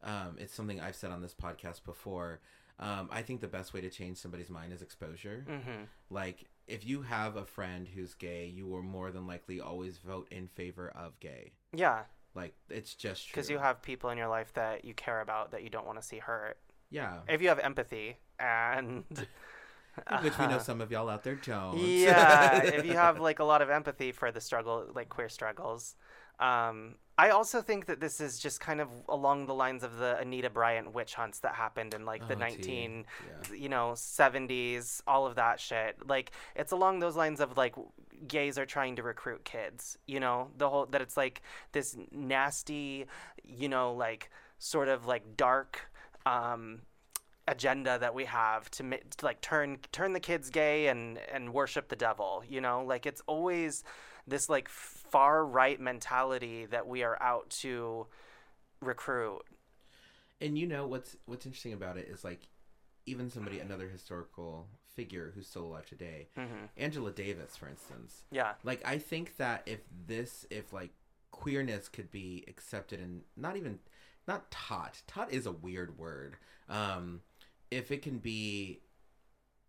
um, 0.03 0.35
it's 0.39 0.53
something 0.53 0.79
i've 0.81 0.95
said 0.95 1.11
on 1.11 1.21
this 1.21 1.33
podcast 1.33 1.83
before 1.85 2.41
um, 2.79 3.09
i 3.11 3.21
think 3.21 3.41
the 3.41 3.47
best 3.47 3.73
way 3.73 3.81
to 3.81 3.89
change 3.89 4.17
somebody's 4.17 4.49
mind 4.49 4.71
is 4.73 4.81
exposure 4.81 5.45
mhm. 5.49 5.85
like 6.09 6.45
if 6.67 6.85
you 6.85 7.01
have 7.01 7.35
a 7.35 7.45
friend 7.45 7.87
who's 7.87 8.13
gay 8.13 8.45
you 8.45 8.65
will 8.67 8.81
more 8.83 9.11
than 9.11 9.27
likely 9.27 9.59
always 9.59 9.97
vote 9.97 10.27
in 10.31 10.47
favor 10.47 10.91
of 10.95 11.19
gay 11.19 11.51
Yeah. 11.73 12.03
like 12.35 12.53
it's 12.69 12.93
just 12.95 13.27
true 13.27 13.31
Because 13.33 13.49
you 13.49 13.57
have 13.57 13.81
people 13.81 14.09
in 14.11 14.17
your 14.17 14.27
life 14.27 14.53
that 14.53 14.85
you 14.85 14.93
care 14.93 15.21
about 15.21 15.51
that 15.51 15.63
you 15.63 15.69
don't 15.69 15.85
want 15.85 15.99
to 15.99 16.05
see 16.07 16.19
hurt. 16.19 16.57
yeah 16.89 17.19
If 17.27 17.41
you 17.41 17.49
have 17.49 17.59
empathy 17.59 18.17
and 18.39 19.03
which 20.21 20.37
we 20.37 20.47
know 20.47 20.59
some 20.59 20.79
of 20.79 20.91
y'all 20.91 21.09
out 21.09 21.23
there 21.23 21.35
don't 21.35 21.77
yeah, 21.77 22.63
if 22.63 22.85
you 22.85 22.93
have 22.93 23.19
like 23.19 23.39
a 23.39 23.43
lot 23.43 23.61
of 23.61 23.69
empathy 23.69 24.11
for 24.13 24.31
the 24.31 24.39
struggle, 24.39 24.85
like 24.95 25.09
queer 25.09 25.27
struggles. 25.27 25.95
Um, 26.39 26.95
I 27.19 27.31
also 27.31 27.61
think 27.61 27.85
that 27.87 27.99
this 27.99 28.21
is 28.21 28.39
just 28.39 28.61
kind 28.61 28.79
of 28.79 28.87
along 29.09 29.45
the 29.45 29.53
lines 29.53 29.83
of 29.83 29.97
the 29.97 30.17
Anita 30.19 30.49
Bryant 30.49 30.93
witch 30.93 31.15
hunts 31.15 31.39
that 31.39 31.53
happened 31.53 31.93
in 31.93 32.05
like 32.05 32.25
the 32.29 32.35
Oh, 32.35 32.39
19, 32.39 33.05
Yeah. 33.27 33.55
you 33.55 33.67
know, 33.67 33.91
70s, 33.93 35.01
all 35.05 35.27
of 35.27 35.35
that 35.35 35.59
shit. 35.59 35.97
Like 36.07 36.31
it's 36.55 36.71
along 36.71 36.99
those 36.99 37.17
lines 37.17 37.41
of 37.41 37.57
like 37.57 37.75
gays 38.27 38.57
are 38.57 38.65
trying 38.65 38.95
to 38.95 39.03
recruit 39.03 39.43
kids, 39.43 39.97
you 40.07 40.21
know, 40.21 40.51
the 40.57 40.69
whole 40.69 40.85
that 40.87 41.01
it's 41.01 41.17
like 41.17 41.41
this 41.73 41.97
nasty, 42.11 43.05
you 43.43 43.67
know, 43.67 43.93
like 43.93 44.29
sort 44.57 44.87
of 44.87 45.05
like 45.05 45.35
dark 45.35 45.91
um 46.25 46.81
agenda 47.49 47.97
that 47.99 48.13
we 48.13 48.25
have 48.25 48.69
to, 48.71 48.83
to 49.17 49.25
like 49.25 49.41
turn 49.41 49.77
turn 49.91 50.13
the 50.13 50.19
kids 50.19 50.49
gay 50.49 50.87
and 50.87 51.17
and 51.33 51.51
worship 51.53 51.87
the 51.89 51.95
devil 51.95 52.43
you 52.47 52.61
know 52.61 52.83
like 52.85 53.07
it's 53.07 53.23
always 53.25 53.83
this 54.27 54.49
like 54.49 54.69
far 55.11 55.45
right 55.45 55.79
mentality 55.79 56.65
that 56.65 56.87
we 56.87 57.03
are 57.03 57.21
out 57.21 57.49
to 57.49 58.07
recruit 58.81 59.41
And 60.41 60.57
you 60.57 60.65
know 60.67 60.87
what's 60.87 61.17
what's 61.25 61.45
interesting 61.45 61.73
about 61.73 61.97
it 61.97 62.07
is 62.07 62.23
like 62.23 62.47
even 63.05 63.29
somebody 63.29 63.59
another 63.59 63.89
historical 63.89 64.67
figure 64.95 65.31
who's 65.33 65.47
still 65.47 65.63
alive 65.65 65.85
today, 65.85 66.27
hmm 66.37 66.65
Angela 66.77 67.11
Davis, 67.11 67.55
for 67.57 67.67
instance. 67.67 68.23
yeah 68.31 68.53
Like 68.63 68.81
I 68.85 68.97
think 68.99 69.37
that 69.37 69.63
if 69.65 69.79
this 70.07 70.45
if 70.49 70.71
like 70.71 70.91
queerness 71.31 71.87
could 71.89 72.11
be 72.11 72.43
accepted 72.47 72.99
and 72.99 73.21
not 73.35 73.55
even 73.57 73.79
not 74.27 74.49
taught. 74.51 75.01
Taught 75.07 75.31
is 75.33 75.45
a 75.45 75.51
weird 75.51 75.97
word. 75.97 76.37
Um 76.69 77.21
if 77.71 77.91
it 77.91 78.01
can 78.01 78.19
be 78.19 78.81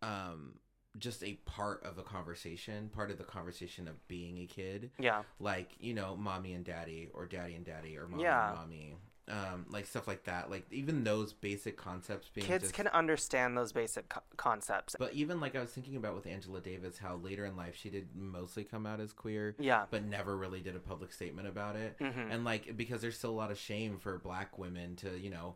um 0.02 0.54
just 0.98 1.22
a 1.22 1.34
part 1.44 1.82
of 1.84 1.98
a 1.98 2.02
conversation, 2.02 2.88
part 2.92 3.10
of 3.10 3.18
the 3.18 3.24
conversation 3.24 3.86
of 3.88 4.06
being 4.08 4.38
a 4.38 4.46
kid, 4.46 4.90
yeah. 4.98 5.22
Like 5.38 5.70
you 5.78 5.94
know 5.94 6.16
mommy 6.16 6.52
and 6.52 6.64
daddy 6.64 7.08
or 7.14 7.26
daddy 7.26 7.54
and 7.54 7.64
daddy 7.64 7.96
or 7.96 8.06
mommy 8.08 8.24
Yeah. 8.24 8.50
and 8.50 8.58
mommy. 8.58 8.96
Um 9.28 9.66
like 9.70 9.86
stuff 9.86 10.08
like 10.08 10.24
that. 10.24 10.50
Like 10.50 10.66
even 10.72 11.04
those 11.04 11.32
basic 11.32 11.76
concepts 11.76 12.28
being 12.34 12.44
kids 12.48 12.64
just- 12.64 12.74
can 12.74 12.88
understand 12.88 13.56
those 13.56 13.70
basic 13.72 14.08
co- 14.08 14.22
concepts. 14.36 14.96
But 14.98 15.12
even 15.14 15.38
like 15.38 15.54
i 15.54 15.60
was 15.60 15.70
thinking 15.70 15.94
about 15.94 16.16
with 16.16 16.26
angela 16.26 16.60
davis 16.60 16.98
how 16.98 17.14
later 17.16 17.44
in 17.44 17.54
life 17.56 17.76
she 17.76 17.90
did 17.90 18.08
mostly 18.16 18.64
come 18.64 18.86
out 18.86 18.98
as 18.98 19.12
queer 19.12 19.54
yeah. 19.60 19.84
but 19.90 20.02
never 20.04 20.36
really 20.36 20.60
did 20.60 20.74
a 20.74 20.80
public 20.80 21.12
statement 21.12 21.46
about 21.46 21.76
it. 21.76 21.94
Hmm 22.00 22.28
and 22.32 22.44
like 22.44 22.76
because 22.76 23.00
there's 23.00 23.16
still 23.16 23.30
a 23.30 23.40
lot 23.42 23.52
of 23.52 23.58
shame 23.58 23.98
for 23.98 24.18
black 24.18 24.58
women 24.58 24.96
to 24.96 25.16
you 25.16 25.30
know 25.30 25.54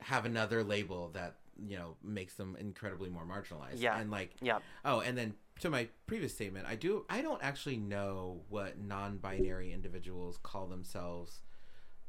have 0.00 0.24
another 0.24 0.64
label 0.64 1.10
that 1.12 1.36
you 1.66 1.76
know 1.76 1.96
makes 2.02 2.34
them 2.34 2.56
incredibly 2.58 3.08
more 3.10 3.24
marginalized 3.24 3.76
Yeah. 3.80 3.98
and 3.98 4.10
like 4.10 4.34
yeah 4.40 4.58
Oh, 4.84 5.00
and 5.00 5.16
then 5.18 5.34
to 5.60 5.68
my 5.70 5.88
previous 6.06 6.32
statement, 6.34 6.66
I 6.68 6.74
do 6.74 7.04
I 7.10 7.20
don't 7.20 7.42
actually 7.42 7.76
know 7.76 8.42
what 8.48 8.78
non-binary 8.78 9.72
individuals 9.72 10.38
call 10.42 10.66
themselves 10.66 11.40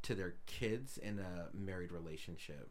to 0.02 0.14
their 0.14 0.34
kids 0.46 0.96
in 0.98 1.18
a 1.18 1.48
married 1.54 1.92
relationship. 1.92 2.70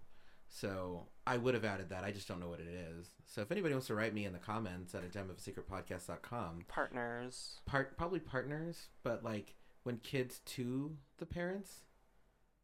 So 0.50 1.08
I 1.26 1.38
would 1.38 1.54
have 1.54 1.63
added 1.63 1.89
that. 1.89 2.04
I 2.04 2.12
just 2.12 2.28
don't 2.28 2.39
know 2.41 2.50
what 2.50 2.60
it 2.60 2.67
is. 2.67 3.12
So 3.26 3.41
if 3.41 3.52
anybody 3.52 3.74
wants 3.74 3.88
to 3.88 3.96
write 3.96 4.13
me 4.13 4.26
in 4.26 4.34
the 4.34 4.39
comments 4.39 4.94
at 4.94 5.04
a 5.04 5.08
gem 5.08 5.30
of 5.30 5.38
a 5.38 5.39
secret 5.39 5.70
podcast.com, 5.70 6.65
partners 6.67 7.60
part 7.65 7.96
probably 7.96 8.19
partners, 8.19 8.88
but 9.04 9.23
like 9.23 9.56
when 9.84 9.98
kids 10.00 10.40
to 10.46 10.98
the 11.19 11.25
parents. 11.25 11.82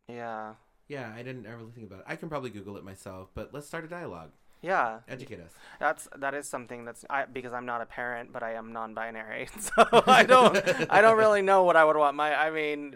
yeah 0.10 0.54
Yeah, 0.88 1.12
I 1.16 1.22
didn't 1.24 1.46
ever 1.46 1.60
think 1.76 1.88
about 1.88 2.00
it. 2.00 2.06
I 2.08 2.16
can 2.16 2.30
probably 2.30 2.50
Google 2.50 2.78
it 2.78 2.84
myself, 2.84 3.30
but 3.34 3.54
let's 3.54 3.68
start 3.68 3.84
a 3.84 3.88
dialogue. 3.88 4.32
yeah 4.62 5.00
Educate 5.08 5.40
us. 5.42 5.52
That's 5.80 6.08
that 6.18 6.34
is 6.34 6.48
something 6.48 6.86
that's 6.86 7.04
I, 7.10 7.26
because 7.26 7.54
I'm 7.54 7.66
not 7.66 7.82
a 7.82 7.86
parent, 7.86 8.32
but 8.32 8.42
I 8.44 8.54
am 8.54 8.72
non-binary, 8.74 9.50
so 9.60 9.86
I 10.08 10.24
don't 10.24 10.58
I 10.90 11.02
don't 11.02 11.18
really 11.18 11.42
know 11.42 11.64
what 11.64 11.76
I 11.76 11.84
would 11.86 11.98
want. 11.98 12.16
My 12.16 12.34
I 12.36 12.50
mean, 12.52 12.96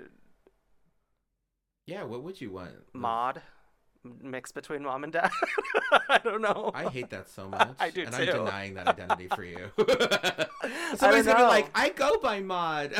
Yeah, 1.85 2.03
what 2.03 2.23
would 2.23 2.39
you 2.39 2.51
want? 2.51 2.71
mod 2.93 3.41
mix 4.03 4.51
between 4.51 4.81
mom 4.83 5.03
and 5.03 5.13
dad. 5.13 5.29
I 6.09 6.17
don't 6.23 6.41
know. 6.41 6.71
I 6.73 6.89
hate 6.89 7.11
that 7.11 7.29
so 7.29 7.47
much. 7.49 7.69
I 7.79 7.91
do 7.91 8.01
and 8.03 8.13
too. 8.15 8.21
I'm 8.21 8.45
denying 8.45 8.73
that 8.75 8.87
identity 8.87 9.27
for 9.27 9.43
you. 9.43 9.69
Somebody's 10.95 11.25
gonna 11.27 11.37
be 11.37 11.43
like, 11.43 11.69
I 11.75 11.89
go 11.89 12.17
by 12.19 12.39
mod. 12.41 12.93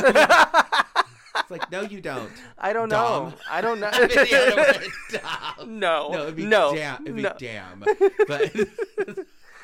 It's 1.36 1.52
like, 1.52 1.72
no, 1.72 1.82
you 1.82 2.02
don't. 2.02 2.32
I 2.58 2.74
don't 2.74 2.90
Dom. 2.90 3.30
know. 3.30 3.34
I 3.50 3.62
don't 3.62 3.80
know. 3.80 3.90
It'd 3.94 4.10
be 4.10 4.16
the 4.32 4.48
other 4.54 4.80
way, 4.80 4.88
Dom. 5.12 5.80
no, 5.80 6.10
No, 6.12 6.22
it'd 6.24 6.36
be 6.36 6.46
no, 6.46 6.76
damn. 6.76 7.02
It'd 7.04 7.16
be 7.16 7.22
no. 7.22 7.34
damn. 7.38 7.84
But 8.28 8.52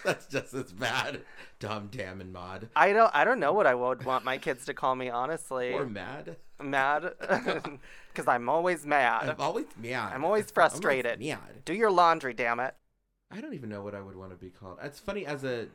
that's 0.04 0.28
just 0.28 0.54
as 0.54 0.72
bad. 0.72 1.22
Dom, 1.60 1.90
damn, 1.92 2.22
and 2.22 2.32
mod. 2.32 2.70
I 2.76 2.94
don't. 2.94 3.12
I 3.14 3.24
don't 3.26 3.40
know 3.40 3.52
what 3.52 3.66
I 3.68 3.74
would 3.76 4.06
want 4.06 4.24
my 4.24 4.38
kids 4.38 4.66
to 4.66 4.74
call 4.74 4.96
me. 4.96 5.10
Honestly, 5.10 5.74
Or 5.74 5.86
mad. 5.86 6.38
mad, 6.62 7.12
because 7.20 8.28
I'm 8.28 8.48
always 8.48 8.86
mad. 8.86 9.30
I'm 9.30 9.36
always 9.42 9.66
mad. 9.76 10.14
I'm 10.14 10.24
always 10.24 10.50
frustrated. 10.52 11.20
mad. 11.20 11.66
Do 11.66 11.74
your 11.74 11.92
laundry, 11.92 12.34
damn 12.34 12.60
it. 12.60 12.76
I 13.32 13.42
don't 13.42 13.54
even 13.56 13.70
know 13.70 13.82
what 13.84 13.94
I 13.96 14.00
would 14.02 14.16
want 14.16 14.32
to 14.32 14.38
be 14.38 14.50
called. 14.50 14.78
It's 14.82 15.00
funny 15.00 15.26
as 15.26 15.44
a, 15.44 15.68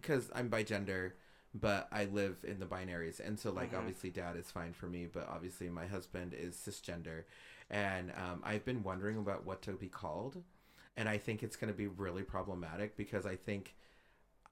because 0.00 0.28
I'm 0.34 0.48
bi 0.48 0.62
gender. 0.64 1.14
But 1.54 1.88
I 1.90 2.04
live 2.06 2.36
in 2.44 2.58
the 2.60 2.66
binaries, 2.66 3.20
and 3.20 3.38
so 3.38 3.50
like 3.50 3.72
Mhm. 3.72 3.78
obviously 3.78 4.10
dad 4.10 4.36
is 4.36 4.50
fine 4.50 4.72
for 4.72 4.86
me, 4.86 5.06
but 5.06 5.28
obviously 5.28 5.68
my 5.70 5.86
husband 5.86 6.34
is 6.34 6.54
cisgender, 6.56 7.24
and 7.70 8.12
um, 8.12 8.42
I've 8.44 8.64
been 8.64 8.82
wondering 8.82 9.16
about 9.18 9.44
what 9.46 9.62
to 9.62 9.72
be 9.72 9.88
called, 9.88 10.42
and 10.96 11.08
I 11.08 11.18
think 11.18 11.42
it's 11.42 11.56
going 11.56 11.72
to 11.72 11.76
be 11.76 11.86
really 11.86 12.22
problematic 12.22 12.96
because 12.96 13.24
I 13.26 13.36
think 13.36 13.74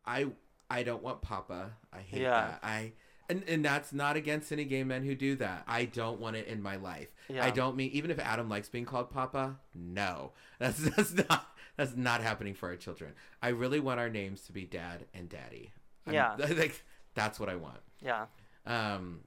I 0.04 0.28
I 0.68 0.82
don't 0.82 1.02
want 1.02 1.22
Papa. 1.22 1.76
I 1.92 2.00
hate 2.00 2.22
Yeah. 2.22 2.30
that. 2.40 2.60
I 2.62 2.92
and, 3.28 3.42
and 3.48 3.64
that's 3.64 3.92
not 3.92 4.16
against 4.16 4.52
any 4.52 4.64
gay 4.64 4.84
men 4.84 5.02
who 5.02 5.16
do 5.16 5.34
that. 5.36 5.64
I 5.66 5.84
don't 5.86 6.20
want 6.20 6.36
it 6.36 6.46
in 6.46 6.62
my 6.62 6.76
life. 6.76 7.08
Yeah. 7.28 7.44
I 7.44 7.50
don't 7.50 7.76
mean 7.76 7.90
even 7.90 8.10
if 8.12 8.20
Adam 8.20 8.48
likes 8.48 8.68
being 8.68 8.84
called 8.84 9.10
Papa, 9.10 9.58
no. 9.74 10.32
That's 10.60 10.78
that's 10.78 11.12
not 11.28 11.56
that's 11.76 11.94
not 11.96 12.22
happening 12.22 12.54
for 12.54 12.68
our 12.70 12.76
children. 12.76 13.12
I 13.42 13.48
really 13.48 13.80
want 13.80 14.00
our 14.00 14.08
names 14.08 14.42
to 14.42 14.52
be 14.52 14.64
Dad 14.64 15.06
and 15.12 15.28
Daddy. 15.28 15.72
I'm- 16.06 16.14
Yeah. 16.14 16.36
like 16.58 16.82
that's 17.14 17.38
what 17.40 17.48
I 17.48 17.56
want. 17.56 17.80
Yeah. 18.02 18.26
Um, 18.66 19.20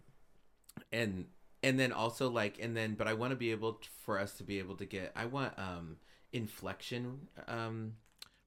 and 0.91 1.25
and 1.63 1.79
then 1.79 1.91
also 1.91 2.29
like 2.29 2.57
and 2.61 2.75
then 2.75 2.93
but 2.95 3.07
I 3.07 3.13
want 3.13 3.31
to 3.31 3.35
be 3.35 3.51
able 3.51 3.73
t- 3.73 3.87
for 4.03 4.19
us 4.19 4.33
to 4.37 4.43
be 4.43 4.59
able 4.59 4.75
to 4.75 4.85
get. 4.85 5.11
I 5.15 5.25
want 5.25 5.57
um 5.57 5.97
inflection 6.31 7.27
um 7.47 7.93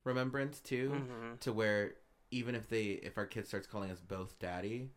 remembrance 0.04 0.60
too 0.60 0.88
hmm 0.90 1.34
to 1.40 1.52
where 1.52 1.94
even 2.30 2.54
if 2.54 2.68
they 2.68 2.84
if 3.02 3.18
our 3.18 3.26
kid 3.26 3.46
starts 3.46 3.66
calling 3.66 3.90
us 3.90 4.00
both 4.00 4.38
daddy 4.38 4.88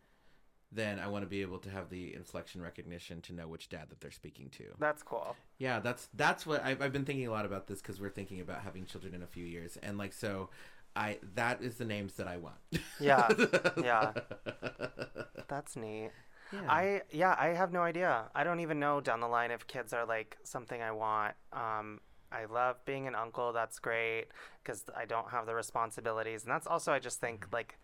then 0.72 1.00
i 1.00 1.08
want 1.08 1.24
to 1.24 1.28
be 1.28 1.42
able 1.42 1.58
to 1.58 1.70
have 1.70 1.90
the 1.90 2.14
inflection 2.14 2.62
recognition 2.62 3.22
to 3.22 3.34
know 3.34 3.48
which 3.48 3.70
dad 3.70 3.86
that 3.90 4.00
they're 4.02 4.12
speaking 4.12 4.50
to 4.50 4.66
That's 4.80 5.02
cool. 5.04 5.36
yeah 5.58 5.80
that's 5.80 6.08
that's 6.14 6.46
what 6.46 6.64
i've, 6.64 6.80
I've 6.82 6.94
been 6.94 7.06
thinking 7.06 7.26
a 7.28 7.32
lot 7.32 7.46
about 7.46 7.66
this 7.68 7.82
because 7.82 8.00
we're 8.00 8.10
thinking 8.12 8.40
about 8.40 8.62
having 8.62 8.86
children 8.86 9.14
in 9.16 9.24
a 9.24 9.28
few 9.28 9.46
years 9.46 9.78
and 9.82 9.98
like 9.98 10.14
so 10.14 10.50
i 10.96 11.18
that 11.36 11.62
is 11.62 11.76
the 11.76 11.86
names 11.86 12.14
that 12.14 12.28
i 12.28 12.38
want 12.38 12.56
Yeah, 13.00 13.28
yeah. 13.84 14.12
That's 15.48 15.76
neat. 15.76 16.12
yeah 16.52 16.60
I 16.70 17.02
yeah, 17.12 17.36
I 17.38 17.48
have 17.50 17.72
no 17.74 17.82
idea. 17.82 18.26
I 18.34 18.44
don't 18.44 18.60
even 18.60 18.80
know 18.80 19.02
down 19.02 19.20
the 19.20 19.28
line 19.28 19.52
if 19.52 19.68
kids 19.68 19.94
are 19.94 20.06
like 20.06 20.38
something 20.44 20.82
I 20.82 20.92
want. 20.92 21.34
Um, 21.54 22.02
I 22.32 22.46
love 22.46 22.84
being 22.86 23.08
an 23.08 23.16
uncle. 23.16 23.54
That's 23.54 23.80
great 23.80 24.28
because 24.64 24.84
I 24.96 25.06
don't 25.06 25.30
have 25.32 25.46
the 25.46 25.56
responsibilities, 25.56 26.44
and 26.44 26.52
that's 26.52 26.68
also 26.68 26.92
I 26.94 27.00
just 27.00 27.20
think 27.20 27.48
like 27.52 27.78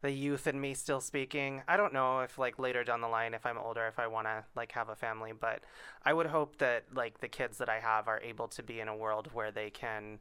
the 0.00 0.10
youth 0.10 0.46
in 0.46 0.60
me 0.60 0.74
still 0.74 1.00
speaking. 1.00 1.62
I 1.66 1.76
don't 1.76 1.92
know 1.92 2.20
if 2.20 2.38
like 2.38 2.58
later 2.58 2.84
down 2.84 3.00
the 3.00 3.08
line, 3.08 3.34
if 3.34 3.44
I'm 3.46 3.58
older, 3.58 3.86
if 3.86 3.98
I 3.98 4.06
want 4.06 4.26
to 4.26 4.44
like 4.54 4.72
have 4.72 4.88
a 4.88 4.94
family, 4.96 5.32
but 5.38 5.60
I 6.04 6.12
would 6.12 6.26
hope 6.26 6.58
that 6.58 6.84
like 6.94 7.20
the 7.20 7.28
kids 7.28 7.58
that 7.58 7.68
I 7.68 7.80
have 7.80 8.06
are 8.08 8.20
able 8.20 8.48
to 8.48 8.62
be 8.62 8.80
in 8.80 8.88
a 8.88 8.96
world 8.96 9.30
where 9.32 9.50
they 9.50 9.70
can 9.70 10.20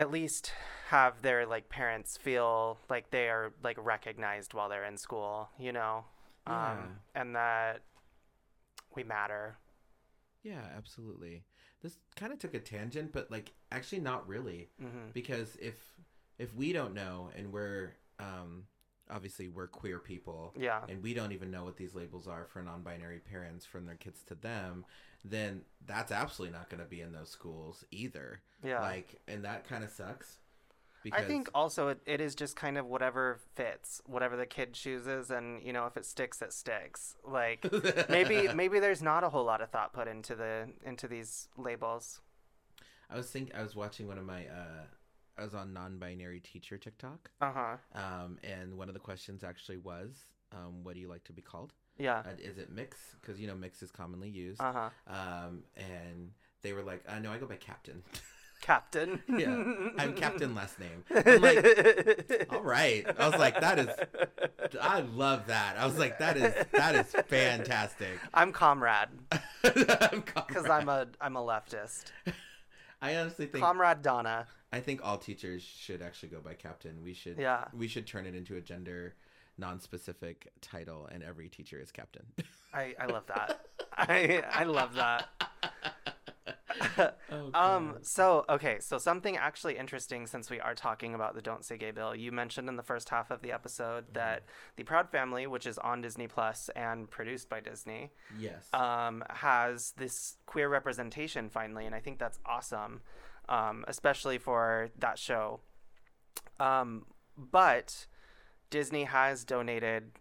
at 0.00 0.10
least 0.10 0.52
have 0.88 1.22
their 1.22 1.44
like 1.46 1.68
parents 1.68 2.16
feel 2.16 2.78
like 2.88 3.10
they 3.10 3.28
are 3.28 3.52
like 3.62 3.76
recognized 3.84 4.54
while 4.54 4.68
they're 4.68 4.84
in 4.84 4.96
school, 4.96 5.48
you 5.58 5.72
know, 5.72 6.04
um, 6.46 7.00
and 7.14 7.34
that 7.34 7.82
we 8.94 9.02
matter. 9.02 9.58
yeah 10.42 10.62
absolutely. 10.76 11.44
This 11.82 11.98
kind 12.16 12.32
of 12.32 12.38
took 12.38 12.54
a 12.54 12.58
tangent 12.60 13.12
but 13.12 13.30
like 13.30 13.52
actually 13.70 14.00
not 14.00 14.26
really. 14.28 14.70
Hmm 14.80 15.10
because 15.12 15.56
if 15.60 15.74
if 16.38 16.54
we 16.54 16.72
don't 16.72 16.94
know 16.94 17.30
and 17.36 17.52
we're 17.52 17.94
um 18.20 18.64
obviously 19.10 19.48
we're 19.48 19.66
queer 19.66 19.98
people 19.98 20.54
Yeah, 20.58 20.80
and 20.88 21.02
we 21.02 21.14
don't 21.14 21.32
even 21.32 21.50
know 21.50 21.64
what 21.64 21.76
these 21.76 21.94
labels 21.94 22.28
are 22.28 22.44
for 22.44 22.62
non-binary 22.62 23.20
parents 23.20 23.64
from 23.66 23.86
their 23.86 23.94
kids 23.96 24.22
to 24.24 24.34
them 24.34 24.84
then 25.24 25.62
that's 25.86 26.12
absolutely 26.12 26.56
not 26.56 26.68
going 26.70 26.82
to 26.82 26.88
be 26.88 27.00
in 27.00 27.12
those 27.12 27.30
schools 27.30 27.84
either 27.90 28.40
yeah. 28.64 28.80
like 28.80 29.20
and 29.26 29.44
that 29.44 29.68
kind 29.68 29.82
of 29.84 29.90
sucks 29.90 30.38
I 31.12 31.22
think 31.22 31.48
also 31.54 31.88
it, 31.88 32.00
it 32.04 32.20
is 32.20 32.34
just 32.34 32.54
kind 32.54 32.76
of 32.76 32.84
whatever 32.84 33.38
fits, 33.54 34.02
whatever 34.04 34.36
the 34.36 34.44
kid 34.44 34.74
chooses, 34.74 35.30
and 35.30 35.62
you 35.62 35.72
know 35.72 35.86
if 35.86 35.96
it 35.96 36.04
sticks, 36.04 36.42
it 36.42 36.52
sticks. 36.52 37.14
Like 37.24 37.64
maybe 38.10 38.48
maybe 38.52 38.78
there's 38.78 39.00
not 39.00 39.24
a 39.24 39.30
whole 39.30 39.44
lot 39.44 39.62
of 39.62 39.70
thought 39.70 39.94
put 39.94 40.06
into 40.08 40.34
the 40.34 40.68
into 40.84 41.08
these 41.08 41.48
labels. 41.56 42.20
i 43.08 43.16
was 43.16 43.30
think 43.30 43.54
i 43.54 43.62
was 43.62 43.74
watching 43.74 44.06
one 44.06 44.18
of 44.18 44.24
my 44.26 44.46
uh 44.48 44.84
i 45.38 45.44
was 45.44 45.54
on 45.54 45.72
non-binary 45.72 46.40
teacher 46.40 46.76
tiktok 46.76 47.30
Uh 47.40 47.52
huh. 47.52 47.76
um 47.94 48.38
and 48.42 48.76
one 48.76 48.88
of 48.88 48.94
the 48.94 49.00
questions 49.00 49.42
actually 49.42 49.78
was 49.78 50.26
um 50.52 50.82
what 50.84 50.94
do 50.94 51.00
you 51.00 51.08
like 51.08 51.24
to 51.24 51.32
be 51.32 51.40
called 51.42 51.72
Yeah. 51.98 52.18
uh, 52.20 52.30
is 52.38 52.58
it 52.58 52.70
mix 52.70 52.96
because 53.20 53.40
you 53.40 53.46
know 53.46 53.54
mix 53.54 53.82
is 53.82 53.90
commonly 53.90 54.28
used 54.28 54.60
Uh 54.60 54.72
huh. 54.72 54.90
um 55.12 55.62
and 55.76 56.30
they 56.62 56.72
were 56.72 56.82
like 56.82 57.02
uh, 57.08 57.18
no 57.18 57.30
i 57.32 57.38
go 57.38 57.46
by 57.46 57.56
captain 57.56 58.02
Captain. 58.60 59.22
Yeah, 59.28 59.54
I'm 59.98 60.14
Captain 60.14 60.52
last 60.52 60.80
name. 60.80 61.04
I'm 61.24 61.40
like, 61.40 62.46
all 62.50 62.60
right. 62.60 63.06
I 63.16 63.28
was 63.28 63.38
like, 63.38 63.60
that 63.60 63.78
is, 63.78 63.88
I 64.82 64.98
love 65.02 65.46
that. 65.46 65.76
I 65.78 65.86
was 65.86 65.96
like, 65.96 66.18
that 66.18 66.36
is, 66.36 66.52
that 66.72 66.96
is 66.96 67.06
fantastic. 67.28 68.18
I'm 68.34 68.50
comrade 68.50 69.10
I'm 69.62 70.22
because. 70.22 70.68
I'm 70.68 70.88
a 70.88 71.06
I'm 71.20 71.36
a 71.36 71.40
leftist. 71.40 72.06
I 73.00 73.16
honestly 73.16 73.46
think, 73.46 73.62
Comrade 73.64 74.02
Donna. 74.02 74.48
I 74.72 74.80
think 74.80 75.02
all 75.04 75.18
teachers 75.18 75.62
should 75.62 76.02
actually 76.02 76.30
go 76.30 76.40
by 76.40 76.54
captain. 76.54 77.00
We 77.04 77.14
should, 77.14 77.38
Yeah. 77.38 77.66
we 77.72 77.86
should 77.86 78.08
turn 78.08 78.26
it 78.26 78.34
into 78.34 78.56
a 78.56 78.60
gender 78.60 79.14
non-specific 79.58 80.50
title, 80.60 81.08
and 81.10 81.22
every 81.22 81.48
teacher 81.48 81.80
is 81.80 81.90
captain. 81.90 82.24
I 82.74 82.94
I 82.98 83.06
love 83.06 83.26
that. 83.26 83.66
I 83.92 84.42
I 84.50 84.64
love 84.64 84.94
that. 84.94 85.28
oh, 87.32 87.50
Um. 87.54 87.96
So 88.02 88.44
okay. 88.48 88.78
So 88.80 88.98
something 88.98 89.36
actually 89.36 89.76
interesting, 89.76 90.26
since 90.26 90.50
we 90.50 90.60
are 90.60 90.74
talking 90.74 91.14
about 91.14 91.34
the 91.34 91.42
"Don't 91.42 91.64
Say 91.64 91.76
Gay" 91.76 91.90
bill, 91.90 92.14
you 92.14 92.32
mentioned 92.32 92.68
in 92.68 92.76
the 92.76 92.82
first 92.82 93.08
half 93.08 93.30
of 93.30 93.42
the 93.42 93.52
episode 93.52 94.06
that 94.14 94.44
the 94.76 94.84
Proud 94.84 95.10
Family, 95.10 95.46
which 95.46 95.66
is 95.66 95.78
on 95.78 96.00
Disney 96.00 96.28
Plus 96.28 96.70
and 96.76 97.10
produced 97.10 97.48
by 97.48 97.60
Disney, 97.60 98.10
yes. 98.38 98.68
um, 98.72 99.24
has 99.30 99.92
this 99.96 100.36
queer 100.46 100.68
representation 100.68 101.48
finally, 101.48 101.86
and 101.86 101.94
I 101.94 102.00
think 102.00 102.18
that's 102.18 102.38
awesome, 102.46 103.00
um, 103.48 103.84
especially 103.88 104.38
for 104.38 104.90
that 104.98 105.18
show. 105.18 105.60
Um, 106.60 107.06
but 107.36 108.06
Disney 108.70 109.04
has 109.04 109.44
donated 109.44 110.12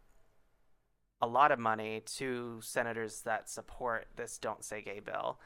a 1.21 1.27
lot 1.27 1.51
of 1.51 1.59
money 1.59 2.01
to 2.05 2.59
senators 2.61 3.21
that 3.21 3.49
support 3.49 4.07
this 4.15 4.37
"Don't 4.37 4.63
Say 4.63 4.81
Gay" 4.81 4.99
bill, 4.99 5.39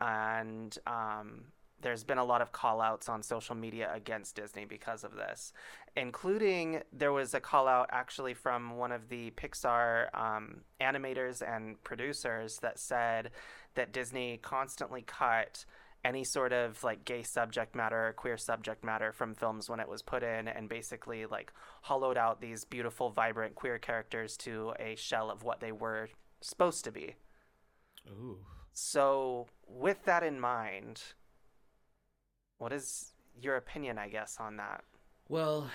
and 0.00 0.76
um, 0.86 1.46
there's 1.80 2.02
been 2.02 2.18
a 2.18 2.24
lot 2.24 2.40
of 2.40 2.50
call 2.50 2.80
outs 2.80 3.08
on 3.08 3.22
social 3.22 3.54
media 3.54 3.90
against 3.94 4.36
Disney 4.36 4.64
because 4.64 5.04
of 5.04 5.14
this, 5.14 5.52
including 5.96 6.82
there 6.92 7.12
was 7.12 7.34
a 7.34 7.40
call 7.40 7.68
out 7.68 7.88
actually 7.92 8.34
from 8.34 8.76
one 8.76 8.90
of 8.90 9.08
the 9.08 9.30
Pixar 9.32 10.08
um, 10.18 10.62
animators 10.80 11.42
and 11.46 11.82
producers 11.84 12.58
that 12.58 12.78
said 12.78 13.30
that 13.74 13.92
Disney 13.92 14.38
constantly 14.38 15.02
cut 15.02 15.64
any 16.04 16.24
sort 16.24 16.52
of 16.52 16.82
like 16.84 17.04
gay 17.04 17.22
subject 17.22 17.74
matter 17.74 18.08
or 18.08 18.12
queer 18.12 18.36
subject 18.36 18.84
matter 18.84 19.12
from 19.12 19.34
films 19.34 19.68
when 19.70 19.80
it 19.80 19.88
was 19.88 20.02
put 20.02 20.22
in 20.22 20.48
and 20.48 20.68
basically 20.68 21.24
like 21.26 21.52
hollowed 21.82 22.18
out 22.18 22.40
these 22.40 22.64
beautiful 22.64 23.10
vibrant 23.10 23.54
queer 23.54 23.78
characters 23.78 24.36
to 24.36 24.74
a 24.78 24.94
shell 24.96 25.30
of 25.30 25.42
what 25.42 25.60
they 25.60 25.72
were 25.72 26.08
supposed 26.42 26.84
to 26.84 26.92
be 26.92 27.14
Ooh. 28.10 28.38
so, 28.72 29.46
with 29.66 30.04
that 30.04 30.22
in 30.22 30.38
mind, 30.38 31.00
what 32.58 32.72
is 32.72 33.12
your 33.40 33.56
opinion, 33.56 33.98
I 33.98 34.08
guess, 34.08 34.36
on 34.38 34.56
that? 34.58 34.84
Well, 35.28 35.70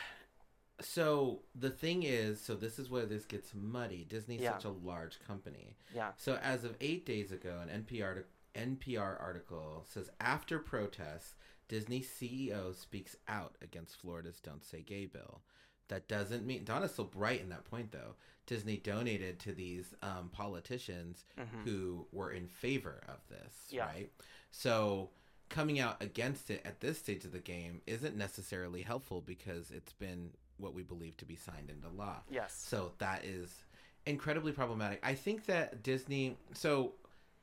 so 0.79 1.41
the 1.55 1.69
thing 1.71 2.03
is, 2.03 2.39
so 2.39 2.55
this 2.55 2.79
is 2.79 2.89
where 2.89 3.05
this 3.05 3.25
gets 3.25 3.53
muddy. 3.53 4.05
Disney's 4.07 4.41
Yeah. 4.41 4.53
such 4.53 4.65
a 4.65 4.69
large 4.69 5.19
company. 5.25 5.75
Yeah. 5.93 6.11
So 6.17 6.35
as 6.35 6.63
of 6.63 6.75
eight 6.79 7.05
days 7.05 7.31
ago, 7.31 7.59
an 7.61 7.69
NPR 7.69 8.23
NPR 8.55 9.19
article 9.21 9.85
says 9.89 10.09
after 10.19 10.59
protests, 10.59 11.35
Disney 11.67 12.01
CEO 12.01 12.75
speaks 12.75 13.15
out 13.27 13.55
against 13.61 13.97
Florida's 14.01 14.39
"Don't 14.39 14.63
Say 14.65 14.81
Gay" 14.81 15.05
bill. 15.05 15.41
That 15.87 16.07
doesn't 16.07 16.45
mean 16.45 16.63
Donna's 16.65 16.93
so 16.93 17.03
bright 17.03 17.41
in 17.41 17.49
that 17.49 17.65
point, 17.65 17.91
though. 17.91 18.15
Disney 18.45 18.77
donated 18.77 19.39
to 19.41 19.53
these 19.53 19.93
um, 20.01 20.29
politicians 20.29 21.25
Mhm. 21.37 21.63
who 21.63 22.07
were 22.11 22.31
in 22.31 22.47
favor 22.47 23.03
of 23.07 23.19
this, 23.27 23.53
Yeah. 23.69 23.85
right? 23.85 24.11
So 24.51 25.11
coming 25.49 25.79
out 25.79 26.01
against 26.01 26.49
it 26.51 26.61
at 26.65 26.79
this 26.79 26.99
stage 26.99 27.25
of 27.25 27.31
the 27.31 27.39
game 27.39 27.81
isn't 27.87 28.15
necessarily 28.15 28.81
helpful 28.83 29.21
because 29.21 29.71
it's 29.71 29.93
been 29.93 30.31
what 30.57 30.73
we 30.75 30.83
believe 30.83 31.17
to 31.17 31.25
be 31.25 31.35
signed 31.35 31.69
into 31.71 31.89
law. 31.89 32.21
Yes. 32.29 32.53
So 32.53 32.93
that 32.99 33.23
is 33.25 33.63
incredibly 34.05 34.51
problematic. 34.51 34.99
I 35.03 35.13
think 35.15 35.45
that 35.45 35.81
Disney. 35.83 36.37
So 36.53 36.93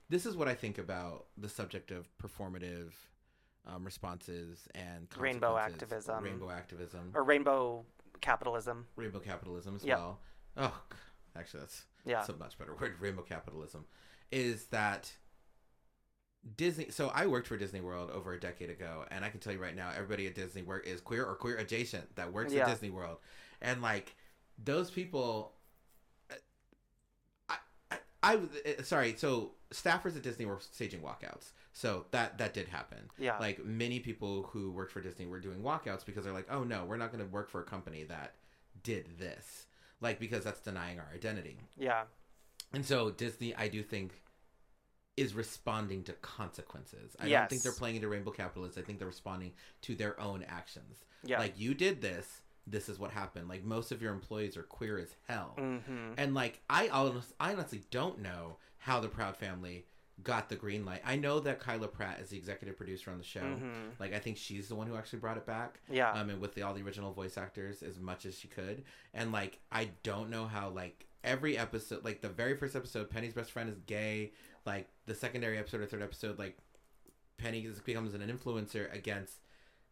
this 0.09 0.27
is 0.27 0.37
what 0.37 0.49
I 0.49 0.55
think 0.55 0.79
about 0.79 1.27
the 1.37 1.49
subject 1.49 1.91
of 1.91 2.09
performative 2.19 2.93
um, 3.67 3.85
responses 3.85 4.69
and 4.75 5.09
Rainbow 5.19 5.57
activism. 5.59 6.23
rainbow 6.23 6.51
activism, 6.51 7.11
Or 7.15 7.25
rainbow 7.25 7.85
capitalism. 8.21 8.87
rainbow 8.97 9.19
capitalism 9.19 9.75
as 9.77 9.85
Yep. 9.85 9.99
well. 9.99 10.21
Oh, 10.57 10.83
actually, 11.35 11.61
that's 11.61 11.85
Yeah. 12.05 12.17
that's 12.19 12.29
a 12.29 12.37
much 12.37 12.57
better 12.59 12.75
word. 12.81 12.95
Rainbow 13.01 13.23
capitalism 13.23 13.85
is 14.31 14.67
that 14.67 15.13
Disney. 16.57 16.91
So 16.91 17.09
I 17.09 17.27
worked 17.27 17.49
for 17.49 17.57
Disney 17.57 17.81
World 17.81 18.11
over 18.13 18.33
a 18.33 18.39
decade 18.39 18.71
ago, 18.71 19.05
and 19.11 19.25
I 19.25 19.31
can 19.31 19.41
tell 19.41 19.53
you 19.53 19.59
right 19.61 19.75
now, 19.75 19.91
everybody 19.91 20.29
at 20.29 20.37
Disney 20.37 20.63
work 20.63 20.87
is 20.87 21.01
queer 21.01 21.25
or 21.25 21.35
queer 21.35 21.57
adjacent 21.57 22.15
that 22.17 22.33
works 22.33 22.53
Yeah. 22.53 22.63
at 22.63 22.69
Disney 22.69 22.91
World, 22.91 23.19
and 23.61 23.83
like 23.83 24.15
those 24.59 24.91
people. 24.91 25.55
I, 28.27 28.31
I, 28.31 28.33
I 28.33 28.37
was- 28.37 28.49
uh, 28.79 28.83
sorry. 28.83 29.15
So 29.17 29.53
staffers 29.71 30.17
at 30.17 30.23
Disney 30.23 30.45
were 30.47 30.59
staging 30.61 31.01
walkouts. 31.01 31.51
So 31.73 32.07
that 32.11 32.39
that 32.39 32.55
did 32.55 32.69
happen. 32.69 32.99
Yeah. 33.19 33.39
Like 33.39 33.65
many 33.65 34.01
people 34.01 34.45
who 34.53 34.71
worked 34.73 34.93
for 34.93 35.01
Disney 35.01 35.27
were 35.27 35.41
doing 35.41 35.59
walkouts 35.61 36.05
because 36.07 36.25
they're 36.25 36.33
like, 36.33 36.49
oh 36.51 36.65
no, 36.65 36.85
we're 36.85 36.97
not 36.97 37.13
going 37.13 37.23
to 37.25 37.31
work 37.31 37.51
for 37.51 37.61
a 37.61 37.65
company 37.65 38.05
that 38.05 38.35
did 38.83 39.19
this. 39.19 39.67
Like 40.01 40.19
because 40.19 40.45
that's 40.45 40.61
denying 40.61 40.99
our 40.99 41.09
identity. 41.15 41.59
Yeah. 41.79 42.05
And 42.73 42.85
so 42.85 43.11
Disney, 43.11 43.55
I 43.55 43.69
do 43.69 43.83
think, 43.83 44.13
is 45.17 45.33
responding 45.35 46.03
to 46.05 46.13
consequences. 46.15 47.17
I 47.19 47.29
don't 47.41 47.49
think 47.51 47.63
they're 47.63 47.73
playing 47.73 47.97
into 47.97 48.09
rainbow 48.09 48.31
capitalists. 48.33 48.77
I 48.77 48.83
think 48.83 48.99
they're 48.99 49.07
responding 49.09 49.53
to 49.83 49.95
their 49.95 50.19
own 50.21 50.45
actions. 50.49 51.05
Yeah. 51.25 51.39
Like 51.39 51.55
you 51.59 51.73
did 51.75 52.03
this, 52.03 52.43
this 52.67 52.89
is 52.89 52.99
what 52.99 53.11
happened. 53.11 53.49
Like 53.49 53.65
most 53.65 53.93
of 53.93 54.03
your 54.03 54.13
employees 54.13 54.57
are 54.57 54.63
queer 54.63 54.99
as 54.99 55.15
hell. 55.29 55.55
Mm-hmm. 55.59 56.13
And 56.19 56.35
like 56.35 56.61
I 56.69 56.89
honest, 56.89 57.33
I 57.39 57.53
honestly 57.53 57.83
don't 57.91 58.21
know 58.21 58.57
how 58.79 59.01
the 59.01 59.09
Proud 59.09 59.37
Family 59.37 59.87
got 60.23 60.49
the 60.49 60.57
green 60.57 60.85
light. 60.85 61.03
I 61.05 61.17
know 61.17 61.41
that 61.41 61.61
Kyla 61.61 61.89
Pratt 61.89 62.21
is 62.21 62.31
the 62.31 62.39
executive 62.39 62.77
producer 62.77 63.11
on 63.11 63.19
the 63.19 63.25
show. 63.25 63.41
Mhm. 63.41 63.91
Like 64.01 64.15
I 64.15 64.19
think 64.19 64.37
she's 64.37 64.69
the 64.69 64.75
one 64.75 64.87
who 64.87 64.97
actually 64.97 65.19
brought 65.19 65.37
it 65.37 65.47
back. 65.47 65.81
Yeah. 65.91 66.11
Um, 66.13 66.31
and 66.31 66.41
with 66.41 66.55
the, 66.55 66.63
all 66.63 66.75
the 66.75 66.83
original 66.83 67.13
voice 67.13 67.37
actors 67.37 67.83
as 67.83 68.01
much 68.01 68.25
as 68.27 68.39
she 68.39 68.49
could. 68.49 68.85
And 69.13 69.31
like 69.31 69.59
I 69.71 69.91
don't 70.03 70.31
know 70.31 70.47
how 70.47 70.71
like 70.71 71.07
every 71.23 71.59
episode, 71.59 72.05
like 72.05 72.23
the 72.23 72.29
very 72.29 72.57
first 72.57 72.75
episode, 72.75 73.11
Penny's 73.11 73.35
best 73.35 73.51
friend 73.53 73.69
is 73.69 73.79
gay. 73.87 74.33
Like 74.65 74.89
the 75.05 75.15
secondary 75.15 75.59
episode 75.59 75.83
or 75.83 75.87
third 75.87 76.03
episode, 76.03 76.39
like 76.39 76.57
Penny 77.37 77.69
becomes 77.85 78.15
an 78.15 78.23
influencer 78.23 78.93
against 78.95 79.37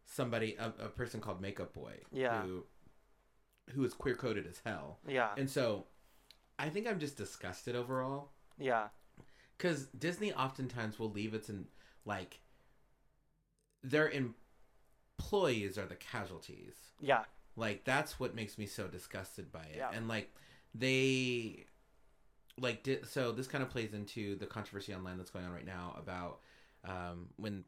somebody, 0.05 0.55
a, 0.59 0.67
a 0.85 0.89
person 0.89 1.19
called 1.19 1.41
Makeup 1.41 1.73
Boy. 1.73 1.93
Yeah. 2.11 2.41
Who, 2.43 2.63
who 3.73 3.83
is 3.83 3.93
queer 3.93 4.15
coded 4.15 4.47
as 4.47 4.61
hell. 4.65 4.99
yeah. 5.07 5.29
And 5.37 5.49
so 5.49 5.85
I 6.57 6.69
think 6.69 6.87
I'm 6.87 6.99
just 6.99 7.17
disgusted 7.17 7.75
overall 7.75 8.29
yeah. 8.59 8.87
because 9.57 9.87
Disney 9.87 10.33
oftentimes 10.33 10.99
will 10.99 11.09
leave 11.11 11.33
its 11.33 11.49
in 11.49 11.65
like 12.05 12.39
their 13.83 14.09
employees 14.09 15.77
are 15.77 15.85
the 15.85 15.95
casualties. 15.95 16.75
Yeah. 17.01 17.23
Like 17.55 17.83
that's 17.83 18.19
what 18.19 18.35
makes 18.35 18.57
me 18.57 18.65
so 18.65 18.87
disgusted 18.87 19.51
by 19.51 19.63
it. 19.63 19.77
Yeah. 19.77 19.89
And 19.93 20.07
like 20.07 20.33
they 20.73 21.65
like 22.59 22.83
di- 22.83 23.03
so 23.03 23.31
this 23.31 23.47
kind 23.47 23.63
of 23.63 23.69
plays 23.69 23.93
into 23.93 24.35
the 24.35 24.45
controversy 24.45 24.93
online 24.93 25.17
that's 25.17 25.31
going 25.31 25.45
on 25.45 25.51
right 25.51 25.65
now 25.65 25.95
about 25.97 26.39
um 26.85 27.29
when 27.37 27.63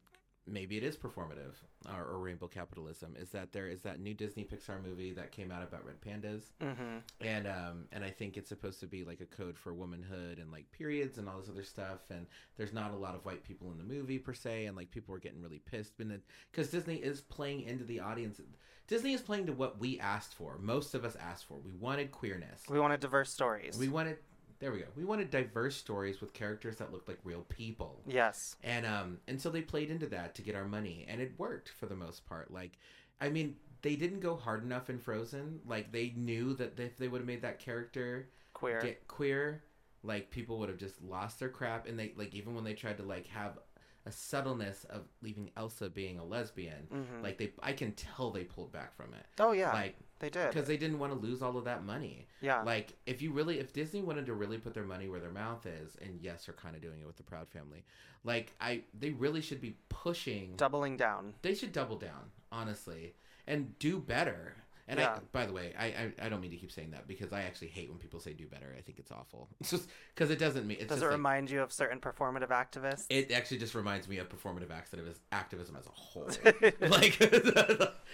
maybe 0.48 0.76
it 0.76 0.82
is 0.82 0.96
performative 0.96 1.54
or, 1.86 2.04
or 2.04 2.18
rainbow 2.18 2.46
capitalism 2.48 3.14
is 3.18 3.30
that 3.30 3.52
there 3.52 3.66
is 3.66 3.82
that 3.82 4.00
new 4.00 4.14
Disney 4.14 4.44
Pixar 4.44 4.82
movie 4.82 5.12
that 5.12 5.30
came 5.32 5.50
out 5.50 5.62
about 5.62 5.84
red 5.84 6.00
pandas. 6.00 6.42
Mm-hmm. 6.60 6.98
and 7.20 7.46
um 7.46 7.84
and 7.92 8.04
I 8.04 8.10
think 8.10 8.36
it's 8.36 8.48
supposed 8.48 8.80
to 8.80 8.86
be 8.86 9.04
like 9.04 9.20
a 9.20 9.26
code 9.26 9.56
for 9.56 9.74
womanhood 9.74 10.38
and 10.38 10.50
like 10.50 10.70
periods 10.72 11.18
and 11.18 11.28
all 11.28 11.38
this 11.38 11.48
other 11.48 11.62
stuff. 11.62 12.00
And 12.10 12.26
there's 12.56 12.72
not 12.72 12.92
a 12.92 12.96
lot 12.96 13.14
of 13.14 13.24
white 13.24 13.44
people 13.44 13.70
in 13.70 13.78
the 13.78 13.84
movie 13.84 14.18
per 14.18 14.34
se 14.34 14.66
and 14.66 14.76
like 14.76 14.90
people 14.90 15.12
were 15.12 15.20
getting 15.20 15.42
really 15.42 15.60
pissed 15.64 15.92
because 15.98 16.68
Disney 16.68 16.96
is 16.96 17.20
playing 17.20 17.62
into 17.62 17.84
the 17.84 18.00
audience. 18.00 18.40
Disney 18.86 19.12
is 19.12 19.20
playing 19.20 19.46
to 19.46 19.52
what 19.52 19.78
we 19.78 20.00
asked 20.00 20.34
for 20.34 20.58
most 20.58 20.94
of 20.94 21.04
us 21.04 21.14
asked 21.16 21.44
for. 21.46 21.58
We 21.58 21.72
wanted 21.72 22.10
queerness. 22.10 22.62
We 22.68 22.80
wanted 22.80 23.00
diverse 23.00 23.30
stories. 23.30 23.76
we 23.78 23.88
wanted 23.88 24.16
there 24.60 24.72
we 24.72 24.78
go 24.78 24.86
we 24.96 25.04
wanted 25.04 25.30
diverse 25.30 25.76
stories 25.76 26.20
with 26.20 26.32
characters 26.32 26.76
that 26.76 26.92
looked 26.92 27.08
like 27.08 27.18
real 27.24 27.44
people 27.48 28.00
yes. 28.06 28.56
and 28.62 28.84
um 28.86 29.18
and 29.28 29.40
so 29.40 29.50
they 29.50 29.62
played 29.62 29.90
into 29.90 30.06
that 30.06 30.34
to 30.34 30.42
get 30.42 30.54
our 30.54 30.64
money 30.64 31.06
and 31.08 31.20
it 31.20 31.32
worked 31.38 31.68
for 31.68 31.86
the 31.86 31.94
most 31.94 32.26
part 32.26 32.52
like 32.52 32.72
i 33.20 33.28
mean 33.28 33.56
they 33.82 33.94
didn't 33.94 34.20
go 34.20 34.34
hard 34.36 34.64
enough 34.64 34.90
in 34.90 34.98
frozen 34.98 35.60
like 35.66 35.92
they 35.92 36.12
knew 36.16 36.54
that 36.54 36.78
if 36.78 36.96
they 36.96 37.08
would 37.08 37.20
have 37.20 37.26
made 37.26 37.42
that 37.42 37.58
character 37.58 38.28
Queer. 38.52 38.80
get 38.80 39.06
queer 39.06 39.62
like 40.02 40.30
people 40.30 40.58
would 40.58 40.68
have 40.68 40.78
just 40.78 41.00
lost 41.02 41.38
their 41.38 41.48
crap 41.48 41.86
and 41.86 41.98
they 41.98 42.12
like 42.16 42.34
even 42.34 42.54
when 42.54 42.64
they 42.64 42.74
tried 42.74 42.96
to 42.96 43.02
like 43.02 43.26
have 43.26 43.58
a 44.06 44.12
subtleness 44.12 44.84
of 44.90 45.02
leaving 45.22 45.50
elsa 45.56 45.88
being 45.90 46.18
a 46.18 46.24
lesbian 46.24 46.86
Mhm. 46.92 47.22
like 47.22 47.36
they 47.38 47.52
i 47.62 47.72
can 47.72 47.92
tell 47.92 48.30
they 48.30 48.44
pulled 48.44 48.72
back 48.72 48.96
from 48.96 49.12
it 49.14 49.26
oh 49.38 49.52
yeah. 49.52 49.72
like 49.72 49.96
they 50.20 50.30
did. 50.30 50.48
because 50.48 50.66
they 50.66 50.76
didn't 50.76 50.98
want 50.98 51.12
to 51.12 51.18
lose 51.18 51.42
all 51.42 51.56
of 51.56 51.64
that 51.64 51.84
money 51.84 52.26
yeah. 52.40 52.62
like 52.62 52.94
if 53.06 53.20
you 53.22 53.32
really 53.32 53.58
if 53.58 53.72
disney 53.72 54.00
wanted 54.02 54.26
to 54.26 54.34
really 54.34 54.58
put 54.58 54.72
their 54.74 54.84
money 54.84 55.08
where 55.08 55.20
their 55.20 55.30
mouth 55.32 55.66
is 55.66 55.96
and 56.02 56.18
yes 56.22 56.46
they're 56.46 56.54
kind 56.54 56.74
of 56.74 56.82
doing 56.82 57.00
it 57.00 57.06
with 57.06 57.16
the 57.16 57.22
proud 57.22 57.48
family 57.48 57.84
like 58.24 58.52
i 58.60 58.82
they 58.98 59.10
really 59.10 59.40
should 59.40 59.60
be 59.60 59.76
pushing 59.88 60.54
Doubling 60.56 60.96
down. 60.96 61.34
they 61.42 61.54
should 61.54 61.72
double 61.72 61.96
down 61.96 62.30
honestly 62.50 63.14
and 63.46 63.78
do 63.78 63.98
better 63.98 64.56
and 64.88 64.98
Yeah. 64.98 65.10
I, 65.16 65.18
by 65.32 65.46
the 65.46 65.52
way, 65.52 65.72
I, 65.78 65.86
I 65.86 66.12
I 66.22 66.28
don't 66.28 66.40
mean 66.40 66.50
to 66.50 66.56
keep 66.56 66.72
saying 66.72 66.90
that 66.92 67.06
because 67.06 67.32
I 67.32 67.42
actually 67.42 67.68
hate 67.68 67.88
when 67.90 67.98
people 67.98 68.18
say 68.20 68.32
do 68.32 68.46
better. 68.46 68.74
I 68.76 68.80
think 68.80 68.98
it's 68.98 69.10
awful. 69.12 69.48
It's 69.60 69.70
just 69.70 69.88
because 70.14 70.30
it 70.30 70.38
doesn't 70.38 70.66
mean. 70.66 70.78
Does 70.86 70.98
it 71.02 71.04
like- 71.04 71.10
remind 71.12 71.50
you 71.50 71.60
of 71.62 71.72
certain 71.72 72.00
performative 72.00 72.48
activists? 72.48 73.04
It 73.10 73.30
actually 73.30 73.58
just 73.58 73.74
reminds 73.74 74.08
me 74.08 74.18
of 74.18 74.28
performative 74.28 74.70
activism, 74.70 75.14
activism 75.30 75.76
as 75.76 75.86
a 75.86 75.90
whole. 75.90 76.28
like, 76.80 77.18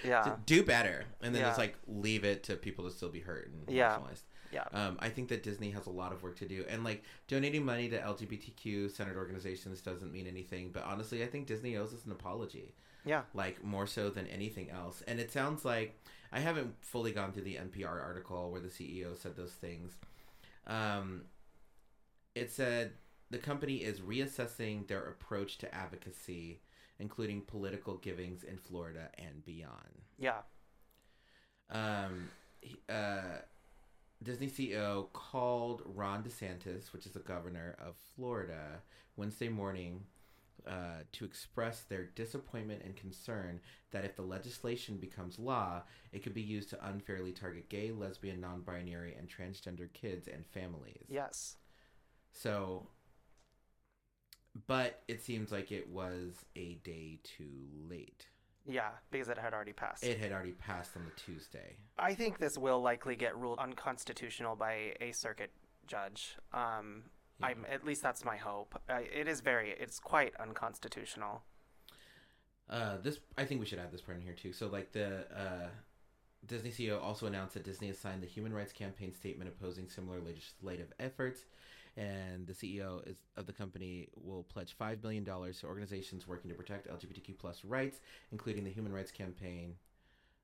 Yeah. 0.04 0.36
do 0.46 0.62
better, 0.62 1.04
and 1.22 1.34
then 1.34 1.42
Yeah. 1.42 1.48
just 1.48 1.58
like 1.58 1.76
leave 1.86 2.24
it 2.24 2.42
to 2.44 2.56
people 2.56 2.84
to 2.84 2.90
still 2.90 3.08
be 3.10 3.20
hurt 3.20 3.48
and 3.50 3.68
Yeah. 3.74 3.98
marginalized. 3.98 4.22
Yeah. 4.52 4.64
Um, 4.72 4.98
I 5.00 5.08
think 5.08 5.28
that 5.30 5.42
Disney 5.42 5.70
has 5.70 5.86
a 5.86 5.90
lot 5.90 6.12
of 6.12 6.22
work 6.22 6.36
to 6.36 6.46
do, 6.46 6.64
and 6.68 6.84
like 6.84 7.02
donating 7.26 7.64
money 7.64 7.88
to 7.88 7.98
LGBTQ 7.98 8.90
centered 8.90 9.16
organizations 9.16 9.80
doesn't 9.80 10.12
mean 10.12 10.26
anything. 10.28 10.70
But 10.72 10.84
honestly, 10.84 11.22
I 11.24 11.26
think 11.26 11.46
Disney 11.46 11.76
owes 11.76 11.92
us 11.92 12.04
an 12.06 12.12
apology, 12.12 12.74
yeah. 13.04 13.22
like 13.34 13.64
more 13.64 13.86
so 13.86 14.10
than 14.10 14.26
anything 14.28 14.70
else. 14.70 15.02
And 15.08 15.18
it 15.18 15.32
sounds 15.32 15.64
like 15.64 15.98
I 16.34 16.40
haven't 16.40 16.74
fully 16.80 17.12
gone 17.12 17.32
through 17.32 17.44
the 17.44 17.54
NPR 17.54 18.02
article 18.02 18.50
where 18.50 18.60
the 18.60 18.68
CEO 18.68 19.16
said 19.16 19.36
those 19.36 19.52
things. 19.52 19.92
Um, 20.66 21.22
it 22.34 22.50
said 22.50 22.90
the 23.30 23.38
company 23.38 23.76
is 23.76 24.00
reassessing 24.00 24.88
their 24.88 25.04
approach 25.04 25.58
to 25.58 25.72
advocacy, 25.72 26.60
including 26.98 27.42
political 27.42 27.94
givings 27.98 28.42
in 28.42 28.58
Florida 28.58 29.10
and 29.16 29.44
beyond. 29.44 30.02
Yeah. 30.18 30.40
Um, 31.70 32.28
he- 32.60 32.80
uh, 32.88 33.38
Disney 34.20 34.48
CEO 34.48 35.12
called 35.12 35.82
Ron 35.84 36.24
DeSantis, 36.24 36.92
which 36.92 37.06
is 37.06 37.12
the 37.12 37.20
governor 37.20 37.76
of 37.78 37.94
Florida, 38.16 38.80
Wednesday 39.16 39.48
morning 39.48 40.00
uh, 40.66 41.02
to 41.12 41.24
express 41.24 41.82
their 41.82 42.04
disappointment 42.04 42.82
and 42.84 42.96
concern 42.96 43.60
that 43.90 44.04
if 44.04 44.16
the 44.16 44.22
legislation 44.22 44.96
becomes 44.96 45.38
law, 45.38 45.82
it 46.12 46.22
could 46.22 46.34
be 46.34 46.42
used 46.42 46.70
to 46.70 46.86
unfairly 46.88 47.32
target 47.32 47.68
gay, 47.68 47.90
lesbian, 47.92 48.40
non 48.40 48.62
binary, 48.62 49.14
and 49.18 49.28
transgender 49.28 49.92
kids 49.92 50.28
and 50.28 50.46
families. 50.46 51.06
Yes. 51.08 51.56
So, 52.32 52.88
but 54.66 55.02
it 55.08 55.22
seems 55.22 55.52
like 55.52 55.70
it 55.70 55.88
was 55.88 56.44
a 56.56 56.74
day 56.84 57.20
too 57.22 57.68
late. 57.88 58.26
Yeah, 58.66 58.90
because 59.10 59.28
it 59.28 59.38
had 59.38 59.52
already 59.52 59.74
passed. 59.74 60.04
It 60.04 60.18
had 60.18 60.32
already 60.32 60.52
passed 60.52 60.96
on 60.96 61.04
the 61.04 61.20
Tuesday. 61.20 61.76
I 61.98 62.14
think 62.14 62.38
this 62.38 62.56
will 62.56 62.80
likely 62.80 63.14
get 63.14 63.36
ruled 63.36 63.58
unconstitutional 63.58 64.56
by 64.56 64.94
a 65.00 65.12
circuit 65.12 65.50
judge. 65.86 66.36
Um, 66.52 67.02
Yeah. 67.40 67.46
I'm 67.46 67.66
at 67.70 67.84
least 67.84 68.02
that's 68.02 68.24
my 68.24 68.36
hope. 68.36 68.80
Uh, 68.88 69.00
it 69.12 69.28
is 69.28 69.40
very, 69.40 69.70
it's 69.70 69.98
quite 69.98 70.34
unconstitutional. 70.40 71.42
Uh, 72.68 72.96
this 73.02 73.18
I 73.36 73.44
think 73.44 73.60
we 73.60 73.66
should 73.66 73.78
add 73.78 73.92
this 73.92 74.00
part 74.00 74.16
in 74.16 74.22
here 74.22 74.32
too. 74.32 74.52
So 74.52 74.68
like 74.68 74.92
the 74.92 75.26
uh, 75.36 75.68
Disney 76.46 76.70
CEO 76.70 77.02
also 77.02 77.26
announced 77.26 77.54
that 77.54 77.64
Disney 77.64 77.88
has 77.88 77.98
signed 77.98 78.22
the 78.22 78.26
Human 78.26 78.52
Rights 78.52 78.72
Campaign 78.72 79.12
statement 79.12 79.50
opposing 79.50 79.88
similar 79.88 80.20
legislative 80.20 80.92
efforts, 80.98 81.44
and 81.96 82.46
the 82.46 82.52
CEO 82.52 83.06
is, 83.08 83.16
of 83.36 83.46
the 83.46 83.52
company 83.52 84.08
will 84.16 84.44
pledge 84.44 84.74
five 84.76 85.02
million 85.02 85.24
dollars 85.24 85.60
to 85.60 85.66
organizations 85.66 86.26
working 86.26 86.50
to 86.50 86.56
protect 86.56 86.88
LGBTQ 86.88 87.38
plus 87.38 87.64
rights, 87.64 88.00
including 88.32 88.64
the 88.64 88.70
Human 88.70 88.92
Rights 88.92 89.12
Campaign. 89.12 89.74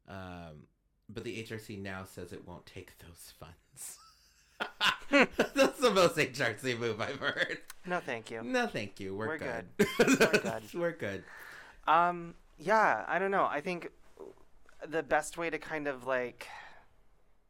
Um, 0.09 0.66
but 1.09 1.24
the 1.24 1.43
HRC 1.43 1.80
now 1.80 2.05
says 2.05 2.32
it 2.32 2.47
won't 2.47 2.66
take 2.66 2.99
those 2.99 3.32
funds. 3.41 3.99
That's 5.54 5.78
the 5.80 5.90
most 5.90 6.16
HRC 6.16 6.78
move 6.78 7.00
I've 7.00 7.18
heard. 7.18 7.58
No, 7.86 8.00
thank 8.00 8.30
you. 8.30 8.42
No, 8.42 8.66
thank 8.66 9.00
you. 9.00 9.14
We're, 9.14 9.28
We're 9.28 9.38
good. 9.38 9.64
We're 9.98 10.38
good. 10.38 10.62
We're 10.74 10.92
good. 10.92 11.24
Um, 11.86 12.34
yeah, 12.58 13.04
I 13.08 13.18
don't 13.18 13.30
know. 13.30 13.46
I 13.50 13.61
think 13.61 13.90
the 14.86 15.02
best 15.02 15.36
way 15.36 15.50
to 15.50 15.58
kind 15.58 15.88
of 15.88 16.06
like 16.06 16.46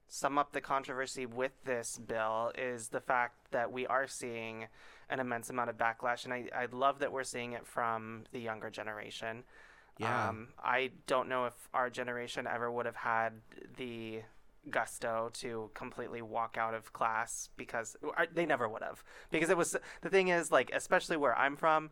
sum 0.09 0.39
up 0.39 0.53
the 0.53 0.61
controversy 0.61 1.27
with 1.27 1.53
this 1.65 1.99
bill 1.99 2.53
is 2.57 2.89
the 2.89 3.01
fact 3.01 3.53
that 3.53 3.71
we 3.71 3.87
are 3.87 4.07
seeing 4.07 4.67
an 5.09 5.21
immense 5.21 5.51
amount 5.51 5.71
of 5.71 5.77
backlash, 5.77 6.25
and 6.25 6.33
I, 6.33 6.47
I 6.55 6.67
love 6.71 7.01
that 7.01 7.13
we're 7.13 7.25
seeing 7.25 7.53
it 7.53 7.67
from 7.67 8.25
the 8.33 8.41
younger 8.41 8.71
generation. 8.71 9.45
Yeah. 9.99 10.29
Um, 10.29 10.49
I 10.63 10.91
don't 11.07 11.29
know 11.29 11.47
if 11.47 11.55
our 11.75 11.91
generation 11.91 12.47
ever 12.47 12.71
would 12.71 12.87
have 12.87 12.97
had 12.97 13.33
the 13.77 14.21
gusto 14.71 15.31
to 15.35 15.71
completely 15.75 16.23
walk 16.23 16.57
out 16.59 16.75
of 16.75 16.93
class 16.93 17.51
because 17.57 17.97
they 18.33 18.47
never 18.47 18.69
would 18.69 18.83
have 18.83 19.03
because 19.31 19.51
it 19.51 19.57
was 19.57 19.77
the 20.03 20.09
thing 20.09 20.29
is 20.29 20.51
like 20.51 20.71
especially 20.75 21.17
where 21.17 21.37
I'm 21.39 21.57
from 21.57 21.91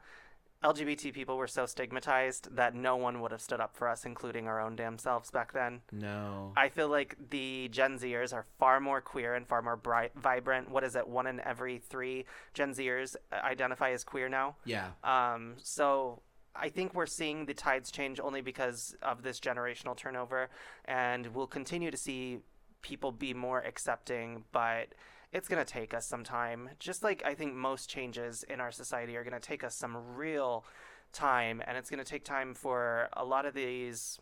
LGBT 0.64 1.12
people 1.12 1.36
were 1.36 1.46
so 1.46 1.66
stigmatized 1.66 2.56
that 2.56 2.74
no 2.74 2.96
one 2.96 3.20
would 3.20 3.30
have 3.30 3.40
stood 3.40 3.60
up 3.60 3.76
for 3.76 3.88
us, 3.88 4.04
including 4.04 4.48
our 4.48 4.60
own 4.60 4.74
damn 4.74 4.98
selves 4.98 5.30
back 5.30 5.52
then. 5.52 5.82
No. 5.92 6.52
I 6.56 6.68
feel 6.68 6.88
like 6.88 7.16
the 7.30 7.68
Gen 7.68 7.96
Zers 7.98 8.34
are 8.34 8.44
far 8.58 8.80
more 8.80 9.00
queer 9.00 9.34
and 9.34 9.46
far 9.46 9.62
more 9.62 9.76
bright, 9.76 10.12
vibrant. 10.16 10.68
What 10.68 10.82
is 10.82 10.96
it? 10.96 11.06
One 11.06 11.28
in 11.28 11.38
every 11.40 11.78
three 11.78 12.24
Gen 12.54 12.74
Zers 12.74 13.14
identify 13.32 13.92
as 13.92 14.02
queer 14.02 14.28
now. 14.28 14.56
yeah. 14.64 14.88
Um, 15.04 15.54
so 15.62 16.22
I 16.56 16.70
think 16.70 16.92
we're 16.92 17.06
seeing 17.06 17.46
the 17.46 17.54
tides 17.54 17.92
change 17.92 18.18
only 18.18 18.40
because 18.40 18.96
of 19.00 19.22
this 19.22 19.38
generational 19.38 19.96
turnover, 19.96 20.50
and 20.86 21.28
we'll 21.28 21.46
continue 21.46 21.92
to 21.92 21.96
see 21.96 22.40
people 22.82 23.12
be 23.12 23.34
more 23.34 23.60
accepting, 23.60 24.44
but 24.52 24.88
it's 25.32 25.48
going 25.48 25.64
to 25.64 25.70
take 25.70 25.92
us 25.92 26.06
some 26.06 26.24
time. 26.24 26.70
Just 26.78 27.02
like 27.02 27.22
I 27.24 27.34
think 27.34 27.54
most 27.54 27.88
changes 27.88 28.42
in 28.44 28.60
our 28.60 28.70
society 28.72 29.16
are 29.16 29.24
going 29.24 29.38
to 29.38 29.46
take 29.46 29.62
us 29.64 29.74
some 29.74 29.96
real 30.16 30.64
time, 31.12 31.62
and 31.66 31.76
it's 31.76 31.90
going 31.90 32.02
to 32.02 32.10
take 32.10 32.24
time 32.24 32.54
for 32.54 33.08
a 33.14 33.24
lot 33.24 33.44
of 33.46 33.54
these 33.54 34.18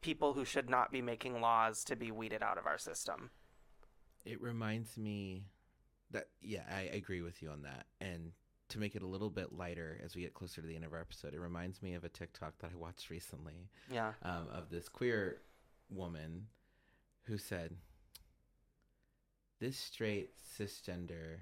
people 0.00 0.32
who 0.34 0.44
should 0.44 0.70
not 0.70 0.92
be 0.92 1.02
making 1.02 1.40
laws 1.40 1.82
to 1.84 1.96
be 1.96 2.10
weeded 2.10 2.42
out 2.42 2.56
of 2.58 2.66
our 2.66 2.78
system. 2.78 3.30
It 4.24 4.40
reminds 4.40 4.96
me 4.96 5.44
that 6.10 6.28
yeah, 6.40 6.62
I 6.74 6.82
agree 6.82 7.22
with 7.22 7.42
you 7.42 7.50
on 7.50 7.62
that. 7.62 7.86
And 8.00 8.32
to 8.68 8.78
make 8.78 8.94
it 8.94 9.02
a 9.02 9.06
little 9.06 9.30
bit 9.30 9.52
lighter 9.52 10.00
as 10.04 10.14
we 10.14 10.22
get 10.22 10.34
closer 10.34 10.60
to 10.60 10.66
the 10.66 10.76
end 10.76 10.84
of 10.84 10.92
our 10.92 11.00
episode, 11.00 11.34
it 11.34 11.40
reminds 11.40 11.82
me 11.82 11.94
of 11.94 12.04
a 12.04 12.08
TikTok 12.08 12.58
that 12.60 12.70
I 12.72 12.76
watched 12.76 13.10
recently 13.10 13.68
Yeah. 13.90 14.12
um, 14.22 14.48
of 14.52 14.70
this 14.70 14.88
queer 14.88 15.40
woman 15.90 16.46
who 17.28 17.38
said, 17.38 17.76
"This 19.60 19.76
straight 19.76 20.30
cisgender 20.58 21.38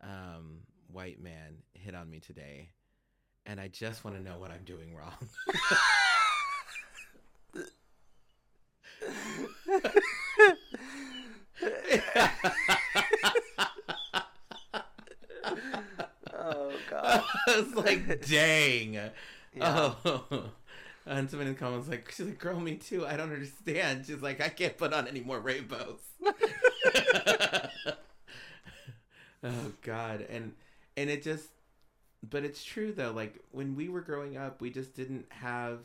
um, 0.00 0.60
white 0.92 1.20
man 1.20 1.62
hit 1.72 1.94
on 1.94 2.10
me 2.10 2.20
today, 2.20 2.70
and 3.46 3.58
I 3.60 3.68
just 3.68 4.04
want 4.04 4.16
to 4.16 4.22
know 4.22 4.38
what 4.38 4.50
I'm 4.50 4.64
doing 4.64 4.94
wrong." 4.94 5.12
Oh 16.36 16.72
god. 16.90 17.22
I 17.48 17.60
was 17.60 17.74
like, 17.74 18.26
dang. 18.26 18.94
Yeah. 18.94 19.10
Oh. 19.60 20.50
And 21.06 21.28
someone 21.28 21.48
in 21.48 21.54
the 21.54 21.58
comments 21.60 21.86
like, 21.88 22.10
she's 22.10 22.24
like, 22.26 22.38
girl, 22.38 22.58
me 22.58 22.76
too. 22.76 23.06
I 23.06 23.16
don't 23.16 23.30
understand. 23.32 24.06
She's 24.06 24.22
like, 24.22 24.40
I 24.40 24.48
can't 24.48 24.76
put 24.78 24.94
on 24.94 25.06
any 25.06 25.20
more 25.20 25.38
rainbows. 25.38 26.00
oh 29.42 29.72
God. 29.82 30.26
And 30.30 30.52
and 30.96 31.10
it 31.10 31.22
just 31.22 31.48
but 32.28 32.44
it's 32.44 32.64
true 32.64 32.92
though, 32.92 33.12
like 33.12 33.38
when 33.52 33.76
we 33.76 33.88
were 33.88 34.00
growing 34.00 34.36
up, 34.36 34.60
we 34.60 34.70
just 34.70 34.94
didn't 34.94 35.26
have 35.30 35.80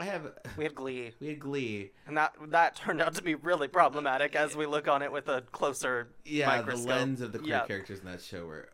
I 0.00 0.04
have 0.06 0.32
We 0.56 0.64
had 0.64 0.74
Glee. 0.74 1.12
we 1.20 1.28
had 1.28 1.40
Glee. 1.40 1.90
And 2.06 2.16
that 2.16 2.32
that 2.48 2.76
turned 2.76 3.02
out 3.02 3.14
to 3.16 3.22
be 3.22 3.34
really 3.34 3.68
problematic 3.68 4.34
as 4.34 4.56
we 4.56 4.64
look 4.66 4.88
on 4.88 5.02
it 5.02 5.12
with 5.12 5.28
a 5.28 5.42
closer 5.52 6.08
Yeah, 6.24 6.46
microscope. 6.46 6.86
the 6.88 6.94
lens 6.94 7.20
of 7.20 7.32
the 7.32 7.38
queer 7.40 7.50
Yeah. 7.50 7.66
characters 7.66 7.98
in 8.00 8.06
that 8.06 8.22
show 8.22 8.46
were 8.46 8.70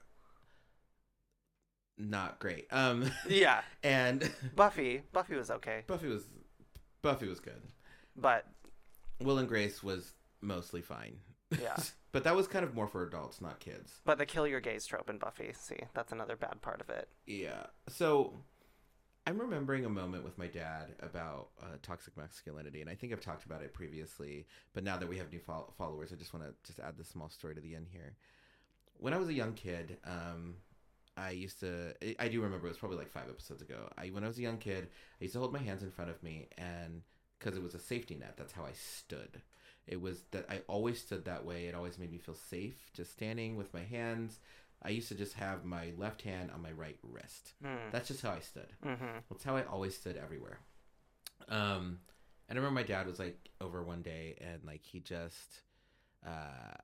not 1.99 2.39
great. 2.39 2.67
Um 2.71 3.11
Yeah. 3.29 3.63
and 3.83 4.31
Buffy. 4.57 5.03
Buffy 5.13 5.37
was 5.37 5.51
okay. 5.51 5.83
Buffy 5.87 6.09
was 6.09 6.25
Buffy 7.03 7.29
was 7.29 7.41
good. 7.41 7.63
But 8.17 8.47
Will 9.21 9.39
and 9.39 9.49
Grace 9.49 9.83
was 9.83 10.13
mostly 10.41 10.83
fine. 10.83 11.17
Yeah. 11.61 11.77
but 12.13 12.25
that 12.25 12.35
was 12.35 12.49
kind 12.49 12.65
of 12.65 12.75
more 12.75 12.87
for 12.87 13.03
adults, 13.07 13.41
not 13.41 13.61
kids. 13.61 14.01
but 14.05 14.19
the 14.19 14.27
kill 14.27 14.47
your 14.47 14.61
gays 14.61 14.87
trope 14.87 15.11
in 15.11 15.19
Buffy, 15.19 15.53
see, 15.53 15.79
that's 15.95 16.13
another 16.13 16.37
bad 16.37 16.61
part 16.63 16.81
of 16.81 16.89
it. 16.91 17.09
Yeah. 17.27 17.67
So 17.89 18.41
I'm 19.27 19.41
remembering 19.41 19.85
a 19.85 19.89
moment 19.89 20.25
with 20.25 20.37
my 20.37 20.47
dad 20.47 20.95
about 21.01 21.49
uh, 21.63 21.77
toxic 21.83 22.17
masculinity, 22.17 22.81
and 22.83 22.91
I 22.91 22.95
think 22.95 23.13
I've 23.13 23.21
talked 23.21 23.47
about 23.47 23.63
it 23.63 23.73
previously. 23.73 24.47
But 24.75 24.85
now 24.85 24.97
that 24.99 25.09
we 25.09 25.17
have 25.19 25.33
new 25.33 25.39
fol- 25.39 25.73
followers, 25.79 26.13
I 26.13 26.17
just 26.17 26.35
want 26.35 26.45
to 26.47 26.53
just 26.67 26.79
add 26.79 26.99
this 26.99 27.09
small 27.09 27.31
story 27.31 27.55
to 27.55 27.61
the 27.61 27.75
end 27.75 27.87
here. 27.91 28.17
When 28.99 29.15
I 29.15 29.17
was 29.19 29.29
a 29.29 29.33
young 29.35 29.55
kid, 29.55 29.97
um, 30.05 30.57
I 31.17 31.31
used 31.31 31.61
to. 31.61 31.95
I- 32.19 32.29
do 32.29 32.41
remember 32.41 32.67
it 32.67 32.71
was 32.71 32.79
probably 32.79 32.99
like 32.99 33.11
five 33.11 33.29
episodes 33.29 33.63
ago. 33.63 33.89
I 33.97 34.09
when 34.09 34.25
I 34.25 34.29
was 34.29 34.39
a 34.39 34.43
young 34.43 34.59
kid, 34.59 34.89
I 35.21 35.25
used 35.25 35.35
to 35.35 35.41
hold 35.41 35.53
my 35.53 35.59
hands 35.61 35.83
in 35.83 35.91
front 35.91 36.11
of 36.11 36.23
me, 36.23 36.49
and 36.59 37.03
because 37.39 37.57
it 37.57 37.63
was 37.63 37.75
a 37.75 37.79
safety 37.79 38.15
net, 38.17 38.35
that's 38.37 38.53
how 38.53 38.65
I 38.65 38.73
stood. 38.73 39.41
It 39.87 40.01
was 40.01 40.23
that 40.31 40.47
I 40.49 40.63
always 40.67 41.01
stood 41.01 41.25
that 41.27 41.45
way. 41.45 41.67
It 41.67 41.75
always 41.75 41.99
made 41.99 42.11
me 42.11 42.19
feel 42.19 42.35
safe, 42.35 42.91
just 42.95 43.13
standing 43.13 43.57
with 43.57 43.73
my 43.75 43.83
hands. 43.83 44.41
I 44.83 44.91
used 44.91 45.09
to 45.09 45.15
just 45.15 45.35
have 45.35 45.65
my 45.65 45.93
left 45.97 46.23
hand 46.23 46.51
on 46.55 46.63
my 46.63 46.73
right 46.73 46.99
wrist. 47.03 47.53
Hmm. 47.63 47.91
That's 47.91 48.09
just 48.09 48.23
how 48.23 48.31
I 48.33 48.41
stood. 48.41 48.69
Mm-hmm. 48.85 49.19
That's 49.31 49.45
how 49.45 49.57
I 49.57 49.65
always 49.65 49.97
stood 49.97 50.17
everywhere. 50.17 50.59
Um, 51.49 52.01
and 52.49 52.59
I 52.59 52.61
remember 52.61 52.81
my 52.81 52.83
dad 52.87 53.07
was 53.07 53.19
like 53.19 53.49
over 53.61 53.83
one 53.83 54.03
day, 54.03 54.37
and 54.41 54.63
like 54.65 54.83
he 54.85 55.01
just, 55.01 55.61
uh, 56.27 56.77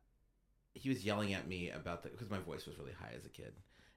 he 0.75 0.89
was 0.89 1.05
yelling 1.05 1.35
at 1.35 1.47
me 1.49 1.71
about 1.71 2.03
the 2.03 2.09
because 2.09 2.31
my 2.31 2.39
voice 2.39 2.67
was 2.67 2.79
really 2.79 2.93
high 2.93 3.13
as 3.17 3.25
a 3.27 3.29
kid, 3.31 3.53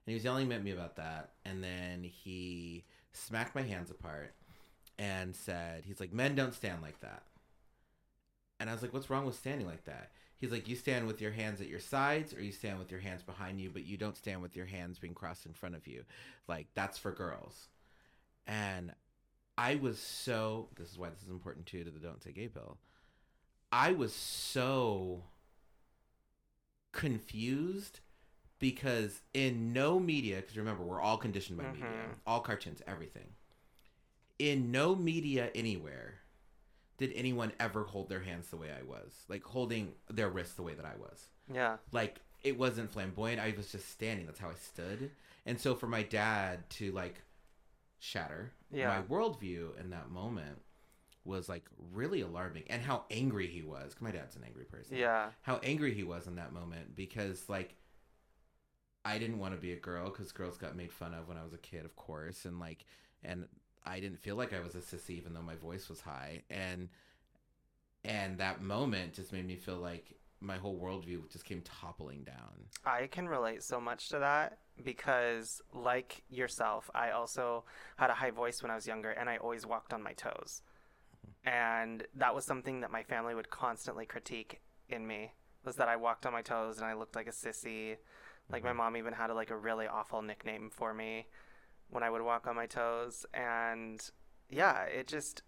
and 0.06 0.12
he 0.12 0.14
was 0.14 0.24
yelling 0.24 0.52
at 0.52 0.62
me 0.62 0.72
about 0.72 0.96
that, 0.96 1.30
and 1.44 1.62
then 1.62 2.02
he 2.02 2.84
smacked 3.12 3.54
my 3.54 3.62
hands 3.62 3.90
apart 3.90 4.34
and 4.98 5.34
said, 5.34 5.84
"He's 5.84 6.00
like, 6.00 6.12
men 6.12 6.34
don't 6.34 6.54
stand 6.54 6.82
like 6.82 7.00
that." 7.00 7.22
And 8.60 8.70
I 8.70 8.72
was 8.72 8.82
like, 8.82 8.92
"What's 8.92 9.10
wrong 9.10 9.26
with 9.26 9.36
standing 9.36 9.66
like 9.66 9.84
that?" 9.84 10.12
He's 10.36 10.52
like, 10.52 10.68
"You 10.68 10.76
stand 10.76 11.06
with 11.06 11.20
your 11.20 11.32
hands 11.32 11.60
at 11.60 11.68
your 11.68 11.80
sides, 11.80 12.34
or 12.34 12.42
you 12.42 12.52
stand 12.52 12.78
with 12.78 12.90
your 12.90 13.00
hands 13.00 13.22
behind 13.22 13.60
you, 13.60 13.70
but 13.70 13.84
you 13.84 13.96
don't 13.96 14.16
stand 14.16 14.42
with 14.42 14.56
your 14.56 14.66
hands 14.66 14.98
being 14.98 15.14
crossed 15.14 15.46
in 15.46 15.52
front 15.52 15.74
of 15.74 15.86
you. 15.86 16.04
Like 16.48 16.68
that's 16.74 16.98
for 16.98 17.12
girls." 17.12 17.68
And 18.46 18.94
I 19.56 19.76
was 19.76 19.98
so. 19.98 20.68
This 20.76 20.90
is 20.90 20.98
why 20.98 21.10
this 21.10 21.22
is 21.22 21.28
important 21.28 21.66
too 21.66 21.84
to 21.84 21.90
the 21.90 21.98
"Don't 21.98 22.22
Say 22.22 22.32
Gay" 22.32 22.48
bill. 22.48 22.78
I 23.72 23.92
was 23.92 24.14
so 24.14 25.24
confused 26.92 28.00
because 28.58 29.20
in 29.34 29.72
no 29.72 29.98
media, 29.98 30.36
because 30.36 30.56
remember 30.56 30.82
we're 30.84 31.00
all 31.00 31.16
conditioned 31.18 31.58
by 31.58 31.70
media, 31.70 31.86
Mhm. 31.86 32.14
all 32.26 32.40
cartoons, 32.40 32.82
everything. 32.86 33.34
In 34.38 34.70
no 34.70 34.94
media 34.94 35.50
anywhere 35.54 36.20
did 36.96 37.12
anyone 37.14 37.52
ever 37.58 37.84
hold 37.84 38.08
their 38.08 38.20
hands 38.22 38.48
the 38.50 38.56
way 38.56 38.70
I 38.72 38.82
was, 38.82 39.24
like 39.28 39.42
holding 39.44 39.94
their 40.08 40.28
wrists 40.30 40.54
the 40.54 40.62
way 40.62 40.74
that 40.74 40.84
I 40.84 40.96
was. 40.96 41.28
Yeah. 41.52 41.78
Like 41.92 42.20
it 42.42 42.56
wasn't 42.58 42.90
flamboyant. 42.92 43.40
I 43.40 43.52
was 43.56 43.72
just 43.72 43.88
standing. 43.88 44.26
That's 44.26 44.38
how 44.38 44.50
I 44.50 44.54
stood. 44.54 45.10
And 45.46 45.60
so 45.60 45.74
for 45.74 45.86
my 45.86 46.02
dad 46.02 46.68
to 46.70 46.92
like 46.92 47.22
shatter 47.98 48.52
Yeah. 48.70 48.88
my 49.00 49.02
worldview 49.06 49.78
in 49.80 49.90
that 49.90 50.10
moment 50.10 50.62
was 51.24 51.48
like 51.48 51.64
really 51.92 52.20
alarming. 52.20 52.64
And 52.70 52.82
how 52.82 53.06
angry 53.10 53.46
he 53.46 53.62
was. 53.62 53.94
'cause 53.94 54.02
my 54.02 54.10
dad's 54.10 54.36
an 54.36 54.44
angry 54.44 54.64
person 54.66 54.96
Yeah. 54.96 55.32
how 55.42 55.56
angry 55.58 55.94
he 55.94 56.02
was 56.04 56.26
in 56.26 56.36
that 56.36 56.52
moment 56.52 56.94
because 56.94 57.48
like 57.48 57.76
I 59.04 59.18
didn't 59.18 59.38
want 59.38 59.54
to 59.54 59.60
be 59.60 59.72
a 59.72 59.76
girl 59.76 60.10
because 60.10 60.32
girls 60.32 60.56
got 60.56 60.76
made 60.76 60.92
fun 60.92 61.14
of 61.14 61.28
when 61.28 61.36
I 61.36 61.44
was 61.44 61.52
a 61.52 61.58
kid, 61.58 61.84
of 61.84 61.96
course, 61.96 62.44
and 62.44 62.58
like 62.58 62.84
and 63.22 63.46
I 63.84 64.00
didn't 64.00 64.18
feel 64.18 64.36
like 64.36 64.52
I 64.52 64.60
was 64.60 64.74
a 64.74 64.78
sissy 64.78 65.10
even 65.10 65.34
though 65.34 65.42
my 65.42 65.56
voice 65.56 65.88
was 65.88 66.00
high 66.00 66.42
and 66.48 66.88
and 68.04 68.38
that 68.38 68.62
moment 68.62 69.14
just 69.14 69.32
made 69.32 69.46
me 69.46 69.56
feel 69.56 69.76
like 69.76 70.14
my 70.40 70.56
whole 70.56 70.78
worldview 70.78 71.30
just 71.30 71.44
came 71.44 71.62
toppling 71.62 72.22
down. 72.22 72.68
I 72.84 73.06
can 73.06 73.28
relate 73.28 73.62
so 73.62 73.80
much 73.80 74.10
to 74.10 74.18
that 74.18 74.58
because, 74.82 75.62
like 75.72 76.22
yourself, 76.28 76.90
I 76.94 77.10
also 77.10 77.64
had 77.96 78.10
a 78.10 78.14
high 78.14 78.30
voice 78.30 78.62
when 78.62 78.70
I 78.70 78.74
was 78.74 78.86
younger 78.86 79.10
and 79.10 79.28
I 79.30 79.38
always 79.38 79.66
walked 79.66 79.92
on 79.92 80.02
my 80.02 80.12
toes. 80.12 80.62
And 81.44 82.06
that 82.14 82.34
was 82.34 82.44
something 82.44 82.80
that 82.80 82.90
my 82.90 83.02
family 83.02 83.34
would 83.34 83.50
constantly 83.50 84.06
critique 84.06 84.60
in 84.88 85.06
me 85.06 85.32
was 85.64 85.76
that 85.76 85.88
I 85.88 85.96
walked 85.96 86.26
on 86.26 86.32
my 86.32 86.42
toes 86.42 86.76
and 86.76 86.86
I 86.86 86.94
looked 86.94 87.16
like 87.16 87.26
a 87.26 87.30
sissy. 87.30 87.96
Like 88.50 88.62
my 88.62 88.70
mm-hmm. 88.70 88.78
mom 88.78 88.96
even 88.96 89.12
had 89.12 89.30
a, 89.30 89.34
like 89.34 89.50
a 89.50 89.56
really 89.56 89.86
awful 89.86 90.22
nickname 90.22 90.70
for 90.70 90.92
me 90.94 91.26
when 91.90 92.02
I 92.02 92.10
would 92.10 92.22
walk 92.22 92.46
on 92.46 92.56
my 92.56 92.66
toes 92.66 93.26
and 93.32 94.00
yeah, 94.50 94.82
it 94.84 95.06
just 95.06 95.42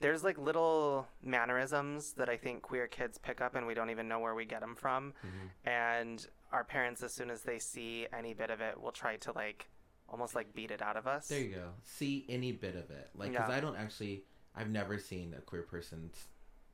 there's 0.00 0.22
like 0.22 0.38
little 0.38 1.06
mannerisms 1.22 2.12
that 2.14 2.28
I 2.28 2.36
think 2.36 2.62
queer 2.62 2.86
kids 2.86 3.18
pick 3.18 3.40
up 3.40 3.54
and 3.54 3.66
we 3.66 3.74
don't 3.74 3.90
even 3.90 4.08
know 4.08 4.20
where 4.20 4.34
we 4.34 4.44
get 4.44 4.60
them 4.60 4.74
from 4.76 5.12
mm-hmm. 5.24 5.68
and 5.68 6.26
our 6.52 6.64
parents 6.64 7.02
as 7.02 7.12
soon 7.12 7.30
as 7.30 7.42
they 7.42 7.58
see 7.58 8.06
any 8.16 8.34
bit 8.34 8.50
of 8.50 8.60
it 8.60 8.80
will 8.80 8.92
try 8.92 9.16
to 9.16 9.32
like 9.32 9.68
almost 10.08 10.34
like 10.34 10.54
beat 10.54 10.70
it 10.70 10.82
out 10.82 10.96
of 10.96 11.06
us 11.06 11.28
There 11.28 11.40
you 11.40 11.54
go. 11.54 11.68
See 11.82 12.24
any 12.28 12.52
bit 12.52 12.74
of 12.74 12.90
it. 12.90 13.10
Like, 13.14 13.32
because 13.32 13.50
I 13.50 13.60
don't 13.60 13.76
actually, 13.76 14.24
I've 14.56 14.70
never 14.70 14.98
seen 14.98 15.34
a 15.36 15.40
queer 15.40 15.62
person's, 15.62 16.26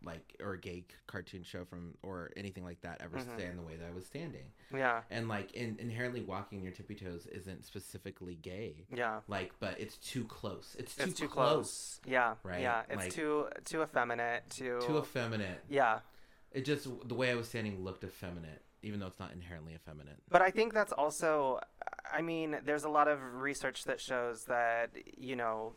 like, 0.04 0.36
or 0.40 0.52
a 0.54 0.58
gay 0.58 0.84
cartoon 1.06 1.42
show 1.42 1.64
from, 1.64 1.94
or 2.02 2.30
anything 2.36 2.64
like 2.64 2.80
that 2.82 3.00
ever 3.00 3.18
Mhm. 3.18 3.34
stand 3.36 3.58
the 3.58 3.62
way 3.62 3.76
that 3.76 3.86
I 3.86 3.90
was 3.92 4.06
standing. 4.06 4.52
yeah 4.72 5.02
And, 5.10 5.28
like, 5.28 5.52
in, 5.52 5.76
inherently 5.78 6.20
walking 6.20 6.62
your 6.62 6.72
tippy 6.72 6.94
toes 6.94 7.26
isn't 7.26 7.64
specifically 7.64 8.34
gay. 8.36 8.86
yeah 8.90 9.20
Like, 9.28 9.52
but 9.60 9.78
it's 9.80 9.96
too 9.98 10.24
close. 10.24 10.76
It's 10.78 10.94
too, 10.94 11.04
it's 11.04 11.18
too 11.18 11.28
close. 11.28 11.98
close 11.98 12.00
yeah 12.06 12.34
right? 12.42 12.60
yeah 12.60 12.82
it's 12.88 12.96
Like- 12.96 13.12
too 13.12 13.48
too 13.64 13.82
effeminate 13.82 14.48
too 14.50 14.80
Too 14.86 14.98
effeminate. 14.98 15.60
yeah 15.68 16.00
It 16.52 16.64
just, 16.64 16.86
the 17.08 17.14
way 17.14 17.30
I 17.30 17.34
was 17.34 17.48
standing 17.48 17.82
looked 17.82 18.04
effeminate 18.04 18.62
even 18.82 19.00
though 19.00 19.06
it's 19.06 19.18
not 19.18 19.32
inherently 19.32 19.72
effeminate. 19.74 20.18
But 20.28 20.42
I 20.42 20.50
think 20.50 20.74
that's 20.74 20.92
also, 20.92 21.58
I 22.12 22.20
mean, 22.20 22.58
there's 22.66 22.84
a 22.84 22.90
lot 22.90 23.08
of 23.08 23.18
research 23.40 23.84
that 23.84 23.98
shows 23.98 24.44
that, 24.44 24.90
you 25.16 25.36
know, 25.36 25.74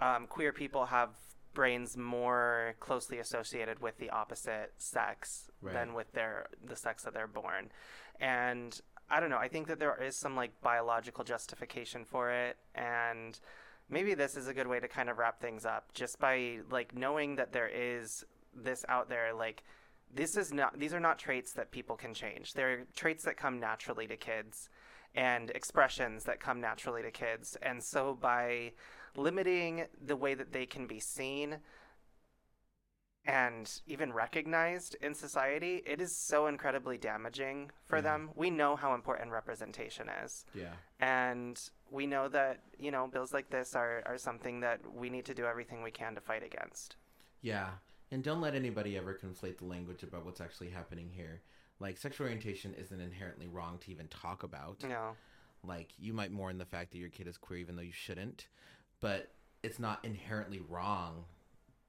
um, 0.00 0.26
queer 0.26 0.52
people 0.52 0.86
have 0.86 1.10
brains 1.56 1.96
more 1.96 2.74
closely 2.78 3.18
associated 3.18 3.80
with 3.80 3.96
the 3.98 4.10
opposite 4.10 4.72
sex 4.76 5.50
Right. 5.62 5.72
than 5.72 5.94
with 5.94 6.12
their 6.12 6.46
the 6.64 6.76
sex 6.76 7.02
that 7.04 7.14
they're 7.14 7.26
born. 7.26 7.72
And 8.20 8.78
I 9.10 9.20
don't 9.20 9.30
know, 9.30 9.38
I 9.38 9.48
think 9.48 9.66
that 9.68 9.78
there 9.78 9.96
is 10.02 10.14
some 10.16 10.36
like 10.36 10.52
biological 10.60 11.24
justification 11.24 12.04
for 12.04 12.30
it 12.30 12.56
and 12.74 13.40
maybe 13.88 14.14
this 14.14 14.36
is 14.36 14.48
a 14.48 14.54
good 14.54 14.66
way 14.66 14.80
to 14.80 14.88
kind 14.88 15.08
of 15.08 15.16
wrap 15.18 15.40
things 15.40 15.64
up 15.64 15.92
just 15.94 16.18
by 16.18 16.58
like 16.70 16.94
knowing 16.94 17.36
that 17.36 17.52
there 17.52 17.68
is 17.72 18.24
this 18.54 18.84
out 18.88 19.08
there 19.08 19.32
like 19.32 19.62
this 20.14 20.36
is 20.36 20.52
not 20.52 20.78
these 20.78 20.92
are 20.92 21.00
not 21.00 21.18
traits 21.18 21.52
that 21.52 21.70
people 21.70 21.96
can 21.96 22.12
change 22.12 22.52
they're 22.54 22.84
traits 22.94 23.24
that 23.24 23.36
come 23.36 23.58
naturally 23.60 24.06
to 24.06 24.16
kids 24.16 24.68
and 25.14 25.50
expressions 25.50 26.24
that 26.24 26.40
come 26.40 26.60
naturally 26.60 27.02
to 27.02 27.10
kids 27.10 27.56
and 27.62 27.82
so 27.82 28.14
by 28.20 28.72
limiting 29.16 29.86
the 30.04 30.16
way 30.16 30.34
that 30.34 30.52
they 30.52 30.66
can 30.66 30.86
be 30.86 31.00
seen 31.00 31.58
and 33.28 33.80
even 33.88 34.12
recognized 34.12 34.94
in 35.00 35.12
society 35.14 35.82
it 35.84 36.00
is 36.00 36.14
so 36.14 36.46
incredibly 36.46 36.96
damaging 36.96 37.70
for 37.86 37.96
Yeah. 37.96 38.02
them 38.02 38.30
we 38.36 38.50
know 38.50 38.76
how 38.76 38.94
important 38.94 39.32
representation 39.32 40.08
is 40.08 40.44
Yeah. 40.54 40.74
and 41.00 41.70
we 41.90 42.06
know 42.06 42.28
that 42.28 42.60
you 42.78 42.90
know 42.92 43.08
bills 43.08 43.32
like 43.32 43.50
this 43.50 43.74
are, 43.74 44.02
are 44.06 44.18
something 44.18 44.60
that 44.60 44.80
we 44.94 45.10
need 45.10 45.24
to 45.26 45.34
do 45.34 45.44
everything 45.44 45.82
we 45.82 45.90
can 45.90 46.14
to 46.14 46.20
fight 46.20 46.42
against 46.44 46.96
Yeah. 47.42 47.70
And 48.12 48.22
don't 48.22 48.40
let 48.40 48.54
anybody 48.54 48.96
ever 48.96 49.14
conflate 49.14 49.58
the 49.58 49.64
language 49.64 50.04
about 50.04 50.24
what's 50.24 50.40
actually 50.40 50.70
happening 50.70 51.10
here. 51.10 51.42
Like 51.80 51.98
sexual 51.98 52.26
orientation 52.26 52.72
isn't 52.74 53.00
inherently 53.00 53.48
wrong 53.48 53.78
to 53.80 53.90
even 53.90 54.06
talk 54.06 54.44
about. 54.44 54.84
no 54.84 55.16
Like 55.64 55.92
you 55.98 56.12
might 56.12 56.30
mourn 56.30 56.58
the 56.58 56.64
fact 56.64 56.92
that 56.92 56.98
your 56.98 57.08
kid 57.08 57.26
is 57.26 57.36
queer 57.36 57.58
even 57.58 57.74
though 57.74 57.82
you 57.82 57.90
shouldn't, 57.92 58.46
but 59.00 59.32
it's 59.62 59.78
not 59.78 60.04
inherently 60.04 60.60
wrong 60.68 61.24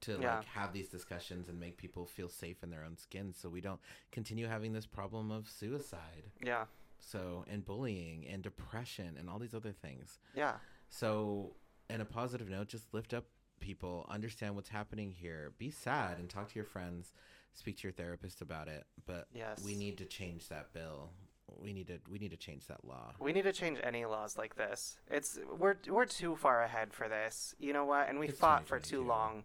to 0.00 0.12
Yeah. 0.20 0.36
like 0.36 0.44
have 0.44 0.72
these 0.72 0.88
discussions 0.88 1.48
and 1.48 1.58
make 1.58 1.76
people 1.76 2.06
feel 2.06 2.28
safe 2.28 2.62
in 2.62 2.70
their 2.70 2.84
own 2.84 2.96
skin 2.96 3.32
so 3.32 3.48
we 3.48 3.60
don't 3.60 3.80
continue 4.12 4.46
having 4.46 4.72
this 4.72 4.86
problem 4.86 5.30
of 5.30 5.48
suicide. 5.48 6.30
yeah 6.40 6.66
So 7.00 7.44
and 7.48 7.64
bullying 7.64 8.26
and 8.26 8.42
depression 8.42 9.16
and 9.18 9.28
all 9.28 9.38
these 9.38 9.54
other 9.54 9.72
things. 9.72 10.18
yeah 10.34 10.58
So, 10.88 11.56
in 11.90 12.00
a 12.00 12.04
positive 12.04 12.48
note, 12.48 12.68
just 12.68 12.92
lift 12.94 13.12
up 13.14 13.24
people, 13.60 14.06
understand 14.08 14.54
what's 14.54 14.68
happening 14.68 15.10
here, 15.10 15.52
be 15.58 15.70
sad 15.70 16.18
and 16.18 16.28
talk 16.30 16.48
to 16.50 16.54
your 16.54 16.64
friends, 16.64 17.12
speak 17.54 17.76
to 17.78 17.82
your 17.84 17.92
therapist 17.92 18.40
about 18.40 18.68
it. 18.68 18.84
But 19.06 19.26
Yes. 19.34 19.62
we 19.64 19.74
need 19.74 19.98
to 19.98 20.04
change 20.04 20.48
that 20.48 20.72
bill. 20.72 21.10
We 21.56 21.72
need 21.72 21.86
to 21.88 21.98
we 22.10 22.18
need 22.18 22.30
to 22.30 22.36
change 22.36 22.66
that 22.66 22.84
law. 22.84 23.12
we 23.18 23.32
need 23.32 23.42
to 23.42 23.52
change 23.52 23.78
any 23.82 24.04
laws 24.04 24.36
like 24.36 24.56
this. 24.56 24.98
It's 25.10 25.38
we're 25.58 25.76
we're 25.88 26.06
too 26.06 26.36
far 26.36 26.62
ahead 26.62 26.92
for 26.92 27.08
this. 27.08 27.54
You 27.58 27.72
know 27.72 27.84
what? 27.84 28.08
And 28.08 28.18
we 28.18 28.28
It's 28.28 28.38
fought 28.38 28.66
for 28.66 28.78
too 28.78 29.02
long. 29.02 29.44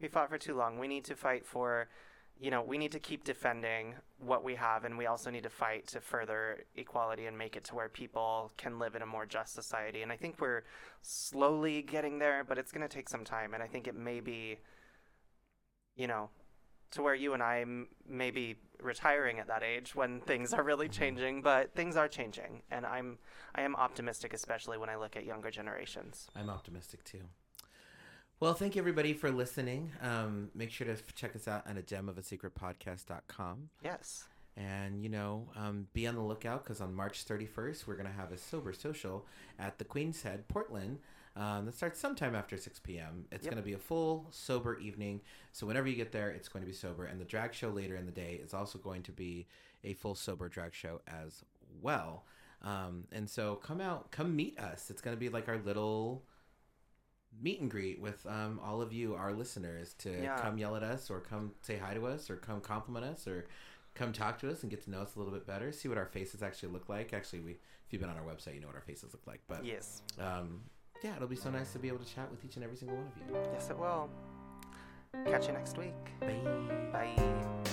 We 0.00 0.08
fought 0.08 0.28
for 0.28 0.38
too 0.38 0.54
long. 0.54 0.78
We 0.78 0.88
need 0.88 1.04
to 1.04 1.14
fight 1.14 1.46
for 1.46 1.88
you 2.38 2.50
know 2.50 2.62
we 2.62 2.76
need 2.78 2.92
to 2.92 2.98
keep 2.98 3.24
defending 3.24 3.94
what 4.18 4.44
we 4.44 4.54
have 4.54 4.84
and 4.84 4.98
we 4.98 5.06
also 5.06 5.30
need 5.30 5.42
to 5.42 5.50
fight 5.50 5.86
to 5.86 6.00
further 6.00 6.64
equality 6.74 7.26
and 7.26 7.36
make 7.36 7.56
it 7.56 7.64
to 7.64 7.74
where 7.74 7.88
people 7.88 8.52
can 8.56 8.78
live 8.78 8.94
in 8.94 9.02
a 9.02 9.06
more 9.06 9.26
just 9.26 9.54
society. 9.54 10.02
And 10.02 10.12
i 10.12 10.16
think 10.16 10.40
we're 10.40 10.64
slowly 11.02 11.82
getting 11.82 12.18
there 12.18 12.44
but 12.44 12.58
it's 12.58 12.72
going 12.72 12.86
to 12.86 12.94
take 12.94 13.08
some 13.08 13.24
time 13.24 13.54
and 13.54 13.62
i 13.62 13.66
think 13.66 13.86
it 13.86 13.94
may 13.94 14.20
be 14.20 14.58
you 15.94 16.06
know 16.06 16.28
to 16.96 17.02
where 17.02 17.14
you 17.14 17.32
and 17.32 17.42
i 17.42 17.60
m- 17.60 17.88
may 18.08 18.30
be 18.30 18.56
retiring 18.82 19.38
at 19.38 19.46
that 19.46 19.62
age 19.62 19.94
when 19.94 20.20
things 20.20 20.52
are 20.52 20.62
really 20.62 20.88
changing 20.88 21.40
but 21.40 21.72
things 21.74 21.96
are 21.96 22.08
changing 22.08 22.60
and 22.70 22.84
i'm 22.84 23.16
i 23.54 23.62
am 23.62 23.74
optimistic 23.76 24.34
especially 24.34 24.76
when 24.76 24.88
i 24.90 24.96
look 24.96 25.16
at 25.16 25.24
younger 25.24 25.50
generations 25.50 26.28
I'm 26.36 26.50
optimistic 26.50 27.04
too. 27.04 27.22
Well, 28.38 28.52
thank 28.52 28.74
you 28.76 28.82
everybody 28.82 29.14
for 29.14 29.30
listening. 29.30 29.92
Um, 30.02 30.50
make 30.54 30.70
sure 30.70 30.86
to 30.86 30.96
check 31.14 31.34
us 31.34 31.48
out 31.48 31.66
on 31.66 31.78
a 31.78 31.82
gem 31.82 32.06
of 32.08 32.18
a 32.18 32.22
secret 32.22 32.54
podcast.com. 32.54 33.70
yes 33.82 34.24
And, 34.58 35.02
you 35.02 35.08
know, 35.08 35.48
um, 35.56 35.86
be 35.94 36.06
on 36.06 36.14
the 36.16 36.20
lookout 36.22 36.62
because 36.62 36.82
on 36.82 36.94
March 36.94 37.24
31st, 37.26 37.86
we're 37.86 37.96
going 37.96 38.06
to 38.08 38.12
have 38.12 38.32
a 38.32 38.38
sober 38.38 38.74
social 38.74 39.24
at 39.58 39.78
the 39.78 39.84
Queen's 39.84 40.22
Head, 40.22 40.48
Portland. 40.48 40.98
Um, 41.36 41.66
that 41.66 41.74
starts 41.74 42.00
sometime 42.00 42.34
after 42.34 42.56
6 42.56 42.78
p.m. 42.80 43.26
It's 43.30 43.44
Yep. 43.44 43.52
going 43.52 43.62
to 43.62 43.66
be 43.66 43.74
a 43.74 43.78
full 43.78 44.26
sober 44.30 44.78
evening. 44.78 45.20
So 45.52 45.66
whenever 45.66 45.86
you 45.86 45.94
get 45.94 46.10
there, 46.10 46.30
it's 46.30 46.48
going 46.48 46.62
to 46.64 46.66
be 46.66 46.72
sober. 46.72 47.04
And 47.04 47.20
the 47.20 47.24
drag 47.26 47.52
show 47.52 47.68
later 47.68 47.94
in 47.94 48.06
the 48.06 48.12
day 48.12 48.40
is 48.42 48.54
also 48.54 48.78
going 48.78 49.02
to 49.02 49.12
be 49.12 49.46
a 49.84 49.92
full 49.92 50.14
sober 50.14 50.48
drag 50.48 50.74
show 50.74 51.02
as 51.06 51.44
well. 51.82 52.24
Um, 52.62 53.04
and 53.12 53.28
so 53.28 53.56
come 53.56 53.82
out, 53.82 54.10
come 54.10 54.34
meet 54.34 54.58
us. 54.58 54.88
It's 54.90 55.02
going 55.02 55.14
to 55.14 55.20
be 55.20 55.28
like 55.28 55.46
our 55.48 55.58
little 55.58 56.24
meet 57.42 57.60
and 57.60 57.70
greet 57.70 58.00
with 58.00 58.24
um, 58.26 58.58
all 58.64 58.80
of 58.80 58.92
you, 58.94 59.14
our 59.14 59.32
listeners, 59.34 59.92
to 59.98 60.10
Yeah. 60.22 60.40
come 60.40 60.56
yell 60.58 60.74
at 60.74 60.82
us 60.82 61.10
or 61.10 61.20
come 61.20 61.52
say 61.60 61.76
hi 61.76 61.92
to 61.92 62.06
us 62.06 62.30
or 62.30 62.36
come 62.36 62.62
compliment 62.62 63.04
us 63.04 63.26
or 63.28 63.46
come 63.94 64.12
talk 64.12 64.38
to 64.38 64.50
us 64.50 64.62
and 64.62 64.70
get 64.70 64.82
to 64.84 64.90
know 64.90 65.02
us 65.02 65.16
a 65.16 65.18
little 65.18 65.34
bit 65.34 65.46
better. 65.46 65.70
See 65.70 65.88
what 65.88 65.98
our 65.98 66.06
faces 66.06 66.42
actually 66.42 66.72
look 66.72 66.88
like. 66.88 67.12
Actually, 67.12 67.40
we 67.40 67.50
if 67.52 67.92
you've 67.92 68.00
been 68.00 68.10
on 68.10 68.16
our 68.16 68.24
website, 68.24 68.54
you 68.54 68.60
know 68.60 68.66
what 68.68 68.76
our 68.76 68.82
faces 68.82 69.12
look 69.12 69.26
like. 69.26 69.40
But 69.48 69.64
yes 69.64 70.02
um, 70.18 70.62
yeah, 71.02 71.16
it'll 71.16 71.28
be 71.28 71.36
so 71.36 71.50
nice 71.50 71.72
to 71.72 71.78
be 71.78 71.88
able 71.88 71.98
to 71.98 72.14
chat 72.14 72.30
with 72.30 72.44
each 72.44 72.56
and 72.56 72.64
every 72.64 72.76
single 72.76 72.96
one 72.96 73.06
of 73.06 73.16
you. 73.16 73.38
yes 73.52 73.70
it 73.70 73.78
will 73.78 74.08
catch 75.24 75.46
you 75.46 75.52
next 75.52 75.78
week 75.78 75.94
Bye. 76.20 77.16
bye 77.16 77.72